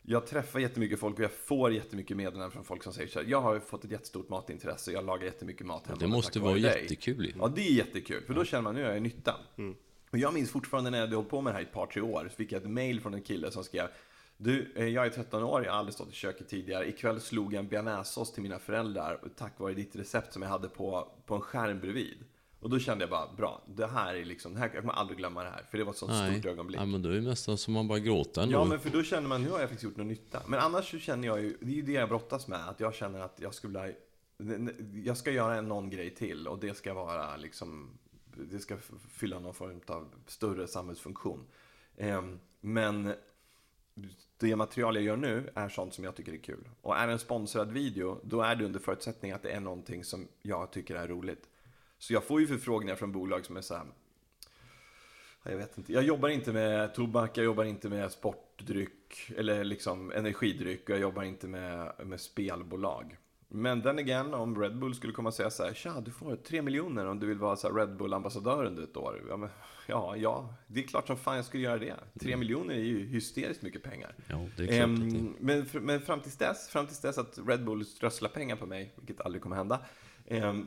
jag 0.03 0.27
träffar 0.27 0.61
jättemycket 0.61 1.01
folk 1.01 1.19
och 1.19 1.25
jag 1.25 1.33
får 1.33 1.73
jättemycket 1.73 2.17
meddelanden 2.17 2.51
från 2.51 2.65
folk 2.65 2.83
som 2.83 2.93
säger 2.93 3.09
så 3.09 3.19
här. 3.19 3.27
Jag 3.27 3.41
har 3.41 3.61
fått 3.61 3.85
ett 3.85 3.91
jättestort 3.91 4.29
matintresse. 4.29 4.93
Jag 4.93 5.05
lagar 5.05 5.25
jättemycket 5.25 5.67
mat 5.67 5.87
hemma. 5.87 5.99
Det 6.01 6.07
måste 6.07 6.41
vara 6.41 6.51
vare 6.51 6.63
dig." 6.63 6.83
jättekul. 6.83 7.35
Ja, 7.39 7.53
det 7.57 7.69
är 7.69 7.73
jättekul. 7.73 8.23
För 8.27 8.35
då 8.35 8.45
känner 8.45 8.63
man, 8.63 8.75
nu 8.75 8.81
gör 8.81 8.93
jag 8.93 9.03
nytta. 9.03 9.35
Och 10.11 10.19
jag 10.19 10.35
minns 10.35 10.51
fortfarande 10.51 10.91
när 10.91 10.99
jag 10.99 11.07
hade 11.07 11.17
hållit 11.17 11.31
på 11.31 11.41
med 11.41 11.53
det 11.53 11.55
här 11.55 11.63
i 11.63 11.67
ett 11.67 11.73
par, 11.73 11.87
tre 11.87 12.03
år. 12.03 12.29
Så 12.31 12.37
fick 12.37 12.53
jag 12.53 12.63
ett 12.63 12.71
mail 12.71 13.01
från 13.01 13.15
en 13.15 13.23
kille 13.23 13.51
som 13.51 13.65
skrev 13.65 13.89
Du, 14.37 14.73
eh, 14.77 14.87
jag 14.87 15.07
är 15.07 15.11
13 15.11 15.43
år, 15.43 15.65
jag 15.65 15.73
har 15.73 15.79
aldrig 15.79 15.95
stått 15.95 16.09
i 16.09 16.13
köket 16.13 16.49
tidigare. 16.49 16.89
Ikväll 16.89 17.21
slog 17.21 17.55
jag 17.55 17.59
en 17.59 17.69
bearnaisesås 17.69 18.33
till 18.33 18.43
mina 18.43 18.59
föräldrar 18.59 19.21
tack 19.37 19.59
vare 19.59 19.75
ditt 19.75 19.97
recept 19.97 20.33
som 20.33 20.43
jag 20.43 20.49
hade 20.49 20.69
på, 20.69 21.09
på 21.27 21.35
en 21.35 21.41
skärm 21.41 21.81
bredvid. 21.81 22.19
Och 22.61 22.71
då 22.71 22.79
kände 22.79 23.03
jag 23.03 23.11
bara, 23.11 23.33
bra, 23.37 23.63
det 23.67 23.87
här 23.87 24.15
är 24.15 24.25
liksom, 24.25 24.57
här, 24.57 24.71
jag 24.75 24.83
kommer 24.83 24.95
aldrig 24.95 25.19
glömma 25.19 25.45
det 25.45 25.51
här. 25.51 25.67
För 25.71 25.79
det 25.79 25.85
var 25.85 25.93
ett 25.93 25.99
sånt 25.99 26.13
Nej. 26.13 26.33
stort 26.33 26.53
ögonblick. 26.53 26.81
Ja, 26.81 26.87
men 26.87 27.03
då 27.03 27.09
är 27.09 27.15
det 27.15 27.21
nästan 27.21 27.59
som 27.59 27.75
man 27.75 27.89
bara 27.89 27.99
gråter 27.99 28.43
ändå. 28.43 28.55
Ja, 28.55 28.65
men 28.65 28.81
för 28.81 28.91
då 28.91 29.03
känner 29.03 29.29
man, 29.29 29.43
nu 29.43 29.51
har 29.51 29.61
jag 29.61 29.69
faktiskt 29.69 29.85
gjort 29.85 29.97
någon 29.97 30.09
nytta. 30.09 30.43
Men 30.47 30.61
annars 30.61 30.91
så 30.91 30.99
känner 30.99 31.29
jag 31.29 31.41
ju, 31.41 31.57
det 31.61 31.73
är 31.73 31.77
ju 31.77 31.83
det 31.83 31.93
jag 31.93 32.09
brottas 32.09 32.49
med, 32.49 32.69
att 32.69 32.81
jag 32.81 32.95
känner 32.95 33.21
att 33.21 33.41
jag 33.41 33.55
skulle 33.55 33.95
jag 35.05 35.17
ska 35.17 35.31
göra 35.31 35.57
en 35.57 35.69
någon 35.69 35.91
grej 35.91 36.15
till 36.15 36.49
och 36.49 36.59
det 36.59 36.75
ska 36.75 36.95
vara 36.95 37.37
liksom, 37.37 37.99
det 38.35 38.59
ska 38.59 38.77
fylla 39.11 39.39
någon 39.39 39.55
form 39.55 39.81
av 39.87 40.09
större 40.27 40.67
samhällsfunktion. 40.67 41.47
Ehm, 41.97 42.39
Men 42.61 43.15
det 44.39 44.57
material 44.57 44.95
jag 44.95 45.05
gör 45.05 45.17
nu 45.17 45.51
är 45.55 45.69
sånt 45.69 45.95
som 45.95 46.05
jag 46.05 46.17
tycker 46.17 46.33
är 46.33 46.37
kul. 46.37 46.69
Och 46.83 46.97
är 46.97 47.07
det 47.07 47.13
en 47.13 47.19
sponsrad 47.19 47.73
video, 47.73 48.21
då 48.25 48.43
är 48.43 48.57
det 48.57 48.65
under 48.65 48.81
förutsättning 48.81 49.33
att 49.33 49.43
det 49.43 49.51
är 49.51 49.61
någonting 49.61 50.05
som 50.05 50.29
jag 50.43 50.71
tycker 50.71 50.95
är 50.95 51.09
roligt. 51.09 51.49
Så 52.01 52.13
jag 52.13 52.25
får 52.25 52.41
ju 52.41 52.47
förfrågningar 52.47 52.97
från 52.97 53.13
bolag 53.13 53.47
som 53.47 53.57
är 53.57 53.61
så 53.61 53.75
här, 53.75 53.85
jag 55.43 55.57
vet 55.57 55.79
inte. 55.79 55.93
Jag 55.93 56.05
jobbar 56.05 56.29
inte 56.29 56.53
med 56.53 56.95
tobak, 56.95 57.39
jag 57.39 57.45
jobbar 57.45 57.65
inte 57.65 57.89
med 57.89 58.13
sportdryck 58.13 59.31
eller 59.37 59.65
liksom 59.65 60.13
energidryck 60.13 60.83
och 60.83 60.91
jag 60.91 61.01
jobbar 61.01 61.23
inte 61.23 61.49
med, 61.49 61.93
med 62.05 62.21
spelbolag. 62.21 63.17
Men 63.49 63.81
den 63.81 63.99
igen, 63.99 64.35
om 64.35 64.61
Red 64.61 64.79
Bull 64.79 64.95
skulle 64.95 65.13
komma 65.13 65.29
och 65.29 65.35
säga 65.35 65.51
så 65.51 65.65
här, 65.65 65.75
tja, 65.75 66.01
du 66.01 66.11
får 66.11 66.37
tre 66.37 66.63
miljoner 66.63 67.07
om 67.07 67.21
du 67.21 67.27
vill 67.27 67.39
vara 67.39 67.57
så 67.57 67.69
Red 67.69 67.97
Bull-ambassadör 67.97 68.65
under 68.65 68.83
ett 68.83 68.97
år. 68.97 69.23
Ja, 69.29 69.37
men, 69.37 69.49
ja, 69.87 70.17
ja, 70.17 70.55
det 70.67 70.81
är 70.81 70.87
klart 70.87 71.07
som 71.07 71.17
fan 71.17 71.37
jag 71.37 71.45
skulle 71.45 71.63
göra 71.63 71.79
det. 71.79 71.97
Tre 72.21 72.37
miljoner 72.37 72.75
är 72.75 72.79
ju 72.79 73.07
hysteriskt 73.07 73.63
mycket 73.63 73.83
pengar. 73.83 74.15
Ja, 74.27 74.47
det 74.57 74.63
är 74.63 74.67
klart 74.67 74.81
Ehm, 74.81 75.13
det... 75.13 75.33
men, 75.41 75.67
men 75.73 76.01
fram 76.01 76.21
tills 76.21 76.37
dess, 76.37 76.69
fram 76.69 76.87
tills 76.87 77.01
dess 77.01 77.19
att 77.19 77.39
Red 77.47 77.65
Bull 77.65 77.85
strösslar 77.85 78.29
pengar 78.29 78.57
på 78.57 78.67
mig, 78.67 78.93
vilket 78.97 79.21
aldrig 79.21 79.43
kommer 79.43 79.57
hända, 79.57 79.81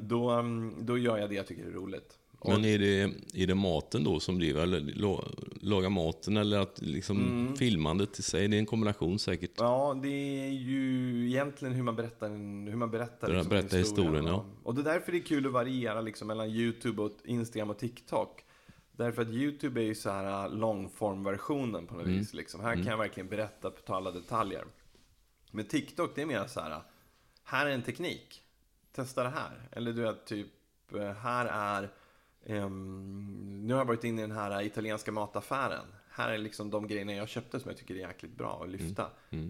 då, 0.01 0.29
mm, 0.29 0.85
då 0.85 0.97
gör 0.97 1.17
jag 1.17 1.29
det 1.29 1.35
jag 1.35 1.47
tycker 1.47 1.65
är 1.65 1.71
roligt. 1.71 2.17
Men 2.45 2.65
är 2.65 2.79
det, 2.79 3.01
är 3.33 3.47
det 3.47 3.55
maten 3.55 4.03
då 4.03 4.19
som 4.19 4.39
driver, 4.39 4.61
eller 4.63 4.79
la- 4.79 5.25
laga 5.61 5.89
maten, 5.89 6.37
eller 6.37 6.59
att 6.59 6.81
liksom 6.81 7.17
Mm. 7.21 7.55
filmandet 7.55 8.19
i 8.19 8.23
sig? 8.23 8.47
Det 8.47 8.57
är 8.57 8.59
en 8.59 8.65
kombination 8.65 9.19
säkert. 9.19 9.51
Ja, 9.57 9.99
det 10.03 10.09
är 10.47 10.49
ju 10.51 11.25
egentligen 11.27 11.73
hur 11.73 11.83
man 11.83 11.95
berättar, 11.95 12.29
hur 12.69 12.75
man 12.75 12.91
berättar, 12.91 13.33
man 13.33 13.47
berättar 13.47 13.77
historien, 13.77 14.25
ja. 14.25 14.45
Och 14.63 14.75
det 14.75 14.81
är 14.81 14.85
därför 14.85 15.11
det 15.11 15.17
är 15.17 15.23
kul 15.23 15.45
att 15.45 15.51
variera 15.51 16.01
liksom 16.01 16.27
mellan 16.27 16.49
YouTube, 16.49 17.01
och 17.01 17.11
Instagram 17.25 17.69
och 17.69 17.77
TikTok. 17.79 18.43
Därför 18.91 19.21
att 19.21 19.29
YouTube 19.29 19.81
är 19.81 19.85
ju 19.85 19.95
så 19.95 20.09
här 20.09 20.45
äh, 20.45 20.53
långformversionen 20.57 21.87
på 21.87 21.95
något 21.95 22.05
Mm. 22.05 22.17
vis. 22.19 22.33
Liksom. 22.33 22.61
Här 22.61 22.75
kan 22.75 22.85
jag 22.85 22.97
verkligen 22.97 23.29
berätta 23.29 23.69
på 23.71 23.95
alla 23.95 24.11
detaljer. 24.11 24.65
Men 25.51 25.65
TikTok, 25.65 26.11
det 26.15 26.21
är 26.21 26.25
mer 26.25 26.47
så 26.47 26.59
här, 26.59 26.81
här 27.43 27.65
är 27.65 27.69
en 27.71 27.81
teknik. 27.81 28.42
Testa 28.95 29.23
det 29.23 29.29
här. 29.29 29.69
Eller 29.71 29.93
du 29.93 30.01
vet, 30.01 30.25
typ, 30.25 30.47
eh, 30.95 31.11
här 31.11 31.45
är, 31.45 31.89
ehm, 32.45 33.67
nu 33.67 33.73
har 33.73 33.81
jag 33.81 33.85
varit 33.85 34.03
inne 34.03 34.21
i 34.21 34.27
den 34.27 34.37
här 34.37 34.61
italienska 34.61 35.11
mataffären. 35.11 35.85
Här 36.09 36.31
är 36.31 36.37
liksom 36.37 36.69
de 36.69 36.87
grejerna 36.87 37.13
jag 37.13 37.29
köpte 37.29 37.59
som 37.59 37.69
jag 37.69 37.77
tycker 37.77 37.95
är 37.95 37.99
jäkligt 37.99 38.37
bra 38.37 38.61
att 38.63 38.69
lyfta. 38.69 39.07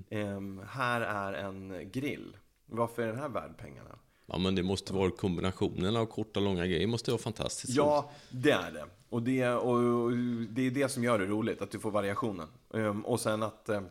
Ehm, 0.09 0.61
här 0.69 1.01
är 1.01 1.33
en 1.33 1.91
grill. 1.91 2.37
Varför 2.65 3.01
är 3.01 3.07
den 3.07 3.19
här 3.19 3.29
värd 3.29 3.57
pengarna? 3.57 3.95
Ja, 4.25 4.37
men 4.37 4.55
det 4.55 4.63
måste 4.63 4.93
vara 4.93 5.11
kombinationen 5.11 5.95
av 5.95 6.05
korta 6.05 6.39
och 6.39 6.45
långa 6.45 6.65
grejer. 6.67 6.87
måste 6.87 7.11
vara 7.11 7.21
fantastiskt. 7.21 7.73
Ja, 7.73 8.11
det 8.29 8.51
är 8.51 8.71
det. 8.71 8.85
Och 9.09 9.23
det, 9.23 9.49
och, 9.49 10.11
det 10.49 10.61
är 10.61 10.71
det 10.71 10.89
som 10.89 11.03
gör 11.03 11.19
det 11.19 11.25
roligt, 11.25 11.61
att 11.61 11.71
du 11.71 11.79
får 11.79 11.91
variationen. 11.91 12.47
Ehm, 12.73 13.05
och 13.05 13.19
sen 13.19 13.43
att 13.43 13.69
eh, 13.69 13.81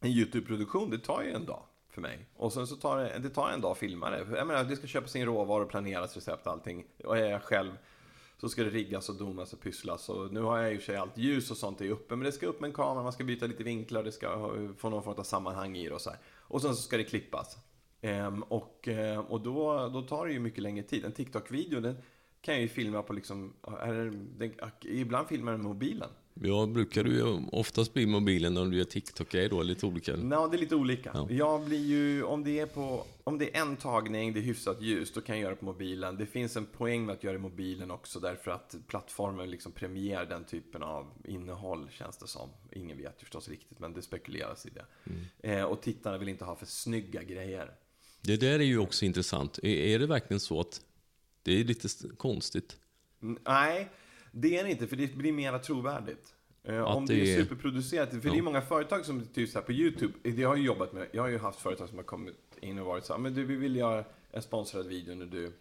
en 0.00 0.10
YouTube-produktion, 0.10 0.90
det 0.90 0.98
tar 0.98 1.22
ju 1.22 1.32
en 1.32 1.46
dag 1.46 1.62
för 1.98 2.02
mig. 2.02 2.26
Och 2.36 2.52
sen 2.52 2.66
så 2.66 2.76
tar 2.76 2.98
det, 2.98 3.18
det 3.18 3.30
tar 3.30 3.50
en 3.50 3.60
dag 3.60 3.70
att 3.70 3.78
filma 3.78 4.10
det. 4.10 4.26
Jag 4.36 4.46
menar, 4.46 4.64
det 4.64 4.76
ska 4.76 4.86
köpas 4.86 5.16
in 5.16 5.26
råvaror, 5.26 5.66
planeras 5.66 6.16
recept, 6.16 6.46
allting. 6.46 6.84
Och 7.04 7.18
är 7.18 7.30
jag 7.30 7.42
själv 7.42 7.72
Så 8.40 8.48
ska 8.48 8.64
det 8.64 8.70
riggas 8.70 9.08
och 9.08 9.14
domas 9.14 9.52
och 9.52 9.60
pysslas. 9.60 10.08
Och 10.08 10.32
nu 10.32 10.40
har 10.40 10.58
jag 10.58 10.72
i 10.74 10.76
och 10.76 10.80
för 10.80 10.86
sig 10.86 10.96
allt 10.96 11.18
ljus 11.18 11.50
och 11.50 11.56
sånt 11.56 11.80
är 11.80 11.90
uppe. 11.90 12.16
Men 12.16 12.24
det 12.24 12.32
ska 12.32 12.46
upp 12.46 12.60
med 12.60 12.68
en 12.68 12.74
kamera, 12.74 13.02
man 13.02 13.12
ska 13.12 13.24
byta 13.24 13.46
lite 13.46 13.64
vinklar, 13.64 14.02
det 14.02 14.12
ska 14.12 14.50
få 14.76 14.90
någon 14.90 15.02
form 15.02 15.14
av 15.18 15.22
sammanhang 15.22 15.76
i 15.76 15.88
det 15.88 15.94
och 15.94 16.00
så 16.00 16.10
här. 16.10 16.18
Och 16.38 16.62
sen 16.62 16.74
så 16.74 16.82
ska 16.82 16.96
det 16.96 17.04
klippas. 17.04 17.56
Ehm, 18.00 18.42
och 18.42 18.88
eh, 18.88 19.18
och 19.18 19.40
då, 19.40 19.88
då 19.88 20.02
tar 20.02 20.26
det 20.26 20.32
ju 20.32 20.40
mycket 20.40 20.62
längre 20.62 20.82
tid. 20.82 21.04
En 21.04 21.12
TikTok-video, 21.12 21.80
den 21.80 21.96
kan 22.40 22.54
jag 22.54 22.62
ju 22.62 22.68
filma 22.68 23.02
på 23.02 23.12
liksom, 23.12 23.54
är 23.80 23.94
det, 23.94 24.10
den, 24.10 24.52
ibland 24.82 25.28
filmar 25.28 25.52
den 25.52 25.60
med 25.60 25.68
mobilen. 25.68 26.08
Jag 26.42 26.68
brukar 26.72 27.04
du 27.04 27.14
ju 27.14 27.40
oftast 27.52 27.94
bli 27.94 28.06
mobilen 28.06 28.54
när 28.54 28.64
du 28.64 28.76
gör 28.76 28.84
TikTok-grejer 28.84 29.48
då, 29.48 29.62
lite 29.62 29.86
olika. 29.86 30.16
Ja, 30.30 30.48
det 30.48 30.56
är 30.56 30.58
lite 30.58 30.74
olika. 30.76 31.10
Ja. 31.14 31.26
Jag 31.30 31.64
blir 31.64 31.86
ju, 31.86 32.22
om 32.22 32.44
det, 32.44 32.60
är 32.60 32.66
på, 32.66 33.04
om 33.24 33.38
det 33.38 33.56
är 33.56 33.60
en 33.60 33.76
tagning, 33.76 34.32
det 34.32 34.40
är 34.40 34.42
hyfsat 34.42 34.82
ljus, 34.82 35.12
då 35.12 35.20
kan 35.20 35.36
jag 35.36 35.42
göra 35.42 35.54
det 35.54 35.58
på 35.58 35.64
mobilen. 35.64 36.16
Det 36.16 36.26
finns 36.26 36.56
en 36.56 36.66
poäng 36.66 37.06
med 37.06 37.12
att 37.12 37.24
göra 37.24 37.32
det 37.32 37.38
i 37.38 37.42
mobilen 37.42 37.90
också, 37.90 38.20
därför 38.20 38.50
att 38.50 38.74
plattformen 38.86 39.50
liksom 39.50 39.72
premierar 39.72 40.26
den 40.26 40.44
typen 40.44 40.82
av 40.82 41.06
innehåll, 41.24 41.88
känns 41.90 42.16
det 42.16 42.26
som. 42.26 42.48
Ingen 42.72 42.96
vet 42.96 43.14
ju 43.18 43.20
förstås 43.20 43.48
riktigt, 43.48 43.78
men 43.78 43.92
det 43.92 44.02
spekuleras 44.02 44.66
i 44.66 44.70
det. 44.70 44.84
Eh, 45.48 45.64
och 45.64 45.82
tittarna 45.82 46.18
vill 46.18 46.28
inte 46.28 46.44
ha 46.44 46.56
för 46.56 46.66
snygga 46.66 47.22
grejer. 47.22 47.72
Det 48.20 48.36
där 48.36 48.58
är 48.58 48.64
ju 48.64 48.78
också 48.78 49.04
intressant. 49.04 49.58
Är, 49.58 49.68
är 49.68 49.98
det 49.98 50.06
verkligen 50.06 50.40
så 50.40 50.60
att 50.60 50.80
det 51.42 51.60
är 51.60 51.64
lite 51.64 51.88
konstigt? 52.16 52.76
Mm, 53.22 53.38
Nej, 53.44 53.88
det 54.32 54.58
är 54.58 54.64
det 54.64 54.70
inte, 54.70 54.86
för 54.86 54.96
det 54.96 55.14
blir 55.16 55.32
mer 55.32 55.58
trovärdigt. 55.58 56.34
Eh, 56.64 56.80
om 56.82 57.06
det 57.06 57.14
det 57.14 57.32
är 57.34 57.42
superproducerat. 57.42 58.10
För 58.10 58.16
det 58.16 58.28
är 58.28 58.36
Ja. 58.36 58.42
många 58.42 58.60
företag 58.60 59.04
som, 59.04 59.26
typ 59.26 59.48
så 59.50 59.58
här 59.58 59.66
på 59.66 59.72
YouTube, 59.72 60.12
det 60.22 60.42
har 60.42 60.56
jag 60.56 60.64
jobbat 60.64 60.92
med, 60.92 61.08
jag 61.12 61.22
har 61.22 61.28
ju 61.28 61.38
haft 61.38 61.60
företag 61.60 61.88
som 61.88 61.98
har 61.98 62.04
kommit 62.04 62.36
in 62.60 62.78
och 62.78 62.86
varit 62.86 63.04
så 63.04 63.12
här, 63.12 63.20
men 63.20 63.34
du, 63.34 63.44
vi 63.44 63.56
vill 63.56 63.76
göra 63.76 64.04
en 64.30 64.42
sponsrad 64.42 64.86
video 64.86 65.14
när 65.14 65.26
du 65.26 65.52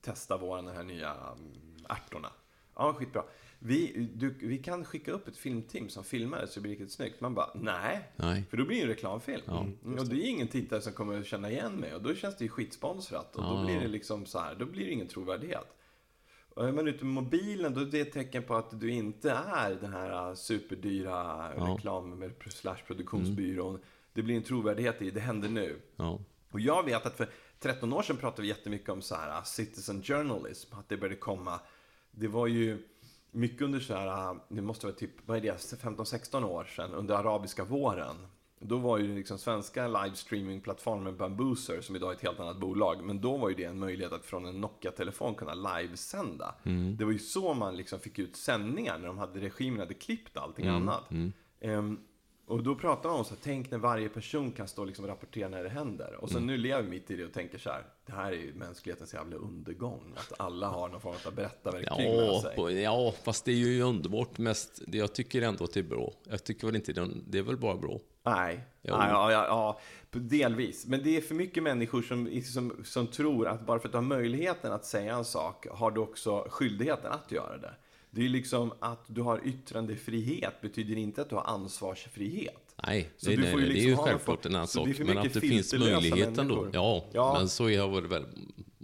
testar 0.00 0.38
våra 0.38 0.62
den 0.62 0.76
här 0.76 0.82
nya 0.84 1.10
mm, 1.12 1.52
ärtorna. 1.88 2.28
Ja, 2.74 2.92
skitbra. 2.94 3.24
Vi, 3.58 4.08
du, 4.14 4.34
vi 4.40 4.58
kan 4.58 4.84
skicka 4.84 5.12
upp 5.12 5.28
ett 5.28 5.36
filmteam 5.36 5.88
som 5.88 6.04
filmar 6.04 6.40
det 6.40 6.46
så 6.46 6.54
det 6.54 6.60
blir 6.60 6.70
riktigt 6.70 6.92
snyggt. 6.92 7.20
Man 7.20 7.34
bara, 7.34 7.50
nej. 7.54 8.12
Nej. 8.16 8.44
För 8.50 8.56
då 8.56 8.64
blir 8.64 8.76
det 8.76 8.82
en 8.82 8.88
reklamfilm. 8.88 9.42
Ja, 9.46 9.66
Mm, 9.84 9.98
och 9.98 10.06
det 10.08 10.16
är 10.16 10.28
ingen 10.28 10.48
tittare 10.48 10.80
som 10.80 10.92
kommer 10.92 11.18
att 11.20 11.26
känna 11.26 11.50
igen 11.50 11.72
mig. 11.72 11.94
Och 11.94 12.02
då 12.02 12.14
känns 12.14 12.36
det 12.36 12.44
ju 12.44 12.50
skitsponsrat. 12.50 13.36
Och 13.36 13.42
då 13.42 13.48
Ja, 13.48 13.64
blir 13.64 13.74
ja. 13.74 13.80
det 13.80 13.88
liksom 13.88 14.26
så 14.26 14.38
här, 14.38 14.54
då 14.54 14.66
blir 14.66 14.84
det 14.86 14.90
ingen 14.92 15.08
trovärdighet. 15.08 15.75
Och 16.56 16.68
är 16.68 16.72
man 16.72 16.88
ute 16.88 17.04
med 17.04 17.14
mobilen, 17.14 17.74
då 17.74 17.80
är 17.80 17.84
det 17.84 18.00
ett 18.00 18.12
tecken 18.12 18.42
på 18.42 18.54
att 18.54 18.80
du 18.80 18.90
inte 18.90 19.30
är 19.30 19.70
den 19.74 19.92
här 19.92 20.34
superdyra 20.34 21.12
Ja. 21.56 21.74
reklam 21.74 22.18
med 22.18 22.32
slash 22.48 22.76
produktionsbyrån. 22.86 23.80
Det 24.12 24.22
blir 24.22 24.36
en 24.36 24.42
trovärdighet 24.42 25.02
i, 25.02 25.10
det 25.10 25.20
händer 25.20 25.48
nu. 25.48 25.80
Ja. 25.96 26.18
Och 26.50 26.60
jag 26.60 26.84
vet 26.84 27.06
att 27.06 27.16
för 27.16 27.28
13 27.58 27.92
år 27.92 28.02
sedan 28.02 28.16
pratade 28.16 28.42
vi 28.42 28.48
jättemycket 28.48 28.88
om 28.88 29.02
så 29.02 29.14
här 29.14 29.38
uh, 29.38 29.44
citizen 29.44 30.02
journalism, 30.02 30.74
att 30.74 30.88
det 30.88 30.96
började 30.96 31.16
komma. 31.16 31.60
Det 32.10 32.28
var 32.28 32.46
ju 32.46 32.82
mycket 33.30 33.62
under 33.62 33.80
så 33.80 33.94
här, 33.94 34.30
uh, 34.32 34.40
det 34.48 34.62
måste 34.62 34.86
vara 34.86 34.96
typ, 34.96 35.12
vad 35.26 35.36
är 35.36 35.40
det, 35.40 35.56
15-16 35.56 36.44
år 36.44 36.64
sedan, 36.64 36.92
under 36.94 37.14
arabiska 37.14 37.64
våren. 37.64 38.16
Då 38.60 38.76
var 38.78 38.98
ju 38.98 39.14
liksom 39.14 39.38
svenska 39.38 39.88
livestreamingplattformen 39.88 41.16
Bambooser, 41.16 41.80
som 41.80 41.96
idag 41.96 42.10
är 42.10 42.14
ett 42.14 42.22
helt 42.22 42.40
annat 42.40 42.60
bolag, 42.60 43.04
men 43.04 43.20
då 43.20 43.36
var 43.36 43.48
ju 43.48 43.54
det 43.54 43.64
en 43.64 43.78
möjlighet 43.78 44.12
att 44.12 44.24
från 44.24 44.46
en 44.46 44.60
Nokia-telefon 44.60 45.34
kunna 45.34 45.54
livesända. 45.54 46.54
Det 46.98 47.04
var 47.04 47.12
ju 47.12 47.18
så 47.18 47.54
man 47.54 47.76
liksom 47.76 47.98
fick 48.00 48.18
ut 48.18 48.36
sändningar, 48.36 48.98
när 48.98 49.06
de 49.06 49.18
hade, 49.18 49.40
regimen 49.40 49.80
hade 49.80 49.94
klippt 49.94 50.36
allting 50.36 50.66
annat. 50.76 51.10
Ehm, 51.60 51.98
och 52.46 52.62
då 52.62 52.74
pratar 52.74 53.08
man 53.08 53.18
om 53.18 53.24
så 53.24 53.30
här, 53.30 53.40
tänk 53.42 53.70
när 53.70 53.78
varje 53.78 54.08
person 54.08 54.52
kan 54.52 54.68
stå 54.68 54.80
och 54.80 54.86
liksom 54.86 55.06
rapportera 55.06 55.48
när 55.48 55.62
det 55.62 55.68
händer. 55.68 56.16
Och 56.20 56.30
sen 56.30 56.46
nu 56.46 56.56
lever 56.56 56.82
vi 56.82 56.88
mitt 56.88 57.10
i 57.10 57.16
det 57.16 57.24
och 57.24 57.32
tänker 57.32 57.58
så 57.58 57.70
här, 57.70 57.82
det 58.06 58.12
här 58.12 58.32
är 58.32 58.36
ju 58.36 58.54
mänsklighetens 58.54 59.14
jävla 59.14 59.36
undergång. 59.36 60.12
Att 60.16 60.40
alla 60.40 60.68
har 60.68 60.88
någon 60.88 61.00
form 61.00 61.14
av 61.26 61.34
berättarverktyg 61.34 62.06
med 62.06 62.26
Ja, 62.28 62.42
sig. 62.42 62.56
på, 62.56 62.70
ja, 62.70 63.14
fast 63.24 63.44
det 63.44 63.50
är 63.50 63.56
ju 63.56 63.82
underbart 63.82 64.38
mest. 64.38 64.82
Det, 64.86 64.98
jag 64.98 65.12
tycker 65.14 65.42
ändå 65.42 65.64
att 65.64 65.72
det 65.72 65.80
är 65.80 65.84
bra. 65.84 66.12
Jag 66.24 66.44
tycker 66.44 66.66
väl 66.66 66.76
inte 66.76 66.92
det, 67.26 67.38
är 67.38 67.42
väl 67.42 67.56
bara 67.56 67.76
bra. 67.76 68.00
Nej, 68.22 68.60
ja, 68.82 69.08
ja, 69.08 69.32
ja, 69.32 69.46
ja, 69.46 69.80
delvis. 70.10 70.86
Men 70.86 71.02
det 71.02 71.16
är 71.16 71.20
för 71.20 71.34
mycket 71.34 71.62
människor 71.62 72.02
som, 72.02 72.42
som, 72.44 72.84
som 72.84 73.06
tror 73.06 73.48
att 73.48 73.66
bara 73.66 73.78
för 73.78 73.88
att 73.88 73.92
du 73.92 73.98
har 73.98 74.02
möjligheten 74.02 74.72
att 74.72 74.84
säga 74.84 75.14
en 75.16 75.24
sak 75.24 75.66
har 75.70 75.90
du 75.90 76.00
också 76.00 76.46
skyldigheten 76.50 77.12
att 77.12 77.32
göra 77.32 77.58
det. 77.58 77.74
Det 78.16 78.24
är 78.24 78.28
liksom 78.28 78.72
att 78.80 79.04
du 79.06 79.22
har 79.22 79.40
yttrandefrihet 79.44 80.60
betyder 80.60 80.96
inte 80.96 81.22
att 81.22 81.28
du 81.30 81.34
har 81.36 81.44
ansvarsfrihet. 81.44 82.74
Nej, 82.86 83.10
Så 83.16 83.30
det, 83.30 83.36
du 83.36 83.42
nej, 83.42 83.52
får 83.52 83.60
ju 83.60 83.66
det 83.66 83.72
är 83.72 83.74
liksom 83.74 83.90
ju 83.90 83.96
självklart 83.96 84.46
en 84.46 84.54
annan 84.54 84.66
sak. 84.66 84.88
det 84.96 85.04
Men 85.04 85.18
att 85.18 85.32
det 85.32 85.40
finns 85.40 85.74
möjligheten 85.74 86.34
då. 86.34 86.42
människor. 86.54 86.70
Ja, 86.72 87.04
Ja. 87.12 87.34
men 87.38 87.48
så 87.48 87.64
är 87.68 87.70
jag 87.76 88.08
väl... 88.08 88.24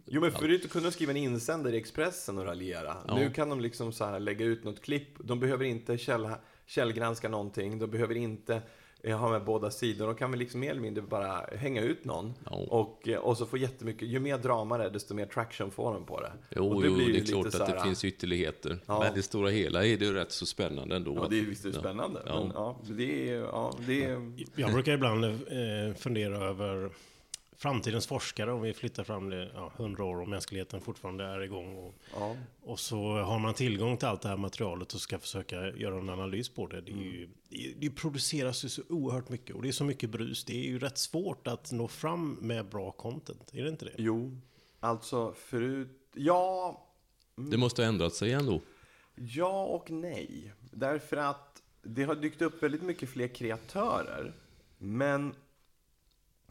Jo 0.07 0.21
men 0.21 0.33
förut 0.33 0.71
kunde 0.71 0.89
de 0.89 0.93
skriva 0.93 1.11
en 1.11 1.17
insändare 1.17 1.75
i 1.77 1.79
Expressen 1.79 2.39
och 2.39 2.45
raljera. 2.45 2.97
Ja. 3.09 3.15
Nu 3.15 3.31
kan 3.31 3.49
de 3.49 3.61
liksom 3.61 3.93
så 3.93 4.05
här 4.05 4.21
lägga 4.21 4.45
ut 4.45 4.65
något 4.65 4.83
klipp. 4.83 5.09
De 5.19 5.41
behöver 5.41 5.65
inte 5.65 5.99
käll, 5.99 6.29
källgranska 6.67 7.29
någonting. 7.29 7.79
De 7.79 7.87
behöver 7.91 8.15
inte 8.15 8.63
eh, 9.03 9.19
ha 9.19 9.31
med 9.31 9.45
båda 9.45 9.71
sidor. 9.71 10.07
De 10.07 10.15
kan 10.15 10.31
väl 10.31 10.39
liksom 10.39 10.61
mer 10.61 10.71
eller 10.71 10.81
mindre 10.81 11.03
bara 11.03 11.47
hänga 11.57 11.83
ut 11.83 12.05
någon. 12.05 12.35
Ja. 12.51 12.57
Och, 12.69 13.09
eh, 13.09 13.19
och 13.19 13.39
så 13.39 13.47
få 13.47 13.57
jättemycket, 13.57 14.09
ju 14.09 14.21
mer 14.21 14.39
drama 14.39 14.79
det 14.79 14.85
är, 14.85 14.91
desto 14.91 15.15
mer 15.15 15.27
traction 15.27 15.71
får 15.71 15.95
de 15.95 16.05
på 16.05 16.21
det. 16.21 16.33
Jo, 16.51 16.69
och 16.69 16.87
jo 16.87 16.95
blir 16.95 17.07
ju 17.07 17.13
det 17.13 17.19
är 17.19 17.21
lite 17.21 17.33
klart 17.33 17.53
så 17.53 17.63
att 17.63 17.69
det 17.69 17.83
finns 17.83 18.05
ytterligheter. 18.05 18.79
Ja. 18.87 19.01
Men 19.01 19.15
det 19.15 19.23
stora 19.23 19.51
hela 19.51 19.87
är 19.87 19.97
det 19.97 20.05
ju 20.05 20.15
rätt 20.15 20.33
så 20.33 20.47
spännande 20.47 20.97
ändå. 20.97 21.15
Ja, 21.15 21.27
det 21.31 21.39
är 21.39 21.43
visst 21.43 21.63
det 21.63 21.69
är 21.69 21.73
spännande. 21.73 22.23
Ja. 22.27 22.41
Men 22.41 22.53
ja, 22.55 22.81
det 22.83 23.31
är, 23.31 23.35
ja, 23.35 23.73
det 23.87 24.05
är, 24.05 24.33
Jag 24.57 24.73
brukar 24.73 24.93
ibland 24.93 25.25
eh, 25.25 25.31
fundera 25.97 26.37
över 26.37 26.91
framtidens 27.63 28.07
forskare 28.07 28.53
om 28.53 28.63
vi 28.63 28.75
flyttar 28.75 29.05
fram 29.05 29.31
det 29.31 29.51
ja, 29.55 29.73
100 29.77 30.05
år 30.05 30.21
och 30.21 30.29
mänskligheten 30.29 30.81
fortfarande 30.81 31.25
är 31.25 31.41
igång. 31.41 31.77
Och, 31.77 31.95
ja. 32.15 32.37
och 32.63 32.81
så 32.81 33.17
har 33.17 33.39
man 33.39 33.55
tillgång 33.55 33.97
till 33.97 34.09
allt 34.09 34.23
det 34.23 34.29
här 34.29 34.37
materialet 34.37 34.95
och 34.95 35.01
ska 35.01 35.19
försöka 35.19 35.57
göra 35.77 35.99
en 35.99 36.09
analys 36.09 36.49
på 36.49 36.67
det. 36.67 36.81
Det, 36.81 36.93
är 36.93 36.97
ju, 36.97 37.29
det, 37.49 37.75
det 37.79 37.91
produceras 37.91 38.65
ju 38.65 38.69
så 38.69 38.83
oerhört 38.89 39.29
mycket 39.29 39.57
och 39.57 39.63
det 39.63 39.69
är 39.69 39.73
så 39.73 39.85
mycket 39.85 40.11
brus. 40.11 40.45
Det 40.45 40.53
är 40.53 40.69
ju 40.69 40.79
rätt 40.79 40.99
svårt 40.99 41.47
att 41.47 41.73
nå 41.73 41.89
fram 41.89 42.39
med 42.41 42.69
bra 42.69 42.91
content. 42.91 43.51
Är 43.53 43.63
det 43.63 43.69
inte 43.69 43.85
det? 43.85 43.95
Jo, 43.99 44.41
alltså 44.81 45.33
förut, 45.33 46.11
ja, 46.15 46.87
Det 47.37 47.57
måste 47.57 47.83
ha 47.83 47.89
ändrat 47.89 48.15
sig 48.15 48.33
ändå. 48.33 48.61
Ja 49.15 49.65
och 49.65 49.91
nej. 49.91 50.53
Därför 50.71 51.17
att 51.17 51.63
det 51.83 52.05
har 52.05 52.15
dykt 52.15 52.43
upp 52.43 52.63
väldigt 52.63 52.83
mycket 52.83 53.09
fler 53.09 53.29
kreatörer. 53.29 54.35
Men 54.79 55.35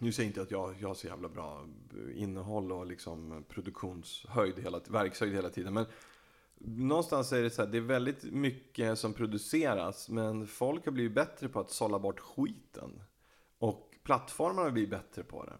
nu 0.01 0.11
säger 0.11 0.27
jag 0.27 0.29
inte 0.29 0.41
att 0.41 0.51
jag, 0.51 0.75
jag 0.79 0.87
har 0.87 0.95
så 0.95 1.07
jävla 1.07 1.29
bra 1.29 1.67
eh, 1.93 2.21
innehåll 2.21 2.71
och 2.71 2.85
liksom 2.85 3.45
produktionshöjd, 3.49 4.59
hela, 4.59 4.79
verkshöjd 4.89 5.33
hela 5.33 5.49
tiden. 5.49 5.73
Men 5.73 5.85
någonstans 6.59 7.31
är 7.31 7.43
det 7.43 7.49
så 7.49 7.61
här, 7.61 7.69
det 7.69 7.77
är 7.77 7.81
väldigt 7.81 8.23
mycket 8.23 8.99
som 8.99 9.13
produceras. 9.13 10.09
Men 10.09 10.47
folk 10.47 10.85
har 10.85 10.91
blivit 10.91 11.15
bättre 11.15 11.49
på 11.49 11.59
att 11.59 11.71
sålla 11.71 11.99
bort 11.99 12.19
skiten. 12.19 13.01
Och 13.57 13.95
plattformarna 14.03 14.61
har 14.61 14.71
blivit 14.71 14.89
bättre 14.89 15.23
på 15.23 15.45
det. 15.45 15.57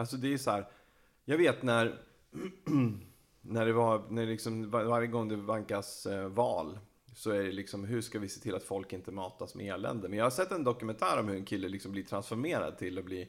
Alltså 0.00 0.16
det 0.16 0.32
är 0.32 0.38
så 0.38 0.50
här, 0.50 0.68
jag 1.24 1.38
vet 1.38 1.62
när 1.62 1.98
när 3.40 3.66
det 3.66 3.72
var, 3.72 4.06
när 4.08 4.26
liksom, 4.26 4.70
var, 4.70 4.84
varje 4.84 5.06
gång 5.06 5.28
det 5.28 5.36
vankas 5.36 6.06
eh, 6.06 6.28
val 6.28 6.78
så 7.14 7.30
är 7.30 7.42
det 7.42 7.52
liksom, 7.52 7.84
hur 7.84 8.00
ska 8.00 8.18
vi 8.18 8.28
se 8.28 8.40
till 8.40 8.54
att 8.54 8.62
folk 8.62 8.92
inte 8.92 9.12
matas 9.12 9.54
med 9.54 9.74
elände? 9.74 10.08
Men 10.08 10.18
jag 10.18 10.24
har 10.24 10.30
sett 10.30 10.52
en 10.52 10.64
dokumentär 10.64 11.20
om 11.20 11.28
hur 11.28 11.36
en 11.36 11.44
kille 11.44 11.68
liksom 11.68 11.92
blir 11.92 12.02
transformerad 12.02 12.78
till 12.78 12.98
att 12.98 13.04
bli 13.04 13.28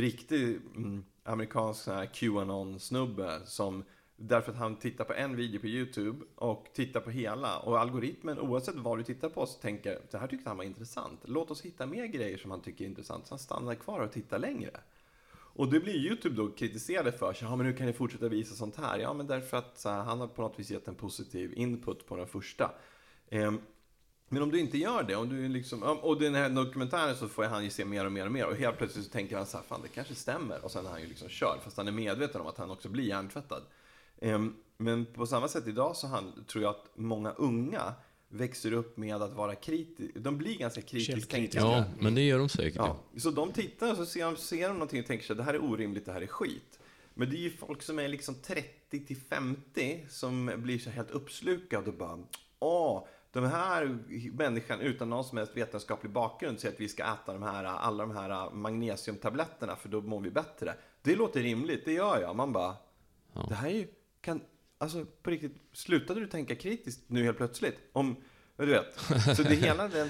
riktig 0.00 0.60
mm, 0.76 1.04
amerikansk 1.24 1.84
sån 1.84 1.94
här 1.94 2.06
Qanon-snubbe 2.06 3.40
som 3.44 3.84
Därför 4.16 4.52
att 4.52 4.58
han 4.58 4.76
tittar 4.76 5.04
på 5.04 5.12
en 5.12 5.36
video 5.36 5.60
på 5.60 5.66
YouTube 5.66 6.24
och 6.34 6.66
tittar 6.74 7.00
på 7.00 7.10
hela. 7.10 7.58
Och 7.58 7.80
algoritmen, 7.80 8.38
oavsett 8.38 8.74
vad 8.74 8.98
du 8.98 9.04
tittar 9.04 9.28
på, 9.28 9.46
så 9.46 9.60
tänker 9.60 10.00
det 10.10 10.18
här 10.18 10.26
tyckte 10.26 10.50
han 10.50 10.56
var 10.56 10.64
intressant. 10.64 11.20
Låt 11.24 11.50
oss 11.50 11.62
hitta 11.62 11.86
mer 11.86 12.06
grejer 12.06 12.38
som 12.38 12.50
han 12.50 12.60
tycker 12.60 12.84
är 12.84 12.88
intressant. 12.88 13.26
Så 13.26 13.32
han 13.32 13.38
stannar 13.38 13.74
kvar 13.74 14.00
och 14.00 14.12
tittar 14.12 14.38
längre. 14.38 14.70
Och 15.32 15.68
det 15.68 15.80
blir 15.80 15.94
YouTube 15.94 16.36
då 16.36 16.50
kritiserade 16.50 17.12
för. 17.12 17.36
Ja, 17.40 17.56
men 17.56 17.66
hur 17.66 17.76
kan 17.76 17.86
ni 17.86 17.92
fortsätta 17.92 18.28
visa 18.28 18.54
sånt 18.54 18.76
här? 18.76 18.98
Ja, 18.98 19.12
men 19.12 19.26
därför 19.26 19.56
att 19.56 19.78
så 19.78 19.88
här, 19.88 20.02
han 20.02 20.20
har 20.20 20.26
på 20.26 20.42
något 20.42 20.58
vis 20.58 20.70
gett 20.70 20.88
en 20.88 20.94
positiv 20.94 21.52
input 21.56 22.06
på 22.06 22.16
den 22.16 22.26
första. 22.26 22.70
Ehm, 23.30 23.60
men 24.32 24.42
om 24.42 24.50
du 24.50 24.60
inte 24.60 24.78
gör 24.78 25.02
det, 25.02 25.16
om 25.16 25.28
du 25.28 25.48
liksom, 25.48 25.82
och 25.82 26.20
den 26.20 26.34
här 26.34 26.48
dokumentären 26.48 27.16
så 27.16 27.28
får 27.28 27.44
han 27.44 27.64
ju 27.64 27.70
se 27.70 27.84
mer 27.84 28.06
och 28.06 28.12
mer 28.12 28.26
och 28.26 28.32
mer 28.32 28.46
och 28.46 28.56
helt 28.56 28.78
plötsligt 28.78 29.04
så 29.04 29.10
tänker 29.10 29.36
han 29.36 29.46
så 29.46 29.56
här, 29.56 29.64
fan 29.64 29.80
det 29.82 29.88
kanske 29.88 30.14
stämmer 30.14 30.64
och 30.64 30.70
sen 30.70 30.86
är 30.86 30.90
han 30.90 31.00
ju 31.00 31.06
liksom 31.06 31.28
körd 31.28 31.58
fast 31.64 31.76
han 31.76 31.88
är 31.88 31.92
medveten 31.92 32.40
om 32.40 32.46
att 32.46 32.58
han 32.58 32.70
också 32.70 32.88
blir 32.88 33.04
hjärntvättad. 33.04 33.62
Ehm, 34.20 34.54
men 34.76 35.06
på 35.06 35.26
samma 35.26 35.48
sätt 35.48 35.66
idag 35.66 35.96
så 35.96 36.06
han, 36.06 36.44
tror 36.46 36.64
jag 36.64 36.70
att 36.70 36.90
många 36.94 37.30
unga 37.30 37.94
växer 38.28 38.72
upp 38.72 38.96
med 38.96 39.22
att 39.22 39.32
vara 39.32 39.54
kritiska, 39.54 40.20
de 40.20 40.38
blir 40.38 40.58
ganska 40.58 40.80
kritiskt 40.80 41.30
tänkande. 41.30 41.72
Ja, 41.72 41.84
men 41.98 42.14
det 42.14 42.22
gör 42.22 42.38
de 42.38 42.48
säkert. 42.48 42.76
Ja, 42.76 42.96
så 43.16 43.30
de 43.30 43.52
tittar 43.52 43.90
och 43.90 43.96
så 43.96 44.06
ser 44.06 44.24
de, 44.24 44.36
ser 44.36 44.68
de 44.68 44.74
någonting 44.74 45.00
och 45.00 45.06
tänker 45.06 45.26
sig 45.26 45.36
det 45.36 45.42
här 45.42 45.54
är 45.54 45.64
orimligt, 45.64 46.06
det 46.06 46.12
här 46.12 46.20
är 46.20 46.26
skit. 46.26 46.78
Men 47.14 47.30
det 47.30 47.36
är 47.36 47.40
ju 47.40 47.50
folk 47.50 47.82
som 47.82 47.98
är 47.98 48.08
liksom 48.08 48.34
30 48.34 49.06
till 49.06 49.16
50 49.16 50.06
som 50.08 50.52
blir 50.56 50.78
så 50.78 50.90
helt 50.90 51.10
uppslukade 51.10 51.90
och 51.90 51.96
bara 51.96 52.18
Åh, 52.58 53.06
de 53.32 53.44
här 53.44 53.98
människan 54.32 54.80
utan 54.80 55.10
någon 55.10 55.24
som 55.24 55.38
helst 55.38 55.56
vetenskaplig 55.56 56.12
bakgrund 56.12 56.60
säger 56.60 56.74
att 56.74 56.80
vi 56.80 56.88
ska 56.88 57.02
äta 57.02 57.32
de 57.32 57.42
här, 57.42 57.64
alla 57.64 58.06
de 58.06 58.16
här 58.16 58.50
magnesiumtabletterna 58.50 59.76
för 59.76 59.88
då 59.88 60.00
mår 60.00 60.20
vi 60.20 60.30
bättre. 60.30 60.74
Det 61.02 61.16
låter 61.16 61.40
rimligt, 61.40 61.84
det 61.84 61.92
gör 61.92 62.20
jag. 62.20 62.36
Man 62.36 62.52
bara, 62.52 62.76
det 63.48 63.54
här 63.54 63.68
är 63.68 63.74
ju, 63.74 63.86
kan, 64.20 64.40
alltså 64.78 65.06
på 65.22 65.30
riktigt, 65.30 65.56
slutade 65.72 66.20
du 66.20 66.26
tänka 66.26 66.54
kritiskt 66.54 67.00
nu 67.06 67.24
helt 67.24 67.36
plötsligt? 67.36 67.78
Om, 67.92 68.16
du 68.56 68.66
vet. 68.66 69.00
Så 69.36 69.42
det 69.42 69.54
hela 69.54 69.88
den, 69.88 70.08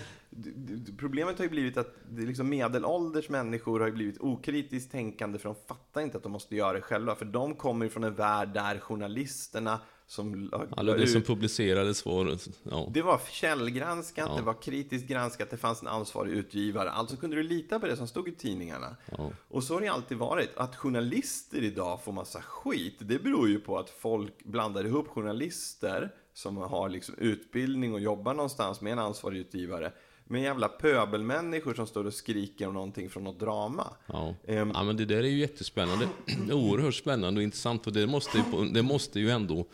problemet 0.99 1.39
har 1.39 1.45
ju 1.45 1.51
blivit 1.51 1.77
att 1.77 1.95
det 2.11 2.23
liksom 2.23 2.49
medelålders 2.49 3.29
människor 3.29 3.81
har 3.81 3.87
ju 3.87 3.93
blivit 3.93 4.20
okritiskt 4.20 4.93
tänkande 4.93 5.39
för 5.39 5.49
de 5.49 5.55
fattar 5.66 6.01
inte 6.01 6.16
att 6.16 6.23
de 6.23 6.33
måste 6.33 6.57
göra 6.57 6.73
det 6.73 6.81
själva. 6.81 7.14
För 7.14 7.25
de 7.25 7.55
kommer 7.55 7.89
från 7.89 8.05
en 8.05 8.14
värld 8.14 8.49
där 8.49 8.79
journalisterna 8.79 9.81
som 10.13 10.51
Alla 10.77 10.95
det 10.95 11.07
som 11.07 11.23
publicerades 11.23 12.05
var... 12.05 12.39
Ja. 12.63 12.89
Det 12.95 13.03
var 13.03 13.21
källgranskat, 13.31 14.29
Ja. 14.31 14.37
det 14.37 14.43
var 14.43 14.63
kritiskt 14.63 15.09
granskat, 15.09 15.51
det 15.51 15.57
fanns 15.57 15.83
en 15.83 15.89
ansvarig 15.89 16.33
utgivare. 16.33 16.91
Alltså 16.91 17.17
kunde 17.17 17.37
du 17.37 17.43
lita 17.43 17.81
på 17.81 17.87
det 17.87 17.97
som 17.97 18.09
stod 18.09 18.29
i 18.29 18.33
tidningarna. 18.33 18.97
Ja. 19.19 19.31
Och 19.49 19.65
så 19.65 19.75
har 19.75 19.81
det 19.81 19.89
alltid 19.89 20.19
varit. 20.19 20.57
Att 20.57 20.77
journalister 20.77 21.63
idag 21.63 22.05
får 22.05 22.13
massa 22.13 22.43
skit, 22.43 22.97
det 22.99 23.23
beror 23.23 23.49
ju 23.49 23.61
på 23.61 23.79
att 23.79 23.91
folk 23.91 24.45
blandar 24.45 24.85
ihop 24.85 25.09
journalister 25.09 26.11
som 26.35 26.57
har 26.57 26.89
liksom 26.89 27.15
utbildning 27.19 27.95
och 27.95 28.01
jobbar 28.01 28.35
någonstans 28.35 28.81
med 28.81 28.93
en 28.93 28.99
ansvarig 28.99 29.39
utgivare 29.39 29.93
med 30.25 30.43
jävla 30.43 30.69
pöbelmänniskor 30.69 31.75
som 31.75 31.87
står 31.87 32.05
och 32.05 32.15
skriker 32.15 32.69
om 32.69 32.75
någonting 32.75 33.11
från 33.11 33.25
något 33.25 33.41
drama. 33.41 33.87
Ja. 34.07 34.35
Ehm. 34.47 34.71
ja, 34.75 34.83
men 34.83 34.97
det 34.97 35.05
där 35.05 35.17
är 35.17 35.29
ju 35.29 35.39
jättespännande. 35.39 36.09
Oerhört 36.53 36.95
spännande 36.95 37.39
och 37.39 37.43
intressant. 37.43 37.87
Och 37.87 37.93
det 37.93 38.07
måste, 38.07 38.39
ju, 38.39 38.69
det 38.69 38.83
måste 38.83 39.21
ju 39.21 39.31
ändå 39.31 39.67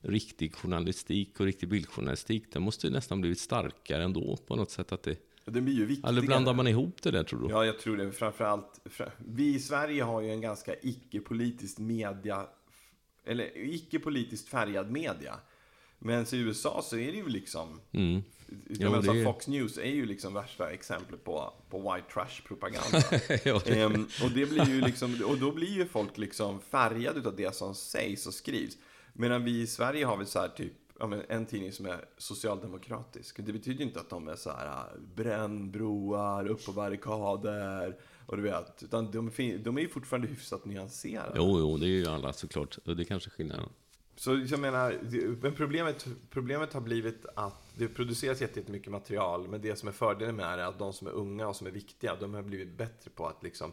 riktig 0.00 0.54
journalistik 0.54 1.40
och 1.40 1.46
riktig 1.46 1.68
bildjournalistik, 1.68 2.52
det 2.52 2.60
måste 2.60 2.86
ju 2.86 2.92
nästan 2.92 3.20
blivit 3.20 3.38
starkare 3.40 4.04
ändå 4.04 4.36
på 4.36 4.56
något 4.56 4.70
sätt. 4.70 4.92
Att 4.92 5.02
det, 5.02 5.16
Det 5.44 5.60
blir 5.60 5.74
ju 5.74 5.84
viktigare. 5.86 6.08
eller 6.12 6.22
blandar 6.22 6.54
man 6.54 6.66
ihop 6.68 7.02
det 7.02 7.10
där 7.10 7.24
tror 7.24 7.40
du? 7.40 7.48
Ja, 7.54 7.64
jag 7.66 7.78
tror 7.78 7.96
det. 7.96 8.12
Framförallt, 8.12 8.80
fra- 8.84 9.10
vi 9.18 9.54
i 9.54 9.58
Sverige 9.58 10.02
har 10.02 10.20
ju 10.20 10.30
en 10.30 10.40
ganska 10.40 10.74
icke-politiskt 10.82 11.78
media, 11.78 12.46
eller 13.24 13.50
icke-politiskt 13.74 14.48
färgad 14.48 14.90
media. 14.90 15.34
Men 15.98 16.26
i 16.34 16.36
USA 16.36 16.82
så 16.84 16.96
är 16.96 17.12
det 17.12 17.18
ju 17.18 17.28
liksom, 17.28 17.80
Mm. 17.92 18.22
Jo, 18.70 19.00
det 19.00 19.24
Fox 19.24 19.48
News 19.48 19.78
är 19.78 19.84
ju 19.94 20.06
liksom 20.06 20.34
värsta 20.34 20.70
exemplet 20.70 21.24
på, 21.24 21.52
på 21.70 21.78
white 21.94 22.06
trash-propaganda. 22.12 23.02
Ja, 23.44 23.60
det- 23.64 23.80
Ehm, 23.80 24.08
och, 24.24 24.30
det 24.30 24.46
blir 24.50 24.68
ju 24.68 24.80
liksom, 24.80 25.22
och 25.24 25.38
då 25.38 25.52
blir 25.52 25.68
ju 25.76 25.86
folk 25.86 26.18
liksom 26.18 26.60
färgade 26.60 27.28
av 27.28 27.36
det 27.36 27.54
som 27.54 27.74
sägs 27.74 28.26
och 28.26 28.34
skrivs. 28.34 28.76
Medan 29.20 29.44
vi 29.44 29.60
i 29.60 29.66
Sverige 29.66 30.04
har 30.04 30.16
vi 30.16 30.26
så 30.26 30.38
här 30.38 30.48
typ 30.48 30.72
ja, 30.98 31.06
men 31.06 31.22
en 31.28 31.46
tidning 31.46 31.72
som 31.72 31.86
är 31.86 32.04
socialdemokratisk. 32.18 33.36
Det 33.46 33.52
betyder 33.52 33.78
ju 33.78 33.84
inte 33.84 34.00
att 34.00 34.10
de 34.10 34.28
är 34.28 34.36
så 34.36 34.50
här 34.50 34.66
äh, 34.66 35.00
bränn 35.14 35.70
broar, 35.70 36.46
upp 36.48 36.64
på 36.66 36.72
barrikader 36.72 37.96
och 38.26 38.36
du 38.36 38.42
vet. 38.42 38.82
Utan 38.82 39.10
de, 39.10 39.30
de 39.62 39.76
är 39.76 39.80
ju 39.80 39.88
fortfarande 39.88 40.28
hyfsat 40.28 40.64
nyanserade. 40.64 41.32
Jo, 41.36 41.58
jo, 41.58 41.76
det 41.76 41.86
är 41.86 41.88
ju 41.88 42.06
alla 42.06 42.32
såklart. 42.32 42.78
Och 42.84 42.96
det 42.96 43.02
är 43.02 43.04
kanske 43.04 43.30
skillnaden. 43.30 43.68
Så 44.16 44.44
jag 44.46 44.60
menar, 44.60 44.98
men 45.42 45.54
problemet, 45.54 46.06
problemet 46.30 46.72
har 46.72 46.80
blivit 46.80 47.26
att 47.36 47.62
det 47.74 47.88
produceras 47.88 48.40
jätte- 48.40 48.60
jättemycket 48.60 48.92
material, 48.92 49.48
men 49.48 49.60
det 49.60 49.76
som 49.76 49.88
är 49.88 49.92
fördelen 49.92 50.36
med 50.36 50.58
det 50.58 50.62
är 50.64 50.68
att 50.68 50.78
de 50.78 50.92
som 50.92 51.06
är 51.06 51.10
unga 51.12 51.48
och 51.48 51.56
som 51.56 51.66
är 51.66 51.70
viktiga, 51.70 52.16
de 52.20 52.34
har 52.34 52.42
blivit 52.42 52.78
bättre 52.78 53.10
på 53.10 53.26
att 53.26 53.42
liksom 53.42 53.72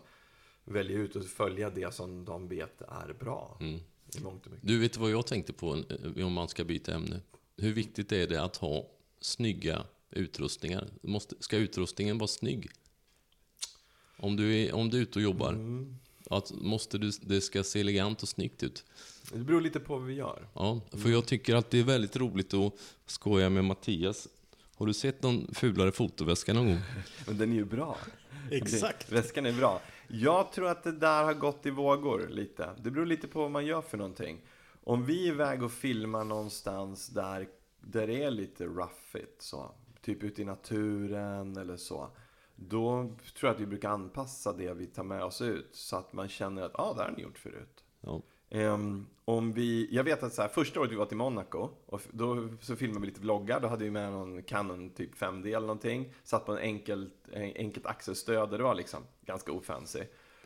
välja 0.63 0.97
ut 0.97 1.15
och 1.15 1.25
följa 1.25 1.69
det 1.69 1.93
som 1.93 2.25
de 2.25 2.47
vet 2.47 2.81
är 2.81 3.13
bra. 3.19 3.57
Mm. 3.59 3.79
I 4.17 4.21
mångt 4.21 4.45
och 4.45 4.51
mycket. 4.51 4.67
Du, 4.67 4.79
vet 4.79 4.97
vad 4.97 5.11
jag 5.11 5.25
tänkte 5.27 5.53
på 5.53 5.83
eh, 6.17 6.25
om 6.25 6.33
man 6.33 6.49
ska 6.49 6.63
byta 6.63 6.93
ämne? 6.95 7.19
Hur 7.57 7.73
viktigt 7.73 8.11
är 8.11 8.27
det 8.27 8.43
att 8.43 8.57
ha 8.57 8.87
snygga 9.21 9.85
utrustningar? 10.11 10.87
Måste, 11.01 11.35
ska 11.39 11.57
utrustningen 11.57 12.17
vara 12.17 12.27
snygg? 12.27 12.69
Om 14.17 14.35
du 14.35 14.55
är, 14.55 14.73
om 14.75 14.89
du 14.89 14.97
är 14.97 15.01
ute 15.01 15.19
och 15.19 15.23
jobbar, 15.23 15.53
Mm. 15.53 15.97
att 16.29 16.51
måste 16.51 16.97
du, 16.97 17.11
det 17.21 17.41
ska 17.41 17.63
se 17.63 17.79
elegant 17.79 18.23
och 18.23 18.29
snyggt 18.29 18.63
ut? 18.63 18.85
Det 19.31 19.37
beror 19.39 19.61
lite 19.61 19.79
på 19.79 19.97
vad 19.97 20.07
vi 20.07 20.13
gör. 20.13 20.47
Ja, 20.53 20.81
för 20.91 21.09
jag 21.09 21.25
tycker 21.25 21.55
att 21.55 21.69
det 21.69 21.79
är 21.79 21.83
väldigt 21.83 22.15
roligt 22.15 22.53
att 22.53 22.73
skoja 23.05 23.49
med 23.49 23.63
Mattias. 23.65 24.27
Har 24.75 24.85
du 24.85 24.93
sett 24.93 25.23
någon 25.23 25.53
fulare 25.53 25.91
fotoväska 25.91 26.53
någon 26.53 26.65
gång? 26.67 26.79
Men 27.27 27.37
den 27.37 27.51
är 27.51 27.55
ju 27.55 27.65
bra. 27.65 27.97
Exakt. 28.51 29.11
Väskan 29.11 29.45
är 29.45 29.53
bra. 29.53 29.81
Jag 30.07 30.51
tror 30.51 30.67
att 30.67 30.83
det 30.83 30.91
där 30.91 31.23
har 31.23 31.33
gått 31.33 31.65
i 31.65 31.69
vågor 31.69 32.27
lite. 32.27 32.69
Det 32.77 32.91
beror 32.91 33.05
lite 33.05 33.27
på 33.27 33.39
vad 33.39 33.51
man 33.51 33.65
gör 33.65 33.81
för 33.81 33.97
någonting. 33.97 34.41
Om 34.83 35.05
vi 35.05 35.27
är 35.27 35.31
iväg 35.31 35.63
och 35.63 35.71
filmar 35.71 36.23
någonstans 36.23 37.07
där, 37.07 37.47
där 37.81 38.07
det 38.07 38.23
är 38.23 38.31
lite 38.31 38.65
roughigt, 38.65 39.41
så, 39.41 39.71
typ 40.01 40.23
ute 40.23 40.41
i 40.41 40.45
naturen 40.45 41.57
eller 41.57 41.77
så. 41.77 42.09
Då 42.55 43.03
tror 43.39 43.49
jag 43.49 43.55
att 43.55 43.61
vi 43.61 43.65
brukar 43.65 43.89
anpassa 43.89 44.53
det 44.53 44.73
vi 44.73 44.85
tar 44.85 45.03
med 45.03 45.23
oss 45.23 45.41
ut 45.41 45.75
så 45.75 45.95
att 45.97 46.13
man 46.13 46.29
känner 46.29 46.61
att 46.61 46.79
ah, 46.79 46.93
det 46.93 47.01
här 47.01 47.09
har 47.09 47.17
ni 47.17 47.23
gjort 47.23 47.37
förut. 47.37 47.83
Ja. 48.05 48.21
Um, 48.49 49.07
om 49.25 49.53
vi, 49.53 49.87
jag 49.91 50.03
vet 50.03 50.23
att 50.23 50.33
så 50.33 50.41
här, 50.41 50.49
första 50.49 50.79
året 50.79 50.91
vi 50.91 50.95
var 50.95 51.05
till 51.05 51.17
Monaco, 51.17 51.69
och 51.85 52.01
då 52.11 52.47
så 52.61 52.75
filmade 52.75 53.01
vi 53.01 53.07
lite 53.07 53.21
vloggar, 53.21 53.59
då 53.59 53.67
hade 53.67 53.83
vi 53.83 53.91
med 53.91 54.11
någon 54.11 54.43
Canon 54.43 54.89
typ 54.89 55.15
5D 55.15 55.47
eller 55.47 55.59
någonting. 55.59 56.13
Satt 56.23 56.45
på 56.45 56.51
en 56.51 56.57
enkelt, 56.57 57.13
en, 57.31 57.51
enkelt 57.55 57.85
axelstöd 57.85 58.51
och 58.51 58.57
det 58.57 58.63
var 58.63 58.75
liksom 58.75 59.03
ganska 59.25 59.51
ofancy. 59.51 60.03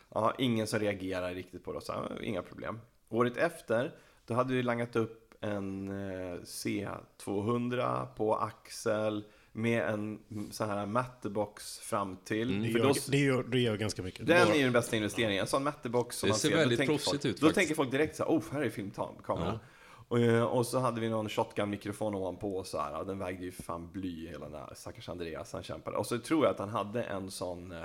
Ja, 0.09 0.33
ingen 0.37 0.67
som 0.67 0.79
reagerade 0.79 1.33
riktigt 1.33 1.63
på 1.63 1.73
det, 1.73 1.81
så 1.81 1.93
här, 1.93 2.23
inga 2.23 2.41
problem. 2.41 2.79
Året 3.09 3.37
efter, 3.37 3.95
då 4.25 4.33
hade 4.33 4.53
vi 4.53 4.63
langat 4.63 4.95
upp 4.95 5.35
en 5.41 5.89
eh, 5.89 6.39
C200 6.39 8.05
på 8.05 8.35
axel 8.35 9.23
med 9.61 9.83
en 9.83 10.19
mm, 10.31 10.51
sån 10.51 10.69
här 10.69 10.85
mattebox 10.85 11.79
fram 11.79 12.17
till. 12.25 12.61
Det 12.63 12.69
För 12.69 12.79
gör, 12.79 12.87
då, 12.87 12.93
det, 13.07 13.17
gör, 13.17 13.43
det 13.43 13.59
gör 13.59 13.77
ganska 13.77 14.01
mycket. 14.01 14.27
den 14.27 14.47
är 14.47 14.55
ju 14.55 14.63
den 14.63 14.73
bästa 14.73 14.95
investeringen. 14.95 15.41
En 15.41 15.47
sån 15.47 15.63
mattebox 15.63 16.17
som 16.17 16.27
Det 16.27 16.31
man 16.31 16.39
ser 16.39 16.49
ser. 16.49 16.55
då 16.55 16.59
väldigt 16.59 16.85
proffsigt 16.85 17.11
folk, 17.11 17.25
ut 17.25 17.41
Då 17.41 17.47
faktiskt. 17.47 17.55
tänker 17.55 17.75
folk 17.75 17.91
direkt 17.91 18.15
så 18.15 18.23
här, 18.23 18.31
oh, 18.31 18.43
här 18.51 18.61
är 18.61 18.69
filmkamera. 18.69 19.59
Och, 20.07 20.19
eh, 20.19 20.43
och 20.43 20.65
så 20.65 20.79
hade 20.79 21.01
vi 21.01 21.09
någon 21.09 21.29
shotgun-mikrofon 21.29 22.15
ovanpå 22.15 22.57
och 22.57 22.67
så 22.67 22.81
här. 22.81 22.91
ja, 22.91 23.03
Den 23.03 23.19
vägde 23.19 23.45
ju 23.45 23.51
fan 23.51 23.91
bly 23.91 24.27
hela 24.27 24.49
den 24.49 24.59
här 24.59 24.73
stackars 24.75 25.09
Andreas, 25.09 25.53
han 25.53 25.63
kämpade. 25.63 25.97
Och 25.97 26.05
så 26.05 26.19
tror 26.19 26.45
jag 26.45 26.51
att 26.51 26.59
han 26.59 26.69
hade 26.69 27.03
en 27.03 27.31
sån, 27.31 27.71
eh, 27.71 27.83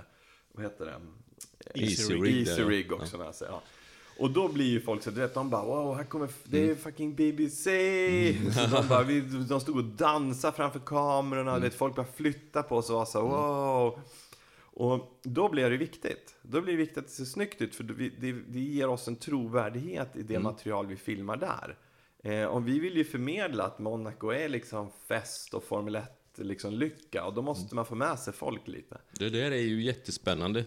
vad 0.52 0.64
heter 0.64 0.84
det? 0.86 1.00
Easy 1.80 2.02
Easy 2.02 2.14
rig 2.14 2.22
rig, 2.22 2.48
Easy 2.48 2.62
ja. 2.62 2.68
rig 2.68 2.92
också 2.92 3.18
med 3.18 3.34
sig. 3.34 3.48
Ja. 3.50 3.62
Och 4.18 4.30
då 4.30 4.48
blir 4.48 4.64
ju 4.66 4.80
folk 4.80 5.02
så, 5.02 5.10
du 5.10 5.20
vet, 5.20 5.34
de 5.34 5.50
bara 5.50 5.64
wow, 5.64 5.96
här 5.96 6.04
kommer, 6.04 6.28
det 6.44 6.58
Mm. 6.58 6.70
är 6.70 6.74
fucking 6.74 7.14
BBC! 7.14 7.70
Så 8.54 8.76
de, 8.76 8.88
bara, 8.88 9.02
vi, 9.02 9.20
de 9.48 9.60
stod 9.60 9.76
och 9.76 9.84
dansade 9.84 10.56
framför 10.56 10.78
kamerorna, 10.80 11.50
Mm. 11.50 11.62
vet, 11.62 11.74
folk 11.74 11.94
började 11.94 12.12
flytta 12.12 12.62
på 12.62 12.82
sig 12.82 12.92
och 12.92 12.98
var 12.98 13.06
så 13.06 13.18
här, 13.20 13.28
wow! 13.28 13.98
Och 14.76 15.20
då 15.22 15.48
blir 15.48 15.70
det 15.70 15.76
viktigt. 15.76 16.34
Då 16.42 16.60
blir 16.60 16.72
det 16.72 16.76
viktigt 16.78 16.98
att 16.98 17.04
det 17.04 17.10
ser 17.12 17.24
snyggt 17.24 17.62
ut, 17.62 17.74
för 17.74 17.84
det, 17.84 18.08
det, 18.20 18.32
det 18.32 18.60
ger 18.60 18.88
oss 18.88 19.08
en 19.08 19.16
trovärdighet 19.16 20.16
i 20.16 20.22
det 20.22 20.38
material 20.38 20.86
vi 20.86 20.96
filmar 20.96 21.36
där. 21.36 21.76
Eh, 22.22 22.44
och 22.46 22.68
vi 22.68 22.78
vill 22.78 22.96
ju 22.96 23.04
förmedla 23.04 23.64
att 23.64 23.78
Monaco 23.78 24.30
är 24.30 24.48
liksom 24.48 24.90
fest 25.08 25.54
och 25.54 25.64
Formel 25.64 25.96
1 25.96 26.04
liksom 26.36 26.72
lycka, 26.72 27.24
och 27.24 27.34
då 27.34 27.42
måste 27.42 27.74
man 27.74 27.86
få 27.86 27.94
med 27.94 28.18
sig 28.18 28.32
folk 28.32 28.68
lite. 28.68 28.98
Det 29.18 29.30
där 29.30 29.50
är 29.50 29.56
ju 29.62 29.82
jättespännande. 29.82 30.64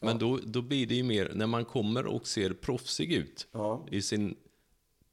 Men 0.00 0.18
då, 0.18 0.38
då 0.46 0.62
blir 0.62 0.86
det 0.86 0.94
ju 0.94 1.02
mer, 1.02 1.32
när 1.34 1.46
man 1.46 1.64
kommer 1.64 2.06
och 2.06 2.26
ser 2.26 2.50
proffsig 2.52 3.12
ut 3.12 3.46
Ja. 3.52 3.86
i 3.90 4.02
sin 4.02 4.36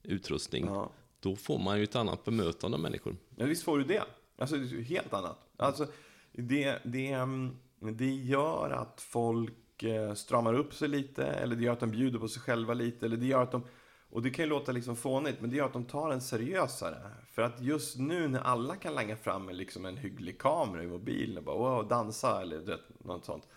utrustning, 0.03 0.65
Ja. 0.65 0.91
då 1.19 1.36
får 1.36 1.59
man 1.59 1.77
ju 1.77 1.83
ett 1.83 1.95
annat 1.95 2.23
bemötande 2.25 2.75
av 2.77 2.81
människor. 2.81 3.15
Ja, 3.36 3.45
visst 3.45 3.63
får 3.63 3.77
du 3.77 3.83
det. 3.83 4.03
Alltså, 4.38 4.55
det 4.55 4.61
är 4.65 4.67
ju 4.67 4.81
helt 4.81 5.13
annat. 5.13 5.38
Alltså, 5.57 5.88
det, 6.31 6.79
det, 6.83 7.11
mm, 7.11 7.55
det 7.79 8.13
gör 8.15 8.69
att 8.69 9.01
folk 9.01 9.83
eh, 9.83 10.13
stramar 10.13 10.53
upp 10.53 10.73
sig 10.73 10.88
lite, 10.88 11.25
eller 11.25 11.55
det 11.55 11.63
gör 11.63 11.73
att 11.73 11.79
de 11.79 11.91
bjuder 11.91 12.19
på 12.19 12.27
sig 12.27 12.41
själva 12.41 12.73
lite, 12.73 13.05
eller 13.05 13.17
det 13.17 13.25
gör 13.25 13.43
att 13.43 13.51
de... 13.51 13.63
Och 14.09 14.21
det 14.21 14.29
kan 14.29 14.45
ju 14.45 14.49
låta 14.49 14.71
liksom 14.71 14.95
fånigt, 14.95 15.41
men 15.41 15.49
det 15.49 15.55
gör 15.55 15.65
att 15.65 15.73
de 15.73 15.86
tar 15.86 16.11
en 16.11 16.21
seriösare. 16.21 16.97
För 17.31 17.41
att 17.41 17.61
just 17.61 17.97
nu 17.97 18.27
när 18.27 18.39
alla 18.39 18.75
kan 18.75 18.93
langa 18.95 19.15
fram 19.15 19.49
en, 19.49 19.57
liksom 19.57 19.86
en 19.86 19.97
hygglig 19.97 20.38
kamera 20.39 20.83
i 20.83 20.88
mobilen 20.88 21.38
och 21.38 21.43
bara 21.43 21.57
wow, 21.57 21.88
dansa, 21.88 22.41
eller 22.41 22.57
du 22.59 22.63
vet, 22.65 23.05
något 23.05 23.25
sånt. 23.25 23.47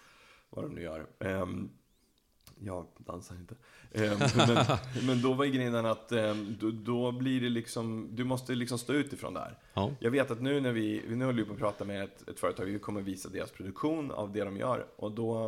Vad 0.50 0.64
de 0.64 0.74
nu 0.74 0.82
gör. 0.82 1.06
Ehm, 1.18 1.70
jag 2.60 2.86
dansar 2.98 3.34
inte. 3.34 3.54
Ehm, 3.92 4.18
men, 4.36 4.66
men 5.06 5.22
då 5.22 5.32
var 5.34 5.44
ju 5.44 5.50
grejen 5.50 5.74
att 5.74 6.12
ehm, 6.12 6.56
då, 6.60 6.70
då 6.70 7.12
blir 7.12 7.40
det 7.40 7.48
liksom, 7.48 8.08
du 8.12 8.24
måste 8.24 8.54
liksom 8.54 8.78
stå 8.78 8.92
utifrån 8.92 9.34
det 9.34 9.40
här. 9.40 9.58
Ja. 9.74 9.90
Jag 10.00 10.10
vet 10.10 10.30
att 10.30 10.42
nu 10.42 10.60
när 10.60 10.72
vi, 10.72 11.02
nu 11.08 11.24
håller 11.24 11.42
vi 11.42 11.44
på 11.44 11.52
att 11.52 11.58
prata 11.58 11.84
med 11.84 12.04
ett, 12.04 12.28
ett 12.28 12.40
företag, 12.40 12.64
vi 12.64 12.78
kommer 12.78 13.00
visa 13.00 13.28
deras 13.28 13.50
produktion 13.50 14.10
av 14.10 14.32
det 14.32 14.44
de 14.44 14.56
gör. 14.56 14.86
Och 14.96 15.12
då, 15.12 15.46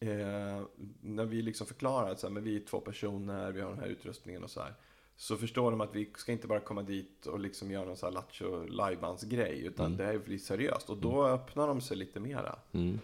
eh, 0.00 0.62
när 1.00 1.24
vi 1.24 1.42
liksom 1.42 1.66
förklarar 1.66 2.10
att 2.10 2.20
så 2.20 2.26
här, 2.26 2.34
men 2.34 2.44
vi 2.44 2.56
är 2.56 2.60
två 2.60 2.80
personer, 2.80 3.52
vi 3.52 3.60
har 3.60 3.70
den 3.70 3.78
här 3.78 3.86
utrustningen 3.86 4.44
och 4.44 4.50
så 4.50 4.60
här. 4.60 4.74
Så 5.16 5.36
förstår 5.36 5.70
de 5.70 5.80
att 5.80 5.94
vi 5.94 6.10
ska 6.16 6.32
inte 6.32 6.46
bara 6.46 6.60
komma 6.60 6.82
dit 6.82 7.26
och 7.26 7.40
liksom 7.40 7.70
göra 7.70 7.84
någon 7.84 7.96
så 7.96 8.06
här 8.06 8.12
lattjo 8.12 8.66
lajbans-grej, 8.66 9.66
utan 9.66 9.96
det 9.96 10.04
här 10.04 10.18
blir 10.18 10.38
seriöst. 10.38 10.90
Och 10.90 10.96
då 10.96 11.26
öppnar 11.26 11.66
de 11.66 11.80
sig 11.80 11.96
lite 11.96 12.20
mera. 12.20 12.58
Mm. 12.72 12.98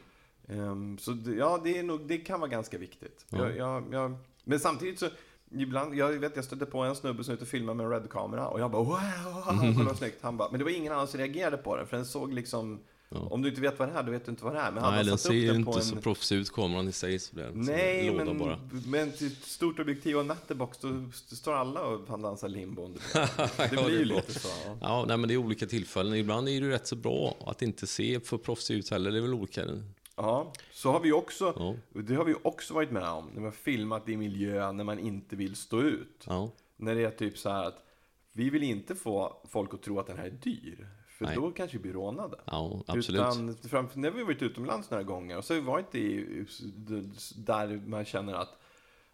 Ehm, 0.49 0.99
så 0.99 1.11
det, 1.11 1.35
ja, 1.35 1.61
det, 1.65 1.79
är 1.79 1.83
nog, 1.83 2.01
det 2.09 2.19
kan 2.19 2.41
vara 2.41 2.51
ganska 2.51 2.79
viktigt. 2.79 3.27
Ja. 3.31 3.39
Jag, 3.39 3.57
jag, 3.57 3.85
jag, 3.93 4.17
men 4.45 4.61
samtidigt 4.61 4.99
så, 4.99 5.07
ibland, 5.51 5.95
jag 5.95 6.09
vet 6.13 6.37
jag 6.37 6.45
stötte 6.45 6.67
på 6.67 6.79
en 6.79 6.97
snubbe 6.97 7.25
som 7.25 7.35
ute 7.35 7.43
och 7.43 7.49
filmar 7.49 7.75
med 7.75 7.87
en 7.87 7.93
red-kamera 7.93 8.49
och 8.49 8.61
jag 8.61 8.71
bara 8.71 8.83
wow, 8.83 9.01
kolla 9.75 9.85
vad 9.85 9.97
snyggt. 9.99 10.19
Han 10.23 10.37
bara, 10.37 10.51
men 10.51 10.59
det 10.59 10.65
var 10.65 10.73
ingen 10.73 10.93
annan 10.93 11.09
som 11.09 11.19
reagerade 11.19 11.57
på 11.57 11.77
det, 11.77 11.87
för 11.87 11.97
den 11.97 12.07
såg 12.07 12.33
liksom, 12.33 12.81
Om 13.11 13.43
du 13.43 13.49
inte 13.49 13.61
vet 13.61 13.79
vad 13.79 13.89
det 13.89 13.95
är, 13.95 14.03
då 14.03 14.11
vet 14.13 14.25
du 14.25 14.31
inte 14.31 14.45
vad 14.45 14.55
det 14.55 14.61
är. 14.61 14.73
Men 14.73 14.83
Nej, 14.83 15.05
den 15.05 15.19
ser 15.19 15.33
ju 15.33 15.47
den 15.47 15.57
inte 15.57 15.79
en... 15.79 15.83
så 15.85 15.97
proffsig 15.97 16.37
ut, 16.37 16.53
kameran 16.53 16.89
i 16.89 16.93
sig. 16.93 17.19
Så 17.19 17.41
är 17.41 17.51
Nej, 17.55 18.15
men, 18.15 18.39
bara. 18.39 18.59
men 18.87 19.13
till 19.13 19.27
ett 19.27 19.45
stort 19.45 19.79
objektiv 19.79 20.15
och 20.17 20.21
en 20.21 20.27
matterbox, 20.27 20.79
då 20.79 20.89
står 21.37 21.55
alla 21.55 21.81
och 21.85 22.01
han 22.09 22.23
dansar 22.23 22.49
limbo 22.49 22.85
under 22.85 23.01
Det 23.71 23.77
Ja, 23.77 23.85
blir 23.87 23.99
ju 23.99 24.05
lite 24.05 24.35
så. 24.41 24.49
ja. 24.67 24.77
Ja, 24.81 25.05
nej, 25.09 25.17
men 25.17 25.29
det 25.29 25.35
är 25.35 25.39
olika 25.39 25.67
tillfällen. 25.67 26.15
Ibland 26.15 26.49
är 26.49 26.61
det 26.61 26.69
rätt 26.71 26.87
så 26.87 26.97
bra 26.97 27.37
att 27.47 27.63
inte 27.63 27.87
se 27.87 28.21
för 28.21 28.39
proffsig 28.39 28.75
ut 28.75 28.91
heller. 28.91 29.11
Det 29.11 29.19
är 29.19 29.23
väl 29.23 29.35
olika. 29.35 29.63
Ja, 30.19 30.53
så 30.73 30.91
har 30.93 31.01
vi 31.01 31.13
också, 31.13 31.55
Ja. 31.57 32.01
det 32.03 32.15
har 32.15 32.25
vi 32.25 32.35
också 32.43 32.75
varit 32.75 32.91
med 32.91 33.09
om. 33.09 33.31
När 33.35 33.41
man 33.43 33.53
filmat 33.53 34.09
i 34.09 34.17
miljö 34.17 34.73
när 34.73 34.85
man 34.85 34.99
inte 34.99 35.37
vill 35.37 35.57
stå 35.57 35.83
ut. 35.83 36.25
Ja, 36.27 36.51
När 36.77 36.95
det 36.95 37.05
är 37.05 37.11
typ 37.11 37.39
så 37.39 37.51
här 37.51 37.65
att 37.65 37.85
vi 38.33 38.51
vill 38.51 38.63
inte 38.63 38.95
få 38.95 39.43
folk 39.49 39.75
att 39.75 39.83
tro 39.83 39.99
att 40.01 40.07
den 40.07 40.17
här 40.19 40.25
är 40.27 40.31
dyr. 40.31 40.89
För 41.09 41.25
Nej. 41.25 41.37
då 41.37 41.51
kanske 41.51 41.77
vi 41.77 41.83
blir 41.83 41.93
rånade. 41.93 42.37
ja 42.45 42.83
absolut. 42.87 43.21
Utan, 43.21 43.57
framför, 43.57 43.99
när 43.99 44.11
vi 44.11 44.19
har 44.19 44.27
varit 44.27 44.43
utomlands 44.43 44.91
några 44.91 45.03
gånger 45.05 45.37
och 45.39 45.45
så 45.45 45.55
har 45.55 45.61
vi 45.61 45.67
varit 45.67 45.95
i, 45.95 46.45
där 47.37 47.83
man 47.87 48.05
känner 48.05 48.35
att 48.35 48.59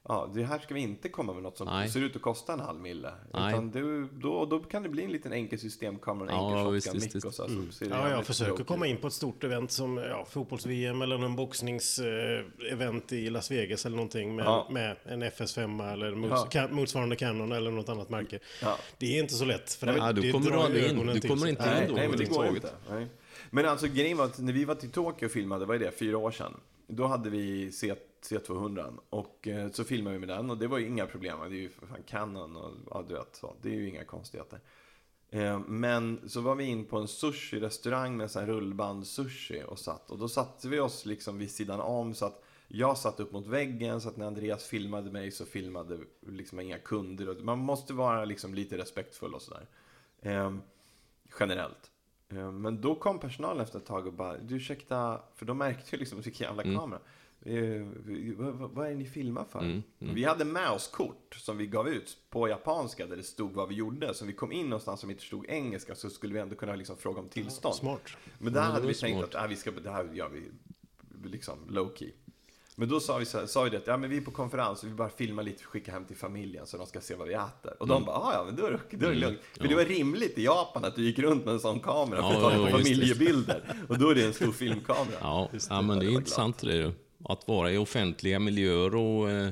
Ja, 0.08 0.30
det 0.34 0.44
här 0.44 0.58
ska 0.58 0.74
vi 0.74 0.80
inte 0.80 1.08
komma 1.08 1.32
med 1.32 1.42
något 1.42 1.56
som 1.58 1.66
Nej. 1.66 1.88
ser 1.88 2.00
ut 2.00 2.16
att 2.16 2.22
kosta 2.22 2.52
en 2.52 2.60
halv 2.60 2.80
mille. 2.80 3.12
Nej. 3.34 3.52
Utan 3.52 3.70
det, 3.70 4.08
då, 4.12 4.44
då 4.44 4.58
kan 4.60 4.82
det 4.82 4.88
bli 4.88 5.04
en 5.04 5.12
liten 5.12 5.32
enkel 5.32 5.58
systemkamera, 5.58 6.30
en 6.30 6.36
Ja, 6.36 6.58
enkel 6.58 6.72
visst, 6.72 6.86
shotgun 6.86 7.00
visst, 7.02 7.14
mick 7.14 7.24
och 7.24 7.34
så. 7.34 7.42
här, 7.42 7.66
så 7.66 7.72
ser 7.72 7.86
det 7.86 7.96
Ja, 7.96 8.10
jag 8.10 8.26
försöker 8.26 8.48
tråkigt 8.50 8.66
komma 8.66 8.86
in 8.86 8.96
på 8.96 9.06
ett 9.06 9.12
stort 9.12 9.44
event 9.44 9.70
som 9.70 9.96
ja, 9.96 10.26
fotbolls-VM 10.30 11.02
eller 11.02 11.24
en 11.24 11.36
boxnings-event 11.36 13.12
i 13.12 13.30
Las 13.30 13.50
Vegas 13.50 13.86
eller 13.86 13.96
någonting 13.96 14.36
med, 14.36 14.44
Ja. 14.44 14.68
med 14.70 14.96
en 15.04 15.22
FS5 15.22 15.92
eller 15.92 16.14
mots 16.14 16.54
Ja. 16.54 16.68
motsvarande 16.70 17.16
Canon 17.16 17.52
eller 17.52 17.70
något 17.70 17.88
annat 17.88 18.10
märke. 18.10 18.38
Ja. 18.62 18.78
Det 18.98 19.16
är 19.16 19.22
inte 19.22 19.34
så 19.34 19.44
lätt. 19.44 19.72
För 19.72 19.86
Nej, 19.86 19.94
det, 19.94 20.00
Ja, 20.00 20.12
då 20.12 20.32
kommer 20.32 20.50
du 20.50 20.56
aldrig 20.56 20.84
in. 20.90 21.06
Du 21.06 21.20
kommer 21.20 21.46
inte 21.48 21.78
in 21.82 21.88
då 21.88 21.94
nej 21.94 22.08
men 22.08 22.18
det 22.18 22.24
går 22.24 22.46
inte. 22.46 22.70
Nej. 22.90 23.06
Men 23.50 23.66
alltså 23.66 23.86
grejen 23.86 24.16
var 24.16 24.24
att 24.24 24.38
när 24.38 24.52
vi 24.52 24.64
var 24.64 24.74
till 24.74 24.90
Tokyo 24.90 25.26
och 25.26 25.32
filmade, 25.32 25.64
vad 25.66 25.76
är 25.76 25.80
det, 25.80 25.92
fyra 25.98 26.18
år 26.18 26.30
sedan. 26.30 26.54
Då 26.86 27.06
hade 27.06 27.30
vi 27.30 27.72
C, 27.72 27.94
C200 28.24 28.98
och 29.10 29.48
eh, 29.48 29.70
så 29.70 29.84
filmade 29.84 30.18
vi 30.18 30.26
med 30.26 30.28
den 30.28 30.50
och 30.50 30.58
det 30.58 30.66
var 30.66 30.78
ju 30.78 30.86
inga 30.86 31.06
problem. 31.06 31.38
Det 31.40 31.56
är 31.56 31.60
ju 31.60 31.68
för 31.68 31.86
fan 31.86 32.02
Canon 32.06 32.56
och 32.56 32.72
ja, 32.90 33.04
du 33.08 33.14
vet, 33.14 33.36
så. 33.36 33.54
det 33.62 33.68
är 33.68 33.74
ju 33.74 33.88
inga 33.88 34.04
konstigheter. 34.04 34.60
Eh, 35.30 35.58
Men 35.58 36.28
så 36.28 36.40
var 36.40 36.54
vi 36.54 36.64
in 36.64 36.84
på 36.84 36.98
en 36.98 37.06
sushi-restaurang 37.08 38.16
med 38.16 38.24
en 38.24 38.28
sån 38.28 38.42
här 38.44 38.48
rullband-sushi 38.48 39.62
och 39.64 39.78
satt. 39.78 40.10
Och 40.10 40.18
då 40.18 40.28
satte 40.28 40.68
vi 40.68 40.80
oss 40.80 41.06
liksom 41.06 41.38
vid 41.38 41.50
sidan 41.50 41.80
om 41.80 42.14
så 42.14 42.26
att 42.26 42.42
jag 42.68 42.98
satt 42.98 43.20
upp 43.20 43.32
mot 43.32 43.46
väggen 43.46 44.00
så 44.00 44.08
att 44.08 44.16
när 44.16 44.26
Andreas 44.26 44.64
filmade 44.66 45.10
mig 45.10 45.30
så 45.30 45.44
filmade 45.44 45.98
liksom 46.26 46.60
inga 46.60 46.78
kunder. 46.78 47.34
Man 47.42 47.58
måste 47.58 47.92
vara 47.92 48.24
liksom 48.24 48.54
lite 48.54 48.78
respektfull 48.78 49.34
och 49.34 49.42
sådär. 49.42 49.66
Eh, 50.20 50.54
generellt. 51.40 51.90
Eh, 52.28 52.52
Men 52.52 52.80
då 52.80 52.94
kom 52.94 53.18
personalen 53.18 53.60
efter 53.60 53.78
ett 53.78 53.86
tag 53.86 54.06
och 54.06 54.12
bara, 54.12 54.38
du 54.38 54.56
ursäkta, 54.56 55.20
för 55.34 55.46
de 55.46 55.58
märkte 55.58 55.96
ju 55.96 56.00
liksom 56.00 56.20
vilken 56.20 56.46
jävla 56.46 56.62
kamera. 56.62 57.00
Eh, 57.46 57.86
vad, 58.36 58.70
vad- 58.70 58.86
är 58.90 58.94
ni 58.94 59.04
filmar 59.04 59.44
för? 59.52 59.58
Mm, 59.58 59.82
Vi 59.98 60.24
hade 60.24 60.44
med 60.44 60.70
oss 60.70 60.88
kort 60.88 61.34
som 61.40 61.56
vi 61.56 61.66
gav 61.66 61.88
ut 61.88 62.16
på 62.30 62.48
japanska 62.48 63.06
där 63.06 63.16
det 63.16 63.22
stod 63.22 63.52
vad 63.52 63.68
vi 63.68 63.74
gjorde. 63.74 64.14
Så 64.14 64.24
vi 64.24 64.32
kom 64.32 64.52
in 64.52 64.66
någonstans 64.66 65.00
som 65.00 65.10
inte 65.10 65.22
stod 65.22 65.46
engelska 65.48 65.94
så 65.94 66.10
skulle 66.10 66.34
vi 66.34 66.40
ändå 66.40 66.56
kunna 66.56 66.74
liksom 66.74 66.96
fråga 66.96 67.20
om 67.20 67.28
tillstånd. 67.28 67.74
Smart. 67.74 68.00
Men 68.38 68.52
där 68.52 68.60
Ja, 68.60 68.66
det 68.66 68.72
hade 68.72 68.86
vi 68.86 68.94
tänkt 68.94 69.18
smart. 69.18 69.34
att 69.34 69.42
äh, 69.44 69.48
vi 69.48 69.56
ska, 69.56 69.70
det 69.70 69.90
här 69.90 70.08
gör 70.12 70.28
vi 70.28 70.50
liksom 71.28 71.58
low 71.70 71.92
key. 71.96 72.10
Men 72.76 72.88
då 72.88 73.00
sa 73.00 73.18
vi, 73.18 73.24
så 73.24 73.46
sa 73.46 73.62
vi 73.62 73.70
det 73.70 73.76
att 73.76 73.86
ja, 73.86 73.96
men 73.96 74.10
vi 74.10 74.16
är 74.16 74.20
på 74.20 74.30
konferens 74.30 74.82
och 74.82 74.88
vi 74.88 74.92
bara 74.94 75.08
filmar 75.08 75.42
lite 75.42 75.64
och 75.64 75.70
skickar 75.70 75.92
hem 75.92 76.04
till 76.04 76.16
familjen 76.16 76.66
så 76.66 76.76
de 76.76 76.86
ska 76.86 77.00
se 77.00 77.14
vad 77.14 77.28
vi 77.28 77.34
äter. 77.34 77.72
Och 77.80 77.86
de 77.86 77.96
Mm. 77.96 78.06
bara, 78.06 78.16
"Ah, 78.16 78.32
ja 78.34 78.44
men 78.44 78.56
då 78.56 78.66
är 78.66 78.70
det, 78.70 78.96
då 78.96 79.06
är 79.06 79.10
det 79.10 79.16
lugnt. 79.16 79.38
För 79.60 79.68
det 79.68 79.74
var 79.74 79.84
rimligt 79.84 80.38
i 80.38 80.44
Japan 80.44 80.84
att 80.84 80.96
du 80.96 81.02
gick 81.04 81.18
runt 81.18 81.44
med 81.44 81.54
en 81.54 81.60
sån 81.60 81.80
kamera 81.80 82.22
för 82.22 82.28
Ja, 82.28 82.34
att 82.36 82.42
ta 82.42 82.70
ja, 82.70 82.78
familjebilder. 82.78 83.84
Och 83.88 83.98
då 83.98 84.08
är 84.08 84.14
det 84.14 84.24
en 84.26 84.34
stor 84.34 84.52
filmkamera. 84.52 85.16
Ja, 85.20 85.48
Just 85.52 85.70
ja 85.70 85.82
men 85.82 85.98
det 85.98 86.06
är 86.06 86.10
intressant 86.10 86.58
det. 86.58 86.76
är. 86.82 86.92
Att 87.24 87.48
vara 87.48 87.72
i 87.72 87.78
offentliga 87.78 88.38
miljöer 88.38 88.94
och, 88.94 89.30
eh, 89.30 89.50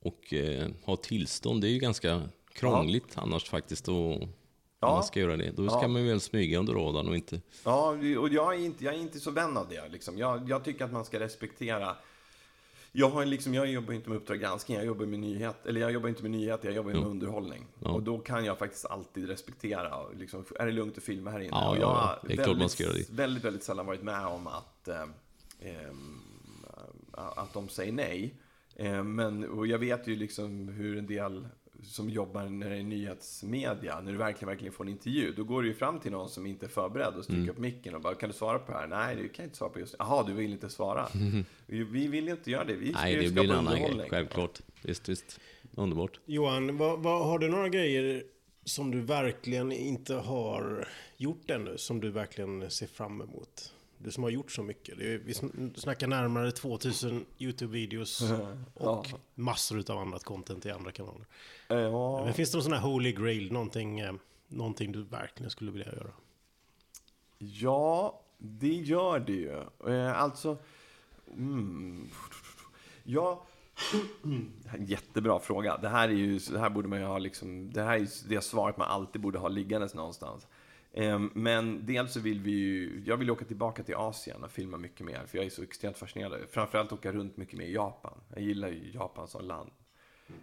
och 0.00 0.34
eh, 0.34 0.68
ha 0.84 0.96
tillstånd, 0.96 1.60
det 1.60 1.68
är 1.68 1.72
ju 1.72 1.78
ganska 1.78 2.22
krångligt 2.52 3.18
annars 3.18 3.48
faktiskt. 3.50 3.88
Och, 3.88 4.28
Ja. 4.80 4.94
man 4.94 5.04
ska 5.04 5.20
göra 5.20 5.36
det. 5.36 5.50
Då 5.50 5.68
ska 5.68 5.82
Ja. 5.82 5.88
man 5.88 6.06
väl 6.06 6.20
smyga 6.20 6.58
under 6.58 6.72
radarn 6.72 7.08
och 7.08 7.14
inte... 7.14 7.40
Ja, 7.64 7.88
och 8.18 8.28
jag 8.28 8.54
är 8.54 8.58
inte, 8.58 8.84
jag 8.84 8.94
är 8.94 8.98
inte 8.98 9.20
så 9.20 9.30
vän 9.30 9.56
av 9.56 9.68
det. 9.68 9.88
Liksom. 9.88 10.18
Jag, 10.18 10.48
jag 10.48 10.64
tycker 10.64 10.84
att 10.84 10.92
man 10.92 11.04
ska 11.04 11.20
respektera 11.20 11.96
jag, 12.96 13.10
har 13.10 13.24
liksom, 13.24 13.54
jag 13.54 13.66
jobbar 13.66 13.94
inte 13.94 14.08
med 14.08 14.16
Uppdrag 14.16 14.40
granskning, 14.40 14.76
jag 14.76 14.86
jobbar 14.86 15.06
med 15.06 15.18
nyhet, 15.18 15.66
eller 15.66 15.80
jag 15.80 15.92
jobbar 15.92 16.08
inte 16.08 16.22
med 16.22 16.30
nyheter, 16.30 16.68
jag 16.68 16.76
jobbar 16.76 16.90
med 16.92 17.02
underhållning. 17.06 17.66
Ja. 17.78 17.90
Och 17.90 18.02
då 18.02 18.18
kan 18.18 18.44
jag 18.44 18.58
faktiskt 18.58 18.86
alltid 18.86 19.28
respektera, 19.28 20.08
liksom, 20.18 20.44
är 20.58 20.66
det 20.66 20.72
lugnt 20.72 20.98
att 20.98 21.04
filma 21.04 21.30
här 21.30 21.40
inne? 21.40 21.50
Ja, 21.50 21.70
och 21.70 21.76
ja, 21.76 21.80
jag 21.80 21.90
ja. 21.90 22.46
har 22.46 22.56
väldigt, 22.56 23.10
väldigt, 23.10 23.44
väldigt 23.44 23.62
sällan 23.62 23.86
varit 23.86 24.02
med 24.02 24.26
om 24.26 24.46
att, 24.46 24.88
eh, 24.88 25.04
att 27.12 27.52
de 27.54 27.68
säger 27.68 27.92
nej. 27.92 28.34
Eh, 28.76 29.04
men, 29.04 29.44
och 29.44 29.66
jag 29.66 29.78
vet 29.78 30.08
ju 30.08 30.16
liksom 30.16 30.68
hur 30.68 30.98
en 30.98 31.06
del 31.06 31.48
som 31.82 32.10
jobbar 32.10 32.44
när 32.48 32.70
det 32.70 32.76
är 32.76 32.82
nyhetsmedia, 32.82 34.00
när 34.00 34.12
du 34.12 34.18
verkligen, 34.18 34.48
verkligen 34.48 34.72
får 34.72 34.84
en 34.84 34.90
intervju, 34.90 35.32
då 35.32 35.44
går 35.44 35.62
du 35.62 35.68
ju 35.68 35.74
fram 35.74 36.00
till 36.00 36.12
någon 36.12 36.28
som 36.28 36.46
inte 36.46 36.66
är 36.66 36.68
förberedd 36.70 37.14
och 37.14 37.24
stryker 37.24 37.42
Mm. 37.42 37.50
upp 37.54 37.58
micken 37.58 37.94
och 37.94 38.00
bara, 38.00 38.14
kan 38.14 38.28
du 38.28 38.34
svara 38.34 38.58
på 38.58 38.72
det 38.72 38.78
här? 38.78 38.86
Nej, 38.86 39.16
du 39.16 39.28
kan 39.28 39.44
inte 39.44 39.56
svara 39.56 39.70
på 39.70 39.78
just 39.80 39.92
det. 39.92 39.96
Jaha, 39.98 40.24
du 40.26 40.32
vill 40.32 40.52
inte 40.52 40.68
svara. 40.68 41.08
vi, 41.66 41.84
vi 41.84 42.06
vill 42.06 42.28
inte 42.28 42.50
göra 42.50 42.64
det. 42.64 42.74
Vi 42.74 42.92
ska 42.92 43.00
Nej, 43.02 43.14
ju 43.14 43.22
det 43.22 43.30
blir 43.32 43.44
en 43.44 43.50
annan 43.50 43.78
grej, 43.80 44.06
självklart. 44.10 44.60
Visst, 44.82 45.08
visst. 45.08 45.40
Underbart. 45.76 46.20
Johan, 46.24 46.76
vad, 46.76 46.98
vad, 47.02 47.26
har 47.26 47.38
du 47.38 47.48
några 47.48 47.68
grejer 47.68 48.24
som 48.64 48.90
du 48.90 49.00
verkligen 49.00 49.72
inte 49.72 50.14
har 50.14 50.88
gjort 51.16 51.50
ännu, 51.50 51.78
som 51.78 52.00
du 52.00 52.10
verkligen 52.10 52.70
ser 52.70 52.86
fram 52.86 53.20
emot? 53.20 53.73
Du 54.04 54.10
som 54.10 54.22
har 54.22 54.30
gjort 54.30 54.50
så 54.52 54.62
mycket. 54.62 54.98
Det 54.98 55.14
är, 55.14 55.18
vi 55.18 55.32
sn- 55.32 55.74
snackar 55.80 56.06
närmare 56.06 56.52
2000 56.52 57.24
YouTube-videos 57.38 58.22
och 58.74 59.06
Ja. 59.10 59.18
massor 59.34 59.90
av 59.90 59.98
annat 59.98 60.24
content 60.24 60.66
i 60.66 60.70
andra 60.70 60.92
kanaler. 60.92 61.26
Ja, 61.68 62.24
Men 62.24 62.34
finns 62.34 62.50
det 62.50 62.56
någon 62.56 62.62
sån 62.62 62.72
här 62.72 62.80
holy 62.80 63.12
grail, 63.12 63.52
någonting, 63.52 64.00
eh, 64.00 64.12
någonting 64.48 64.92
du 64.92 65.02
verkligen 65.02 65.50
skulle 65.50 65.70
vilja 65.70 65.86
göra? 65.92 66.10
ja, 67.38 68.20
det 68.38 68.72
gör 68.74 69.18
det 69.20 69.32
ju. 69.32 69.62
Eh, 69.86 70.20
alltså, 70.22 70.56
mm, 71.28 72.08
ja, 73.04 73.46
jättebra 74.78 75.38
fråga. 75.40 75.76
Det 75.76 75.88
här 75.88 76.08
är 76.08 76.12
ju, 76.12 76.38
det 76.38 76.58
här 76.58 76.70
borde 76.70 76.88
man 76.88 76.98
ju 76.98 77.04
ha 77.04 77.18
liksom, 77.18 77.70
det 77.72 77.82
här 77.82 77.94
är 77.94 77.98
ju 77.98 78.06
det 78.28 78.40
svaret 78.40 78.76
man 78.76 78.88
alltid 78.88 79.20
borde 79.22 79.38
ha 79.38 79.48
liggandes 79.48 79.94
någonstans. 79.94 80.46
Ehm, 80.96 81.30
men 81.34 81.86
dels 81.86 82.12
så 82.12 82.20
vill 82.20 82.40
vi 82.40 82.50
ju, 82.50 83.02
jag 83.06 83.16
vill 83.16 83.30
åka 83.30 83.44
tillbaka 83.44 83.82
till 83.82 83.94
Asien 83.94 84.44
och 84.44 84.50
filma 84.50 84.76
mycket 84.76 85.06
mer, 85.06 85.26
för 85.26 85.38
jag 85.38 85.46
är 85.46 85.50
så 85.50 85.62
extremt 85.62 85.98
fascinerad. 85.98 86.40
Framförallt 86.50 86.92
åka 86.92 87.12
runt 87.12 87.36
mycket 87.36 87.58
mer 87.58 87.66
i 87.66 87.72
Japan. 87.72 88.20
Jag 88.34 88.42
gillar 88.42 88.68
ju 88.68 88.90
Japan 88.94 89.28
som 89.28 89.44
land. 89.44 89.70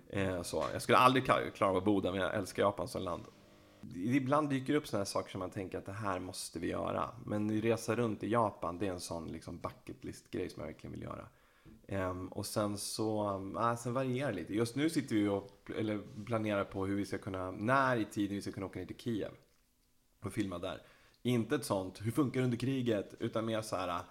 Ehm, 0.10 0.44
så, 0.44 0.66
jag 0.74 0.82
skulle 0.82 0.98
aldrig 0.98 1.26
klara 1.26 1.70
av 1.70 1.78
att 1.78 1.86
bo 1.86 2.02
där, 2.02 2.12
men 2.12 2.22
jag 2.22 2.36
älskar 2.36 2.64
Japan 2.64 2.88
som 2.88 3.02
land. 3.02 3.24
Ibland 3.96 4.50
dyker 4.50 4.74
det 4.74 4.80
upp 4.80 4.88
sådana 4.88 5.00
här 5.00 5.06
saker 5.06 5.32
som 5.32 5.40
man 5.40 5.50
tänker 5.50 5.78
att 5.78 5.86
det 5.86 5.92
här 5.92 6.20
måste 6.20 6.60
vi 6.60 6.68
göra. 6.68 7.10
Men 7.26 7.62
resa 7.62 7.96
runt 7.96 8.24
i 8.24 8.30
Japan, 8.30 8.78
det 8.78 8.88
är 8.88 8.92
en 8.92 9.00
sån 9.00 9.28
liksom 9.28 9.60
bucket 9.60 10.04
list-grej 10.04 10.50
som 10.50 10.62
jag 10.62 10.68
verkligen 10.68 10.92
vill 10.92 11.02
göra. 11.02 11.28
Ehm, 11.88 12.28
och 12.28 12.46
sen 12.46 12.78
så, 12.78 13.30
äh, 13.60 13.76
sen 13.76 13.94
varierar 13.94 14.32
det 14.32 14.38
lite. 14.38 14.54
Just 14.54 14.76
nu 14.76 14.90
sitter 14.90 15.16
vi 15.16 15.28
och 15.28 15.72
eller 15.78 16.02
planerar 16.26 16.64
på 16.64 16.86
hur 16.86 16.96
vi 16.96 17.06
ska 17.06 17.18
kunna, 17.18 17.52
när 17.52 17.98
i 17.98 18.06
tiden 18.06 18.36
vi 18.36 18.42
ska 18.42 18.52
kunna 18.52 18.66
åka 18.66 18.80
ner 18.80 18.86
till 18.86 18.98
Kiev 18.98 19.32
och 20.26 20.34
filma 20.34 20.60
där. 20.60 20.82
Inte 21.24 21.56
ett 21.56 21.66
sånt, 21.66 22.02
hur 22.02 22.12
funkar 22.12 22.40
det 22.40 22.44
under 22.44 22.58
kriget? 22.58 23.14
Utan 23.20 23.46
mer 23.46 23.62
så 23.62 23.76
här, 23.76 24.02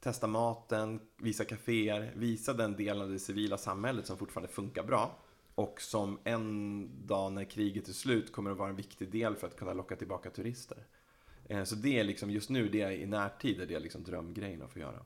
testa 0.00 0.26
maten, 0.26 1.00
visa 1.16 1.44
kaféer, 1.44 2.12
visa 2.16 2.52
den 2.52 2.76
delen 2.76 3.02
av 3.02 3.10
det 3.10 3.18
civila 3.18 3.58
samhället 3.58 4.06
som 4.06 4.18
fortfarande 4.18 4.52
funkar 4.52 4.84
bra. 4.84 5.18
Och 5.54 5.80
som 5.80 6.18
en 6.24 6.88
dag 7.06 7.32
när 7.32 7.44
kriget 7.44 7.88
är 7.88 7.92
slut 7.92 8.32
kommer 8.32 8.50
att 8.50 8.58
vara 8.58 8.68
en 8.68 8.76
viktig 8.76 9.10
del 9.10 9.36
för 9.36 9.46
att 9.46 9.56
kunna 9.56 9.72
locka 9.72 9.96
tillbaka 9.96 10.30
turister. 10.30 10.78
Eh, 11.48 11.64
så 11.64 11.74
det 11.74 11.98
är 11.98 12.04
liksom, 12.04 12.30
just 12.30 12.50
nu, 12.50 12.68
det 12.68 12.80
är 12.80 12.90
i 12.90 13.06
närtid, 13.06 13.60
är 13.60 13.66
det 13.66 13.78
liksom 13.78 14.04
drömgrejen 14.04 14.62
att 14.62 14.72
få 14.72 14.78
göra. 14.78 15.04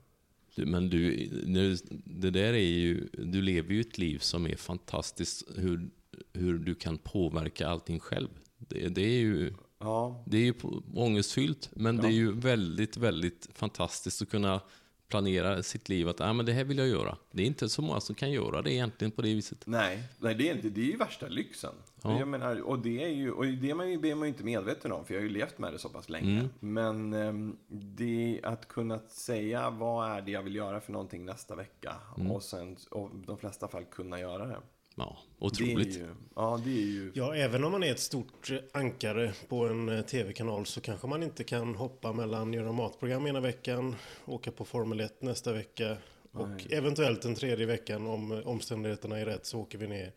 Du, 0.55 0.67
men 0.67 0.89
du, 0.91 1.29
nu, 1.47 1.77
det 2.05 2.31
där 2.31 2.53
är 2.53 2.59
ju, 2.59 3.09
du 3.13 3.43
lever 3.43 3.75
ju 3.75 3.81
ett 3.81 3.99
liv 3.99 4.19
som 4.19 4.47
är 4.47 4.57
fantastiskt, 4.57 5.45
hur, 5.57 5.91
hur 6.33 6.59
du 6.59 6.75
kan 6.75 6.99
påverka 6.99 7.69
allting 7.69 8.01
själv. 8.01 8.29
Det, 8.59 8.89
det 8.89 9.03
är 9.03 9.21
ju, 9.21 9.55
Ja, 9.79 10.25
det 10.27 10.37
är 10.37 10.43
ju 10.43 10.55
ångestfyllt, 10.95 11.71
men 11.73 11.97
det 11.97 12.07
är 12.07 12.13
ju 12.13 12.33
väldigt, 12.33 12.97
väldigt 12.97 13.49
fantastiskt 13.55 14.23
att 14.23 14.31
kunna 14.31 14.61
planera 15.09 15.63
sitt 15.63 15.89
liv 15.89 16.09
att 16.09 16.21
ah, 16.21 16.33
men 16.33 16.47
det 16.47 16.53
här 16.53 16.65
vill 16.65 16.79
jag 16.79 16.89
göra. 16.89 17.17
Det 17.31 17.43
är 17.43 17.47
inte 17.47 17.69
så 17.69 17.83
många 17.83 18.01
som 18.01 18.15
kan 18.15 18.31
göra 18.31 18.63
det 18.63 18.73
egentligen 18.73 19.11
på 19.11 19.23
det 19.23 19.35
viset. 19.35 19.67
nej, 19.67 20.03
nej 20.19 20.35
det, 20.35 20.49
är 20.49 20.55
inte, 20.55 20.69
det 20.69 20.81
är 20.81 20.85
ju 20.85 20.97
värsta 20.97 21.27
lyxen. 21.27 21.75
Ja. 22.03 22.19
Jag 22.19 22.29
menar, 22.29 22.61
och 22.61 22.79
det 22.79 23.05
är 23.05 23.09
ju, 23.09 23.31
och 23.31 23.47
det 23.47 23.71
är 23.71 23.75
man 23.75 23.91
ju, 23.91 24.11
är 24.11 24.15
man 24.15 24.29
ju 24.29 24.29
inte 24.29 24.45
medveten 24.45 24.93
om, 24.93 25.05
för 25.05 25.15
jag 25.15 25.21
har 25.21 25.25
ju 25.25 25.33
levt 25.33 25.59
med 25.59 25.73
det 25.73 25.79
så 25.79 25.89
pass 25.89 26.09
länge. 26.09 26.41
Mm. 26.41 26.49
Men 26.61 27.13
ehm, 27.13 27.57
det 27.69 28.41
att 28.43 28.69
kunna 28.69 28.99
säga 29.09 29.71
vad 29.71 30.11
är 30.11 30.23
det 30.23 30.31
jag 30.31 30.43
vill 30.43 30.55
göra 30.55 30.81
för 30.81 30.93
någonting 30.93 31.25
nästa 31.25 31.55
vecka 31.55 31.95
Mm. 32.17 32.31
och 32.31 32.43
sen, 32.43 32.77
och 32.91 33.11
de 33.27 33.39
flesta 33.39 33.69
fall 33.69 33.85
kunna 33.85 34.21
göra 34.21 34.47
det. 34.47 34.57
Ja, 34.99 35.17
Det 35.39 35.45
är 35.45 35.47
otroligt. 35.47 35.97
ju, 35.97 36.09
ja, 36.37 36.61
det 36.65 36.71
är 36.71 36.87
ju... 36.87 37.11
Ja, 37.15 37.35
även 37.35 37.65
om 37.65 37.73
man 37.73 37.83
är 37.83 37.91
ett 37.91 38.01
stort 38.01 38.51
eh, 38.51 38.59
ankare 38.73 39.33
på 39.49 39.67
en 39.67 39.89
eh, 39.89 40.01
tv-kanal 40.03 40.67
så 40.67 40.81
kanske 40.81 41.07
man 41.07 41.23
inte 41.23 41.45
kan 41.45 41.75
hoppa 41.75 42.13
mellan 42.13 42.53
göra 42.53 42.73
matprogram 42.73 43.27
ena 43.27 43.41
veckan, 43.41 43.97
åka 44.25 44.53
på 44.53 44.65
Formel 44.65 45.01
1 45.01 45.23
nästa 45.23 45.53
vecka 45.53 45.97
och 46.33 46.67
eventuellt 46.71 47.23
den 47.23 47.35
tredje 47.35 47.67
veckan 47.67 48.07
om 48.07 48.33
eh, 48.33 48.47
omständigheterna 48.49 49.19
är 49.19 49.25
rätt 49.27 49.47
så 49.47 49.61
åker 49.61 49.79
vi 49.79 49.87
ner 49.87 50.13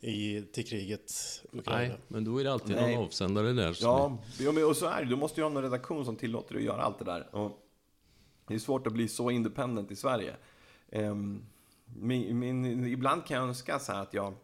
i, 0.00 0.42
till 0.42 0.66
kriget. 0.66 1.12
Ukraina. 1.52 1.88
Nej, 1.88 1.98
men 2.08 2.24
då 2.24 2.38
är 2.38 2.44
det 2.44 2.52
alltid 2.52 2.76
Nej. 2.76 2.94
någon 2.96 3.04
avsändare 3.04 3.52
där. 3.52 3.72
som 3.72 3.88
Ja, 3.88 4.18
ja, 4.38 4.52
men 4.52 4.64
och 4.64 4.76
så 4.76 4.86
är 4.86 5.02
det. 5.02 5.08
Du 5.08 5.16
måste 5.16 5.40
ju 5.40 5.44
ha 5.44 5.50
någon 5.50 5.62
redaktion 5.62 6.04
som 6.04 6.16
tillåter 6.16 6.54
dig 6.54 6.60
att 6.60 6.66
göra 6.66 6.82
allt 6.82 6.98
det 6.98 7.04
där. 7.04 7.34
Och 7.36 7.58
det 8.46 8.54
är 8.54 8.58
svårt 8.58 8.86
att 8.86 8.92
bli 8.92 9.08
så 9.08 9.30
independent 9.30 9.90
i 9.90 9.96
Sverige. 9.96 10.34
Ehm, 10.92 11.42
min, 11.96 12.38
min, 12.38 12.86
ibland 12.86 13.26
kan 13.26 13.36
jag 13.36 13.48
önska 13.48 13.78
så 13.78 13.92
här 13.92 14.02
att 14.02 14.14
jag 14.14 14.34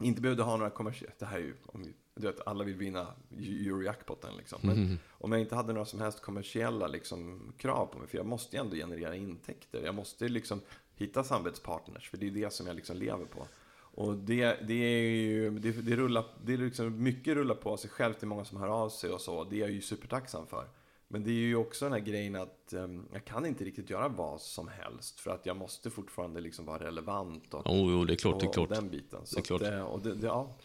inte 0.00 0.20
behövde 0.20 0.42
ha 0.42 0.56
några 0.56 0.70
kommersiella... 0.70 1.14
Det 1.18 1.26
här 1.26 1.36
är 1.36 1.42
ju... 1.42 1.54
Om, 1.66 1.86
du 2.14 2.26
vet, 2.26 2.46
alla 2.46 2.64
vill 2.64 2.76
vinna 2.76 3.06
Eurojackpoten 3.38 4.36
liksom. 4.36 4.58
Men 4.62 4.98
om 5.10 5.32
jag 5.32 5.40
inte 5.40 5.54
hade 5.54 5.72
några 5.72 5.86
som 5.86 6.00
helst 6.00 6.20
kommersiella 6.20 6.86
liksom, 6.86 7.52
krav 7.58 7.86
på 7.86 7.98
mig, 7.98 8.08
för 8.08 8.18
jag 8.18 8.26
måste 8.26 8.56
ju 8.56 8.60
ändå 8.60 8.76
generera 8.76 9.16
intäkter. 9.16 9.82
Jag 9.84 9.94
måste 9.94 10.28
liksom 10.28 10.60
hitta 10.94 11.24
samarbetspartners, 11.24 12.10
för 12.10 12.16
det 12.16 12.26
är 12.26 12.30
det 12.30 12.52
som 12.52 12.66
jag 12.66 12.76
liksom 12.76 12.96
lever 12.96 13.24
på. 13.24 13.46
Och 13.94 14.16
det, 14.16 14.68
det 14.68 14.74
är 14.74 15.10
ju, 15.10 15.50
det, 15.50 15.72
det 15.72 15.96
rullar, 15.96 16.24
det 16.44 16.52
är 16.52 16.58
liksom 16.58 17.02
mycket 17.02 17.34
rullar 17.34 17.54
på 17.54 17.76
sig 17.76 17.90
själv 17.90 18.14
till 18.14 18.28
många 18.28 18.44
som 18.44 18.58
hör 18.58 18.68
av 18.68 18.88
sig 18.88 19.10
och 19.10 19.20
så. 19.20 19.44
Det 19.44 19.56
är 19.56 19.60
jag 19.60 19.70
ju 19.70 19.80
supertacksam 19.80 20.46
för. 20.46 20.68
Men 21.12 21.24
det 21.24 21.30
är 21.30 21.34
ju 21.34 21.56
också 21.56 21.84
den 21.84 21.92
här 21.92 22.00
grejen 22.00 22.36
att 22.36 22.72
um, 22.72 23.06
jag 23.12 23.24
kan 23.24 23.46
inte 23.46 23.64
riktigt 23.64 23.90
göra 23.90 24.08
vad 24.08 24.40
som 24.40 24.68
helst. 24.68 25.20
För 25.20 25.30
att 25.30 25.46
jag 25.46 25.56
måste 25.56 25.90
fortfarande 25.90 26.40
liksom 26.40 26.64
vara 26.66 26.84
relevant 26.84 27.54
och, 27.54 27.62
Jo, 27.66 27.90
jo, 27.90 28.04
det 28.04 28.12
är 28.12 28.16
klart, 28.16 28.40
det 28.40 28.44
är 28.44 28.48
och, 28.48 28.54
klart. 28.54 28.68
och 28.70 28.74
den 28.76 28.88
biten. 28.90 29.20
Så 29.24 29.34
Det 29.34 29.40
är 29.40 29.44
klart. 29.44 29.62
Att, 29.62 29.68
eh, 29.72 29.82
och 29.82 30.00
det, 30.00 30.14
det, 30.14 30.26
ja. 30.26 30.56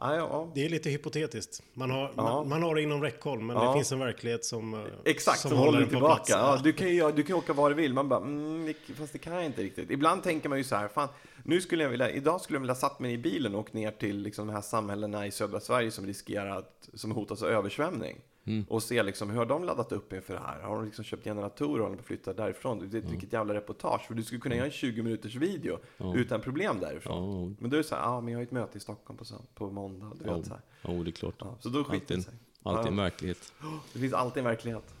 Ja, 0.00 0.16
ja, 0.16 0.50
Det 0.54 0.64
är 0.64 0.68
lite 0.68 0.90
hypotetiskt. 0.90 1.62
Man 1.74 1.90
har, 1.90 2.12
Ja. 2.16 2.22
man, 2.22 2.48
man 2.48 2.62
har 2.62 2.74
det 2.74 2.82
inom 2.82 3.02
räckhåll, 3.02 3.40
men 3.40 3.56
Ja. 3.56 3.66
det 3.68 3.72
finns 3.74 3.92
en 3.92 3.98
verklighet 3.98 4.44
som, 4.44 4.74
eh, 4.74 4.80
Exakt, 5.04 5.38
som, 5.40 5.50
håller 5.50 5.64
håller 5.72 5.84
på 5.84 5.90
tillbaka. 5.90 6.22
Ja, 6.28 6.60
du, 6.64 6.72
kan 6.72 6.88
ju, 6.88 7.12
du 7.12 7.22
kan 7.22 7.26
ju 7.28 7.34
åka 7.34 7.52
var 7.52 7.68
du 7.70 7.74
vill. 7.76 7.94
Man 7.94 8.08
bara, 8.08 8.20
mm, 8.20 8.66
det- 8.86 8.94
fast 8.94 9.12
det 9.12 9.18
kan 9.18 9.32
jag 9.34 9.44
inte 9.44 9.62
riktigt. 9.62 9.90
Ibland 9.90 10.22
tänker 10.22 10.48
man 10.48 10.58
ju 10.58 10.64
så 10.64 10.76
här, 10.76 10.88
fan, 10.88 11.08
nu 11.44 11.60
skulle 11.60 11.82
jag 11.82 11.90
vilja, 11.90 12.10
idag 12.10 12.40
skulle 12.40 12.56
jag 12.56 12.60
vilja 12.60 12.74
satt 12.74 13.00
mig 13.00 13.12
i 13.12 13.18
bilen 13.18 13.54
och 13.54 13.60
åkt 13.60 13.72
ner 13.72 13.90
till 13.90 14.18
liksom, 14.18 14.46
de 14.46 14.52
här 14.52 14.62
samhällena 14.62 15.26
i 15.26 15.30
södra 15.30 15.60
Sverige 15.60 15.90
som 15.90 16.06
riskerar 16.06 16.58
att, 16.58 16.88
som 16.94 17.10
hotas 17.10 17.42
av 17.42 17.48
översvämning. 17.48 18.20
Och 18.68 18.82
se 18.82 19.02
liksom, 19.02 19.30
hur 19.30 19.36
har 19.36 19.46
de 19.46 19.64
laddat 19.64 19.92
upp 19.92 20.12
inför 20.12 20.34
det 20.34 20.40
här? 20.40 20.60
Har 20.60 20.76
de 20.76 20.84
liksom 20.84 21.04
köpt 21.04 21.24
generatorer 21.24 21.78
och 21.78 21.84
håller 21.84 21.96
på 21.96 22.00
att 22.00 22.06
flytta 22.06 22.32
därifrån? 22.32 22.78
Du 22.78 22.86
vet, 22.86 23.10
Vilket 23.10 23.32
jävla 23.32 23.54
reportage. 23.54 24.06
För 24.06 24.14
du 24.14 24.22
skulle 24.22 24.40
kunna 24.40 24.54
göra 24.54 24.66
en 24.66 24.72
20 24.72 25.02
minuters 25.02 25.34
video 25.34 25.78
utan 26.14 26.40
problem 26.40 26.80
därifrån. 26.80 27.56
Men 27.60 27.70
då 27.70 27.76
är 27.76 27.78
det 27.78 27.88
så 27.88 27.94
här, 27.94 28.02
ja 28.02 28.20
men 28.20 28.32
jag 28.32 28.38
har 28.38 28.44
ett 28.44 28.50
möte 28.50 28.78
i 28.78 28.80
Stockholm 28.80 29.18
på, 29.18 29.24
på 29.54 29.70
måndag. 29.70 30.12
Du 30.18 30.24
vet, 30.24 30.46
så, 30.46 30.52
här. 30.52 30.62
jo, 30.82 31.02
det 31.02 31.10
är 31.10 31.12
klart. 31.12 31.34
Ja, 31.38 31.56
så 31.60 31.68
då 31.68 31.84
skiter 31.84 32.16
det 32.16 32.22
sig. 32.22 32.34
alltid 32.62 32.90
en 32.90 32.96
verklighet. 32.96 33.52
Det 33.92 33.98
finns 33.98 34.12
alltid 34.12 34.38
en 34.38 34.44
verklighet. 34.44 34.94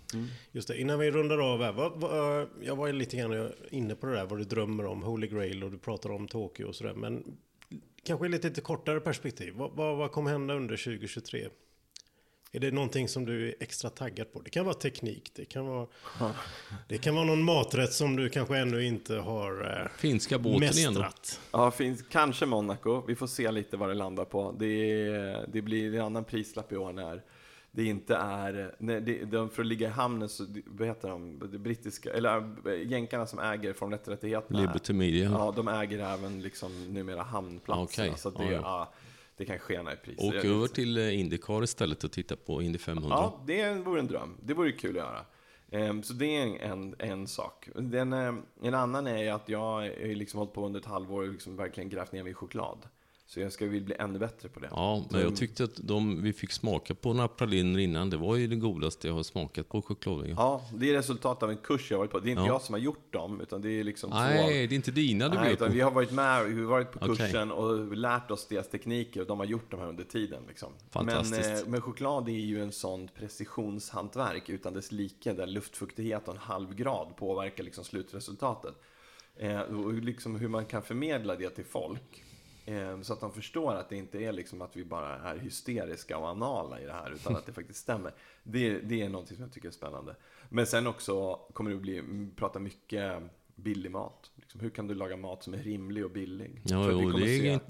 Just 0.52 0.68
det, 0.68 0.80
innan 0.80 0.98
vi 0.98 1.10
rundar 1.10 1.52
av 1.52 1.62
här. 1.62 1.72
Vad, 1.72 2.00
vad, 2.00 2.48
jag 2.62 2.76
var 2.76 2.86
ju 2.86 2.92
lite 2.92 3.16
grann 3.16 3.52
inne 3.70 3.94
på 3.94 4.06
det 4.06 4.12
där, 4.12 4.26
vad 4.26 4.38
du 4.38 4.44
drömmer 4.44 4.86
om, 4.86 5.02
Holy 5.02 5.26
Grail 5.26 5.64
och 5.64 5.70
du 5.70 5.78
pratar 5.78 6.10
om 6.10 6.28
Tokyo 6.28 6.66
och 6.66 6.74
sådär. 6.74 6.94
Men 6.94 7.36
kanske 8.04 8.26
i 8.26 8.28
lite, 8.28 8.48
lite 8.48 8.60
kortare 8.60 9.00
perspektiv. 9.00 9.54
Vad, 9.56 9.72
vad, 9.72 9.96
vad 9.96 10.12
kommer 10.12 10.30
hända 10.30 10.54
under 10.54 10.76
2023? 10.76 11.48
Är 12.52 12.60
det 12.60 12.70
någonting 12.70 13.08
som 13.08 13.24
du 13.24 13.48
är 13.48 13.54
extra 13.60 13.90
taggad 13.90 14.32
på? 14.32 14.40
Det 14.40 14.50
kan 14.50 14.64
vara 14.64 14.74
teknik, 14.74 15.30
det 15.34 15.44
kan 15.44 15.66
vara, 15.66 15.86
det 16.88 16.98
kan 16.98 17.14
vara 17.14 17.24
någon 17.24 17.42
maträtt 17.42 17.92
som 17.92 18.16
du 18.16 18.28
kanske 18.28 18.58
ännu 18.58 18.84
inte 18.84 19.16
har 19.16 19.80
eh, 19.82 19.98
Finska 19.98 20.38
båten 20.38 20.62
igen 20.62 20.94
då? 20.94 21.00
mästrat. 21.00 21.40
Ja, 21.52 21.70
finns 21.70 22.04
kanske 22.10 22.46
Monaco. 22.46 23.02
Vi 23.06 23.14
får 23.14 23.26
se 23.26 23.50
lite 23.50 23.76
vad 23.76 23.88
det 23.88 23.94
landar 23.94 24.24
på. 24.24 24.54
Det, 24.58 25.44
det 25.48 25.62
blir 25.62 25.94
en 25.94 26.04
annan 26.04 26.24
prislapp 26.24 26.72
i 26.72 26.76
år 26.76 26.92
när 26.92 27.22
det 27.70 27.84
inte 27.84 28.16
är... 28.16 28.74
När 28.78 29.00
det, 29.00 29.24
de, 29.24 29.50
för 29.50 29.62
att 29.62 29.66
ligga 29.66 29.88
i 29.88 29.90
hamnen 29.90 30.28
så, 30.28 30.46
vad 30.66 30.88
heter 30.88 31.08
de? 31.08 31.38
Det 31.52 31.58
brittiska, 31.58 32.12
eller 32.12 32.54
äh, 32.68 32.90
jänkarna 32.90 33.26
som 33.26 33.38
äger 33.38 33.72
Formel 33.72 33.98
1-rättigheterna. 33.98 34.60
Liberty 34.60 34.92
Media. 34.92 35.30
Ja, 35.30 35.52
de 35.56 35.68
äger 35.68 35.98
även 35.98 36.42
liksom 36.42 36.94
numera 36.94 37.22
hamnplatserna. 37.22 38.08
Okej, 38.08 38.18
Så 38.18 38.28
att 38.28 38.36
det, 38.36 38.44
ja, 38.44 38.60
ja. 38.62 38.92
Det 39.38 39.44
kan 39.44 39.58
skena 39.58 39.92
i 39.92 39.96
pris. 39.96 40.18
Åk 40.18 40.34
över 40.34 40.66
till 40.66 40.98
eh, 40.98 41.20
Indycar 41.20 41.64
istället 41.64 42.04
och 42.04 42.12
titta 42.12 42.36
på 42.36 42.62
Indy 42.62 42.78
500. 42.78 43.16
Ja, 43.16 43.42
det 43.46 43.74
vore 43.74 44.00
en 44.00 44.06
dröm. 44.06 44.36
Det 44.42 44.54
vore 44.54 44.72
kul 44.72 44.90
att 44.90 45.04
göra. 45.04 45.24
Ehm, 45.70 46.02
Så 46.02 46.12
det 46.12 46.26
är 46.26 46.58
en, 46.58 46.94
en, 46.98 47.26
sak. 47.26 47.68
Den, 47.74 48.12
eh, 48.12 48.34
en 48.62 48.74
annan 48.74 49.06
är 49.06 49.32
att 49.32 49.48
jag 49.48 49.58
har 49.58 50.14
liksom 50.14 50.38
hållit 50.38 50.52
på 50.52 50.66
under 50.66 50.80
ett 50.80 50.86
halvår 50.86 51.22
och 51.22 51.32
liksom 51.32 51.56
verkligen 51.56 51.88
grävt 51.90 52.12
ner 52.12 52.22
mig 52.22 52.32
i 52.32 52.34
choklad. 52.34 52.78
Så 53.30 53.40
jag 53.40 53.52
ska 53.52 53.66
vill 53.66 53.84
bli 53.84 53.94
ännu 53.98 54.18
bättre 54.18 54.48
på 54.48 54.60
det. 54.60 54.68
Ja, 54.70 55.04
men 55.10 55.20
jag 55.20 55.36
tyckte 55.36 55.64
att 55.64 55.76
de 55.76 56.22
vi 56.22 56.32
fick 56.32 56.52
smaka 56.52 56.94
på 56.94 57.12
några 57.12 57.28
praliner 57.28 57.78
innan, 57.78 58.10
det 58.10 58.16
var 58.16 58.36
ju 58.36 58.46
det 58.46 58.56
godaste 58.56 59.06
jag 59.08 59.14
har 59.14 59.22
smakat 59.22 59.68
på 59.68 59.82
choklad. 59.82 60.26
Ja, 60.36 60.62
det 60.74 60.90
är 60.90 60.94
resultat 60.94 61.42
av 61.42 61.50
en 61.50 61.56
kurs 61.56 61.90
jag 61.90 61.98
varit 61.98 62.10
på. 62.10 62.20
Det 62.20 62.28
är 62.28 62.30
inte 62.30 62.42
Ja. 62.42 62.46
jag 62.46 62.62
som 62.62 62.72
har 62.72 62.80
gjort 62.80 63.12
dem, 63.12 63.40
utan 63.40 63.62
det 63.62 63.68
är 63.70 63.84
liksom 63.84 64.10
två... 64.10 64.16
Nej, 64.16 64.66
det 64.66 64.74
är 64.74 64.76
inte 64.76 64.90
dina 64.90 65.28
du 65.28 65.36
Nej, 65.38 65.52
utan 65.52 65.68
på. 65.68 65.74
vi 65.74 65.80
har 65.80 65.90
varit 65.90 66.10
med, 66.12 66.44
vi 66.46 66.60
har 66.60 66.68
varit 66.68 66.92
på 66.92 66.98
kursen 66.98 67.52
och 67.52 67.96
lärt 67.96 68.30
oss 68.30 68.46
deras 68.48 68.68
tekniker 68.68 69.20
och 69.20 69.26
de 69.26 69.38
har 69.38 69.46
gjort 69.46 69.70
de 69.70 69.80
här 69.80 69.88
under 69.88 70.04
tiden. 70.04 70.42
Liksom. 70.48 70.72
Men, 70.72 70.90
Fantastiskt. 70.90 71.62
eh, 71.64 71.68
men 71.70 71.80
choklad 71.80 72.28
är 72.28 72.32
ju 72.32 72.62
en 72.62 72.72
sån 72.72 73.08
precisionshantverk 73.18 74.48
utan 74.48 74.72
dess 74.74 74.92
like 74.92 75.32
där 75.32 75.46
luftfuktighet 75.46 76.28
och 76.28 76.34
en 76.34 76.40
halv 76.40 76.74
grad 76.74 77.16
påverkar 77.16 77.64
liksom 77.64 77.84
slutresultatet. 77.84 78.74
Eh, 79.36 79.60
och 79.60 79.92
liksom 79.92 80.36
hur 80.36 80.48
man 80.48 80.66
kan 80.66 80.82
förmedla 80.82 81.36
det 81.36 81.50
till 81.50 81.64
folk. 81.64 82.24
Eh, 82.68 83.00
så 83.00 83.12
att 83.12 83.20
de 83.20 83.32
förstår 83.32 83.74
att 83.74 83.88
det 83.88 83.96
inte 83.96 84.18
är 84.18 84.32
liksom 84.32 84.62
att 84.62 84.76
vi 84.76 84.84
bara 84.84 85.16
är 85.18 85.36
hysteriska 85.36 86.18
och 86.18 86.28
anala 86.28 86.80
i 86.80 86.84
det 86.84 86.92
här 86.92 87.10
utan 87.10 87.36
att 87.36 87.46
det 87.46 87.52
faktiskt 87.52 87.80
stämmer. 87.80 88.14
Det, 88.42 88.78
det 88.80 89.02
är 89.02 89.08
någonting 89.08 89.36
som 89.36 89.42
jag 89.44 89.52
tycker 89.52 89.68
är 89.68 89.72
spännande. 89.72 90.16
Men 90.48 90.66
sen 90.66 90.86
också 90.86 91.34
kommer 91.52 91.70
det 91.70 91.76
bli, 91.76 92.02
prata 92.36 92.58
mycket 92.58 93.22
billig 93.54 93.90
mat. 93.90 94.30
Liksom, 94.36 94.60
hur 94.60 94.70
kan 94.70 94.86
du 94.86 94.94
laga 94.94 95.16
mat 95.16 95.42
som 95.42 95.54
är 95.54 95.58
rimlig 95.58 96.04
och 96.04 96.10
billig? 96.10 96.60
Ja, 96.64 96.90
jo, 96.92 97.10
det 97.10 97.48
är 97.48 97.60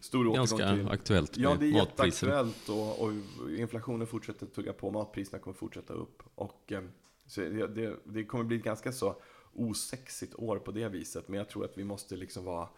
stor 0.00 0.34
ganska 0.34 0.74
till- 0.74 0.88
aktuellt 0.88 1.36
Ja, 1.36 1.50
med 1.50 1.58
det 1.60 1.66
är 1.66 1.72
matpriser. 1.72 2.26
jätteaktuellt 2.26 2.68
och, 2.68 3.00
och 3.02 3.12
inflationen 3.58 4.06
fortsätter 4.06 4.46
tugga 4.46 4.72
på. 4.72 4.90
Matpriserna 4.90 5.38
kommer 5.38 5.54
fortsätta 5.54 5.94
upp. 5.94 6.22
Och, 6.34 6.72
eh, 6.72 6.82
så 7.26 7.40
det, 7.40 7.66
det, 7.66 7.96
det 8.04 8.24
kommer 8.24 8.44
bli 8.44 8.56
ett 8.56 8.64
ganska 8.64 8.92
så 8.92 9.16
osexigt 9.54 10.34
år 10.34 10.58
på 10.58 10.70
det 10.70 10.88
viset. 10.88 11.28
Men 11.28 11.38
jag 11.38 11.48
tror 11.48 11.64
att 11.64 11.78
vi 11.78 11.84
måste 11.84 12.16
liksom 12.16 12.44
vara... 12.44 12.68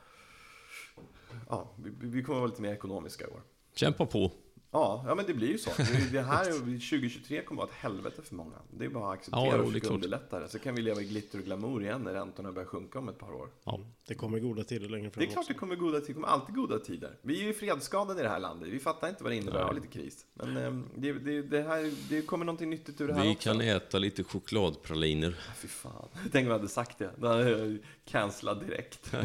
Ja, 1.49 1.68
vi, 1.76 1.90
vi 2.09 2.22
kommer 2.22 2.40
vara 2.40 2.51
lite 2.51 2.62
mer 2.62 2.72
ekonomiska 2.72 3.24
i 3.24 3.26
år. 3.26 3.42
Kämpa 3.74 4.07
på. 4.07 4.32
Ja, 4.74 5.04
ja 5.06 5.14
men 5.14 5.26
det 5.26 5.34
blir 5.34 5.48
ju 5.48 5.58
så. 5.58 5.70
Det, 6.12 6.22
här 6.22 6.44
2023 6.44 7.42
kommer 7.42 7.62
vara 7.62 7.70
ett 7.70 7.76
helvete 7.76 8.22
för 8.22 8.34
många. 8.34 8.56
Det 8.70 8.84
är 8.84 8.88
bara 8.88 9.12
att 9.12 9.18
acceptera 9.18 9.46
Ja, 9.46 9.62
och 9.62 9.72
försöka 9.72 9.94
underlätta 9.94 10.40
det. 10.40 10.48
Så 10.48 10.58
kan 10.58 10.74
vi 10.74 10.82
leva 10.82 11.00
i 11.00 11.04
glitter 11.04 11.38
och 11.38 11.44
glamour 11.44 11.82
igen 11.82 12.02
när 12.02 12.12
räntorna 12.12 12.52
börjar 12.52 12.66
sjunka 12.66 12.98
om 12.98 13.08
ett 13.08 13.18
par 13.18 13.32
år. 13.32 13.48
Ja. 13.64 13.80
Det 14.06 14.14
kommer 14.14 14.38
goda 14.38 14.64
tider 14.64 14.88
längre 14.88 15.10
fram 15.10 15.20
Det 15.20 15.24
är 15.24 15.32
klart 15.32 15.38
också. 15.38 15.52
det 15.52 15.58
kommer 15.58 15.76
goda 15.76 16.00
tider, 16.00 16.06
det 16.08 16.14
kommer 16.14 16.28
alltid 16.28 16.54
goda 16.54 16.78
tider. 16.78 17.18
Vi 17.22 17.40
är 17.40 17.44
ju 17.46 17.54
fredsskadade 17.54 18.20
i 18.20 18.22
det 18.22 18.28
här 18.28 18.38
landet, 18.38 18.68
vi 18.68 18.80
fattar 18.80 19.08
inte 19.08 19.22
vad 19.22 19.32
det 19.32 19.36
innebär 19.36 19.58
att 19.58 19.66
ha 19.66 19.72
lite 19.72 19.86
kris. 19.86 20.24
Men 20.34 20.56
eh, 20.56 20.72
det, 20.96 21.12
det, 21.12 21.42
det, 21.42 21.62
här, 21.62 21.92
det 22.08 22.22
kommer 22.22 22.44
någonting 22.44 22.70
nyttigt 22.70 23.00
ur 23.00 23.08
det 23.08 23.14
här 23.14 23.22
Vi 23.22 23.32
också. 23.34 23.48
kan 23.48 23.60
äta 23.60 23.98
lite 23.98 24.24
chokladpraliner. 24.24 25.36
Fy 25.56 25.68
fan, 25.68 26.08
tänk 26.32 26.44
om 26.44 26.50
jag 26.50 26.58
hade 26.58 26.68
sagt 26.68 26.98
det. 26.98 27.10
Då 27.16 27.26
hade 27.26 27.50
jag 27.50 27.78
cancelat 28.04 28.60
direkt. 28.60 29.12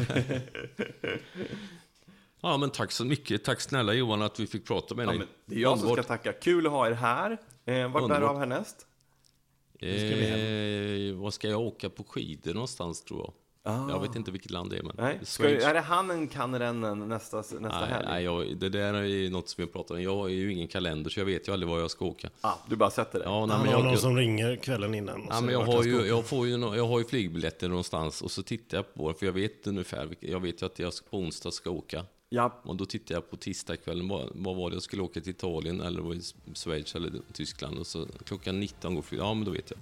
Ja, 2.40 2.56
men 2.56 2.70
tack 2.70 2.92
så 2.92 3.04
mycket. 3.04 3.44
Tack 3.44 3.60
snälla 3.60 3.92
Johan 3.94 4.22
att 4.22 4.40
vi 4.40 4.46
fick 4.46 4.64
prata 4.66 4.94
med 4.94 5.04
Ja, 5.06 5.10
dig. 5.10 5.18
men 5.18 5.28
det 5.46 5.54
är 5.54 5.58
jag 5.58 5.70
som 5.70 5.78
ska 5.78 5.88
Underbart. 5.88 6.06
tacka. 6.06 6.32
Kul 6.32 6.66
att 6.66 6.72
ha 6.72 6.86
er 6.86 6.92
här. 6.92 7.30
Eh, 7.30 7.36
vart 7.36 7.64
bär 7.64 7.84
Underbart. 8.00 8.20
du 8.20 8.26
av 8.26 8.38
härnäst? 8.38 8.86
Eh, 9.78 11.14
vad 11.14 11.34
ska 11.34 11.48
jag 11.48 11.60
åka 11.60 11.90
på 11.90 12.04
skidor 12.04 12.54
någonstans 12.54 13.04
tror 13.04 13.20
jag. 13.20 13.32
Ah. 13.62 13.90
Jag 13.90 14.00
vet 14.00 14.16
inte 14.16 14.30
vilket 14.30 14.50
land 14.50 14.70
det 14.70 14.78
är, 14.78 14.82
men 14.82 14.92
Nej, 14.98 15.18
ska, 15.22 15.48
är 15.48 15.74
det 15.74 15.80
hannen 15.80 16.28
kan 16.28 16.58
rennen 16.58 17.08
nästa, 17.08 17.36
nästa 17.36 17.58
Nej, 17.58 17.88
helg? 17.88 18.06
nej 18.08 18.24
jag, 18.24 18.56
det 18.56 18.68
där 18.68 18.94
är 18.94 19.02
ju 19.02 19.30
något 19.30 19.48
som 19.48 19.64
vi 19.64 19.70
pratar 19.72 19.94
om. 19.94 20.02
Jag 20.02 20.16
har 20.16 20.28
ju 20.28 20.52
ingen 20.52 20.68
kalender, 20.68 21.10
så 21.10 21.20
jag 21.20 21.24
vet 21.24 21.48
ju 21.48 21.52
aldrig 21.52 21.70
var 21.70 21.80
jag 21.80 21.90
ska 21.90 22.04
åka. 22.04 22.30
Ah, 22.40 22.52
du 22.68 22.76
bara 22.76 22.90
sätter 22.90 23.18
dig? 23.18 23.28
Ja, 23.28 23.46
nej, 23.46 23.56
Han 23.56 23.66
men 23.66 23.68
har 23.68 23.74
jag, 23.78 23.84
någon 23.84 23.92
jag, 23.92 24.00
som 24.00 24.16
ringer 24.16 24.56
kvällen 24.56 24.94
innan. 24.94 25.26
ja, 25.30 25.40
men 25.40 25.54
jag, 25.54 25.60
har 25.64 25.84
ju, 25.84 26.06
jag, 26.06 26.24
får 26.26 26.46
ju, 26.46 26.52
jag 26.52 26.86
har 26.86 26.98
ju 26.98 27.04
flygbiljetter 27.04 27.68
någonstans 27.68 28.22
och 28.22 28.30
så 28.30 28.42
tittar 28.42 28.78
jag 28.78 28.94
på 28.94 29.12
det, 29.12 29.18
för 29.18 29.26
jag 29.26 29.32
vet 29.32 29.66
ungefär. 29.66 30.08
Jag 30.20 30.40
vet 30.40 30.62
ju 30.62 30.66
att 30.66 30.78
jag 30.78 30.92
på 31.10 31.18
onsdag 31.18 31.50
ska 31.50 31.70
åka. 31.70 32.04
Ja, 32.32 32.60
Och 32.62 32.76
då 32.76 32.86
tittar 32.86 33.14
jag 33.14 33.30
på 33.30 33.36
tisdagskvällen, 33.36 34.08
vad, 34.08 34.28
vad 34.34 34.56
var 34.56 34.70
det 34.70 34.76
jag 34.76 34.82
skulle 34.82 35.02
åka 35.02 35.20
till 35.20 35.30
Italien 35.30 35.80
eller 35.80 36.00
var 36.00 36.14
det 36.14 36.34
Schweiz 36.58 36.94
eller 36.94 37.12
Tyskland. 37.32 37.78
Och 37.78 37.86
så 37.86 38.06
klockan 38.24 38.60
19 38.60 38.94
går 38.94 39.02
flyget, 39.02 39.24
ja 39.26 39.34
men 39.34 39.44
då 39.44 39.50
vet 39.50 39.70
jag. 39.70 39.78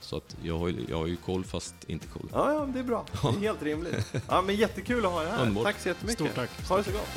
Så 0.00 0.16
att 0.16 0.36
jag 0.42 0.58
har, 0.58 0.68
ju- 0.68 0.86
jag 0.88 0.96
har 0.96 1.06
ju 1.06 1.16
koll 1.16 1.44
fast 1.44 1.74
inte 1.86 2.06
koll. 2.06 2.28
ja, 2.32 2.52
ja, 2.52 2.68
det 2.72 2.78
är 2.78 2.82
bra. 2.82 3.06
Det 3.22 3.28
är 3.28 3.32
helt 3.32 3.62
rimligt. 3.62 4.14
Ja, 4.28 4.42
men 4.42 4.56
jättekul 4.56 5.06
att 5.06 5.12
ha 5.12 5.22
er 5.22 5.26
här. 5.26 5.42
Underbart. 5.42 5.64
Tack 5.64 5.80
så 5.80 5.88
jättemycket. 5.88 6.20
Stort 6.24 6.34
tack. 6.34 6.68
Ha 6.68 6.76
det 6.76 6.84
så 6.84 6.90
gott. 6.90 7.08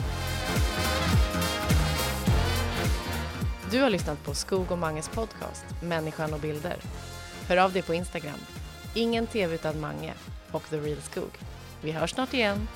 Du 3.71 3.79
har 3.81 3.89
lyssnat 3.89 4.23
på 4.23 4.33
Skog 4.33 4.71
och 4.71 4.77
Manges 4.77 5.09
podcast 5.09 5.65
Människan 5.83 6.33
och 6.33 6.39
bilder. 6.39 6.77
Hör 7.47 7.57
av 7.57 7.73
dig 7.73 7.81
på 7.81 7.93
Instagram. 7.93 8.39
Ingen 8.95 9.27
TV 9.27 9.55
utan 9.55 9.79
Mange 9.79 10.13
och 10.51 10.63
The 10.69 10.77
Real 10.79 11.01
Skog. 11.01 11.31
Vi 11.81 11.91
hörs 11.91 12.11
snart 12.11 12.33
igen. 12.33 12.67